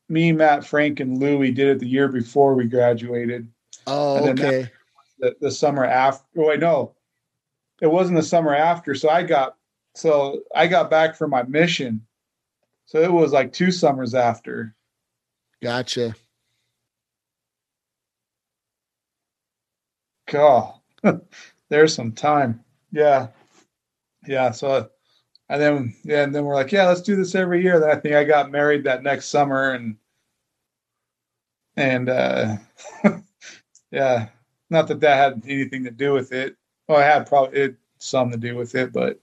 me, 0.09 0.31
Matt, 0.31 0.65
Frank, 0.65 0.99
and 0.99 1.19
Louie 1.19 1.51
did 1.51 1.67
it 1.67 1.79
the 1.79 1.87
year 1.87 2.07
before 2.07 2.55
we 2.55 2.65
graduated. 2.65 3.47
Oh, 3.87 4.29
okay 4.29 4.69
the, 5.21 5.35
the 5.39 5.51
summer 5.51 5.85
after. 5.85 6.25
Oh, 6.37 6.47
wait, 6.47 6.59
no, 6.59 6.95
it 7.81 7.87
wasn't 7.87 8.15
the 8.15 8.23
summer 8.23 8.55
after. 8.55 8.95
So 8.95 9.09
I 9.09 9.23
got 9.23 9.57
so 9.95 10.41
I 10.55 10.67
got 10.67 10.89
back 10.89 11.15
from 11.15 11.31
my 11.31 11.43
mission. 11.43 12.05
So 12.85 13.01
it 13.01 13.11
was 13.11 13.31
like 13.31 13.51
two 13.51 13.71
summers 13.71 14.13
after. 14.13 14.75
Gotcha. 15.61 16.15
God, 20.27 20.73
there's 21.69 21.93
some 21.93 22.13
time. 22.13 22.63
Yeah, 22.91 23.27
yeah. 24.27 24.51
So, 24.51 24.89
and 25.49 25.61
then 25.61 25.95
yeah, 26.03 26.23
and 26.23 26.33
then 26.33 26.45
we're 26.45 26.55
like, 26.55 26.71
yeah, 26.71 26.87
let's 26.87 27.01
do 27.01 27.15
this 27.15 27.35
every 27.35 27.61
year. 27.61 27.79
Then 27.79 27.89
I 27.89 27.95
think 27.95 28.15
I 28.15 28.23
got 28.23 28.51
married 28.51 28.85
that 28.85 29.03
next 29.03 29.27
summer, 29.27 29.71
and 29.71 29.97
and 31.75 32.09
uh, 32.09 32.57
yeah, 33.91 34.29
not 34.69 34.87
that 34.87 35.01
that 35.01 35.17
had 35.17 35.43
anything 35.45 35.83
to 35.83 35.91
do 35.91 36.13
with 36.13 36.31
it. 36.31 36.55
Well, 36.91 36.99
it 36.99 37.03
had 37.03 37.25
probably 37.25 37.57
it 37.57 37.75
some 37.99 38.31
to 38.31 38.37
do 38.37 38.57
with 38.57 38.75
it, 38.75 38.91
but 38.91 39.17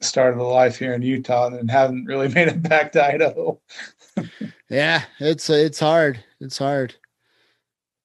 started 0.00 0.38
a 0.38 0.44
life 0.44 0.78
here 0.78 0.94
in 0.94 1.02
Utah 1.02 1.48
and 1.48 1.68
haven't 1.68 2.04
really 2.04 2.28
made 2.34 2.46
it 2.46 2.62
back 2.62 2.92
to 2.92 3.04
Idaho. 3.04 3.60
yeah, 4.70 5.02
it's 5.18 5.50
it's 5.50 5.80
hard. 5.80 6.22
It's 6.40 6.58
hard. 6.58 6.94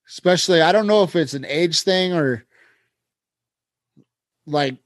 Especially 0.07 0.60
I 0.60 0.72
don't 0.72 0.88
know 0.88 1.03
if 1.03 1.16
it's 1.16 1.36
an 1.36 1.45
age 1.45 1.82
thing 1.82 2.14
or 2.14 2.47
like 4.47 4.78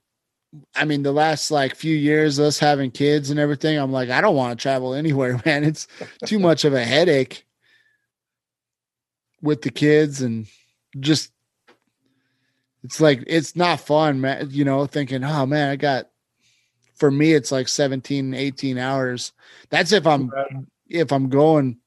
I 0.76 0.84
mean 0.84 1.02
the 1.02 1.12
last 1.12 1.50
like 1.50 1.74
few 1.74 1.96
years 1.96 2.38
us 2.38 2.58
having 2.58 2.90
kids 2.90 3.30
and 3.30 3.40
everything 3.40 3.78
I'm 3.78 3.90
like 3.90 4.10
I 4.10 4.20
don't 4.20 4.36
want 4.36 4.58
to 4.58 4.62
travel 4.62 4.92
anywhere 4.94 5.40
man 5.46 5.64
it's 5.64 5.88
too 6.26 6.38
much 6.38 6.66
of 6.66 6.74
a 6.74 6.84
headache 6.84 7.46
with 9.40 9.62
the 9.62 9.70
kids 9.70 10.20
and 10.20 10.46
just 11.00 11.33
it's 12.84 13.00
like 13.00 13.24
it's 13.26 13.56
not 13.56 13.80
fun, 13.80 14.20
man. 14.20 14.48
You 14.50 14.64
know, 14.64 14.86
thinking, 14.86 15.24
oh 15.24 15.46
man, 15.46 15.70
I 15.70 15.76
got 15.76 16.10
for 16.94 17.10
me 17.10 17.32
it's 17.32 17.50
like 17.50 17.66
17, 17.66 18.34
18 18.34 18.78
hours. 18.78 19.32
That's 19.70 19.90
if 19.90 20.06
I'm 20.06 20.30
if 20.86 21.10
I'm 21.10 21.30
going 21.30 21.78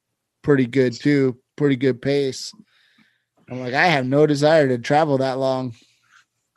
pretty 0.42 0.66
good 0.66 0.94
too, 0.94 1.38
pretty 1.56 1.76
good 1.76 2.02
pace. 2.02 2.52
I'm 3.50 3.60
like, 3.60 3.76
I 3.76 3.86
have 3.86 4.06
no 4.06 4.26
desire 4.26 4.68
to 4.68 4.80
travel 4.80 5.20
that 5.20 5.38
long. 5.38 5.76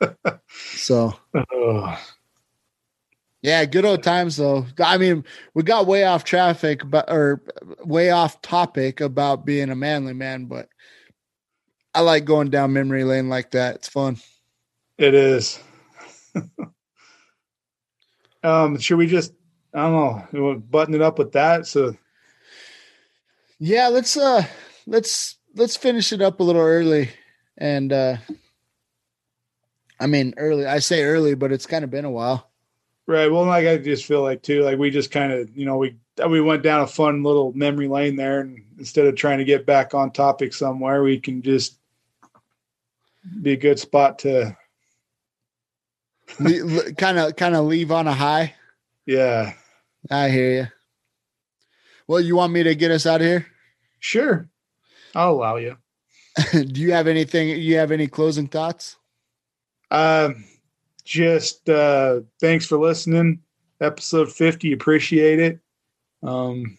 so 0.49 1.13
yeah, 3.43 3.63
good 3.65 3.85
old 3.85 4.01
times 4.01 4.37
though. 4.37 4.65
I 4.83 4.97
mean, 4.97 5.23
we 5.53 5.61
got 5.61 5.85
way 5.85 6.03
off 6.03 6.23
traffic, 6.23 6.81
but 6.83 7.11
or 7.11 7.43
way 7.85 8.09
off 8.09 8.41
topic 8.41 9.01
about 9.01 9.45
being 9.45 9.69
a 9.69 9.75
manly 9.75 10.13
man, 10.13 10.45
but 10.45 10.67
I 11.93 12.01
like 12.01 12.25
going 12.25 12.49
down 12.49 12.73
memory 12.73 13.03
lane 13.03 13.29
like 13.29 13.51
that. 13.51 13.75
It's 13.75 13.89
fun. 13.89 14.17
It 15.01 15.15
is. 15.15 15.59
um, 18.43 18.77
should 18.77 18.99
we 18.99 19.07
just 19.07 19.33
I 19.73 19.81
don't 19.89 20.31
know, 20.31 20.63
button 20.69 20.93
it 20.93 21.01
up 21.01 21.17
with 21.17 21.31
that? 21.31 21.65
So 21.65 21.97
yeah, 23.57 23.87
let's 23.87 24.15
uh 24.15 24.43
let's 24.85 25.37
let's 25.55 25.75
finish 25.75 26.13
it 26.13 26.21
up 26.21 26.39
a 26.39 26.43
little 26.43 26.61
early 26.61 27.09
and 27.57 27.91
uh 27.91 28.17
I 29.99 30.05
mean, 30.05 30.35
early. 30.37 30.67
I 30.67 30.77
say 30.77 31.03
early, 31.03 31.33
but 31.33 31.51
it's 31.51 31.65
kind 31.65 31.83
of 31.83 31.89
been 31.89 32.05
a 32.05 32.11
while. 32.11 32.51
Right. 33.07 33.31
Well, 33.31 33.45
like 33.45 33.65
I 33.65 33.77
just 33.77 34.05
feel 34.05 34.21
like 34.21 34.43
too, 34.43 34.61
like 34.61 34.77
we 34.77 34.91
just 34.91 35.09
kind 35.09 35.33
of, 35.33 35.49
you 35.57 35.65
know, 35.65 35.77
we 35.77 35.95
we 36.29 36.41
went 36.41 36.61
down 36.61 36.81
a 36.81 36.87
fun 36.87 37.23
little 37.23 37.53
memory 37.53 37.87
lane 37.87 38.17
there, 38.17 38.41
and 38.41 38.63
instead 38.77 39.07
of 39.07 39.15
trying 39.15 39.39
to 39.39 39.45
get 39.45 39.65
back 39.65 39.95
on 39.95 40.11
topic 40.11 40.53
somewhere, 40.53 41.01
we 41.01 41.19
can 41.19 41.41
just 41.41 41.79
be 43.41 43.53
a 43.53 43.57
good 43.57 43.79
spot 43.79 44.19
to 44.19 44.55
kind 46.97 47.17
of 47.17 47.35
kind 47.35 47.55
of 47.55 47.65
leave 47.65 47.91
on 47.91 48.07
a 48.07 48.13
high. 48.13 48.55
Yeah, 49.05 49.53
I 50.09 50.29
hear 50.29 50.51
you. 50.51 50.67
Well, 52.07 52.21
you 52.21 52.35
want 52.35 52.53
me 52.53 52.63
to 52.63 52.75
get 52.75 52.91
us 52.91 53.05
out 53.05 53.21
of 53.21 53.27
here? 53.27 53.47
Sure, 53.99 54.49
I'll 55.15 55.31
allow 55.31 55.57
you. 55.57 55.77
Do 56.51 56.81
you 56.81 56.91
have 56.93 57.07
anything? 57.07 57.49
You 57.49 57.77
have 57.77 57.91
any 57.91 58.07
closing 58.07 58.47
thoughts? 58.47 58.97
Um, 59.89 60.45
just 61.03 61.69
uh, 61.69 62.21
thanks 62.39 62.65
for 62.65 62.77
listening. 62.77 63.41
Episode 63.79 64.31
fifty, 64.31 64.73
appreciate 64.73 65.39
it. 65.39 65.59
Um, 66.23 66.77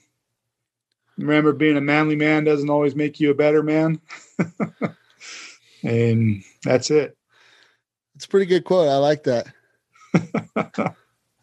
remember, 1.19 1.53
being 1.53 1.77
a 1.77 1.81
manly 1.81 2.17
man 2.17 2.45
doesn't 2.45 2.71
always 2.71 2.95
make 2.95 3.21
you 3.21 3.31
a 3.31 3.35
better 3.35 3.63
man. 3.63 4.01
and 5.83 6.43
that's 6.65 6.91
it. 6.91 7.17
It's 8.23 8.27
pretty 8.29 8.47
good 8.47 8.63
quote. 8.63 8.87
I 8.87 8.99
like 8.99 9.25
that. 9.25 9.49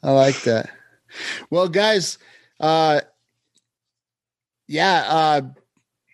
I 0.02 0.12
like 0.12 0.42
that. 0.44 0.70
Well, 1.50 1.68
guys, 1.68 2.18
uh, 2.62 3.02
yeah, 4.66 5.04
uh, 5.10 5.42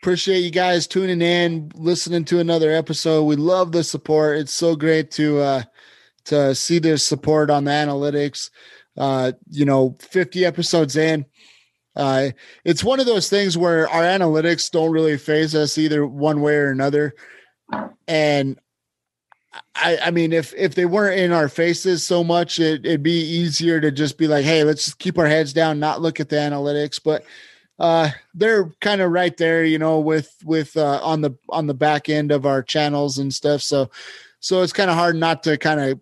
appreciate 0.02 0.40
you 0.40 0.50
guys 0.50 0.88
tuning 0.88 1.22
in, 1.22 1.72
listening 1.76 2.26
to 2.26 2.40
another 2.40 2.72
episode. 2.72 3.26
We 3.26 3.36
love 3.36 3.74
the 3.74 3.84
support. 3.84 4.40
It's 4.40 4.54
so 4.54 4.76
great 4.76 5.12
to 5.12 5.38
uh, 5.38 5.64
to 6.24 6.56
see 6.56 6.80
the 6.80 6.98
support 6.98 7.52
on 7.52 7.66
the 7.66 7.72
analytics. 7.72 8.50
Uh, 8.98 9.34
you 9.52 9.66
know, 9.66 9.96
50 10.00 10.46
episodes 10.46 10.96
in. 10.96 11.28
Uh, 11.96 12.32
it's 12.64 12.84
one 12.84 13.00
of 13.00 13.06
those 13.06 13.30
things 13.30 13.56
where 13.56 13.88
our 13.88 14.02
analytics 14.02 14.72
don't 14.72 14.92
really 14.92 15.20
phase 15.20 15.54
us 15.54 15.78
either 15.78 16.08
one 16.08 16.42
way 16.42 16.56
or 16.56 16.72
another. 16.72 17.14
And 18.08 18.60
I, 19.76 19.98
I 20.04 20.12
mean, 20.12 20.34
if 20.34 20.54
if 20.56 20.76
they 20.76 20.86
weren't 20.86 21.20
in 21.20 21.32
our 21.32 21.50
faces 21.50 22.04
so 22.04 22.24
much, 22.24 22.60
it, 22.60 22.86
it'd 22.86 23.04
be 23.04 23.20
easier 23.20 23.80
to 23.82 23.92
just 23.92 24.18
be 24.18 24.28
like, 24.28 24.46
"Hey, 24.46 24.64
let's 24.64 24.86
just 24.86 25.00
keep 25.00 25.18
our 25.18 25.28
heads 25.28 25.54
down, 25.54 25.80
not 25.80 26.02
look 26.02 26.20
at 26.20 26.30
the 26.30 26.38
analytics." 26.38 27.00
But 27.04 27.26
uh, 27.80 28.10
they're 28.34 28.72
kind 28.82 29.02
of 29.02 29.12
right 29.12 29.36
there, 29.38 29.66
you 29.66 29.78
know, 29.78 30.00
with 30.00 30.36
with 30.44 30.76
uh, 30.78 31.00
on 31.04 31.22
the 31.22 31.32
on 31.50 31.68
the 31.68 31.74
back 31.74 32.10
end 32.10 32.32
of 32.32 32.46
our 32.46 32.64
channels 32.64 33.18
and 33.18 33.34
stuff. 33.34 33.62
So, 33.62 33.90
so 34.40 34.62
it's 34.62 34.74
kind 34.74 34.90
of 34.90 34.96
hard 34.96 35.16
not 35.16 35.44
to 35.44 35.58
kind 35.58 35.80
of 35.80 36.00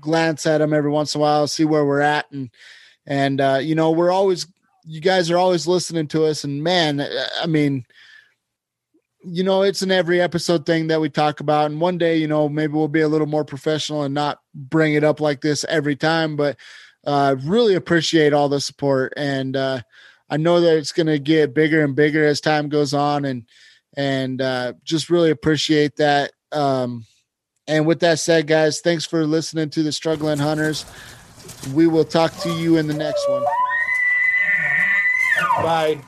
glance 0.00 0.46
at 0.46 0.58
them 0.58 0.72
every 0.72 0.90
once 0.90 1.14
in 1.14 1.20
a 1.20 1.22
while, 1.22 1.46
see 1.46 1.64
where 1.64 1.84
we're 1.84 2.00
at, 2.00 2.30
and 2.30 2.50
and 3.06 3.40
uh, 3.40 3.58
you 3.62 3.74
know, 3.74 3.90
we're 3.90 4.12
always 4.12 4.46
you 4.84 5.00
guys 5.00 5.30
are 5.30 5.38
always 5.38 5.66
listening 5.66 6.08
to 6.08 6.24
us, 6.24 6.44
and 6.44 6.62
man, 6.62 7.06
I 7.40 7.46
mean 7.46 7.86
you 9.24 9.44
know, 9.44 9.62
it's 9.62 9.82
an 9.82 9.90
every 9.90 10.20
episode 10.20 10.66
thing 10.66 10.88
that 10.88 11.00
we 11.00 11.08
talk 11.08 11.40
about. 11.40 11.70
And 11.70 11.80
one 11.80 11.98
day, 11.98 12.16
you 12.16 12.28
know, 12.28 12.48
maybe 12.48 12.72
we'll 12.72 12.88
be 12.88 13.00
a 13.00 13.08
little 13.08 13.26
more 13.26 13.44
professional 13.44 14.02
and 14.02 14.14
not 14.14 14.40
bring 14.54 14.94
it 14.94 15.04
up 15.04 15.20
like 15.20 15.40
this 15.40 15.64
every 15.68 15.96
time. 15.96 16.36
But 16.36 16.56
uh, 17.06 17.36
really 17.44 17.74
appreciate 17.74 18.32
all 18.32 18.48
the 18.48 18.60
support. 18.60 19.12
And 19.16 19.56
uh, 19.56 19.80
I 20.28 20.36
know 20.36 20.60
that 20.60 20.76
it's 20.76 20.92
going 20.92 21.06
to 21.06 21.18
get 21.18 21.54
bigger 21.54 21.84
and 21.84 21.94
bigger 21.94 22.24
as 22.24 22.40
time 22.40 22.68
goes 22.68 22.94
on. 22.94 23.24
And, 23.24 23.44
and 23.96 24.40
uh, 24.40 24.74
just 24.84 25.10
really 25.10 25.30
appreciate 25.30 25.96
that. 25.96 26.32
Um, 26.50 27.06
and 27.66 27.86
with 27.86 28.00
that 28.00 28.18
said, 28.18 28.46
guys, 28.46 28.80
thanks 28.80 29.04
for 29.04 29.26
listening 29.26 29.70
to 29.70 29.82
the 29.82 29.92
Struggling 29.92 30.38
Hunters. 30.38 30.84
We 31.74 31.86
will 31.86 32.04
talk 32.04 32.36
to 32.38 32.50
you 32.50 32.76
in 32.76 32.86
the 32.88 32.94
next 32.94 33.28
one. 33.28 33.44
Bye. 35.56 36.02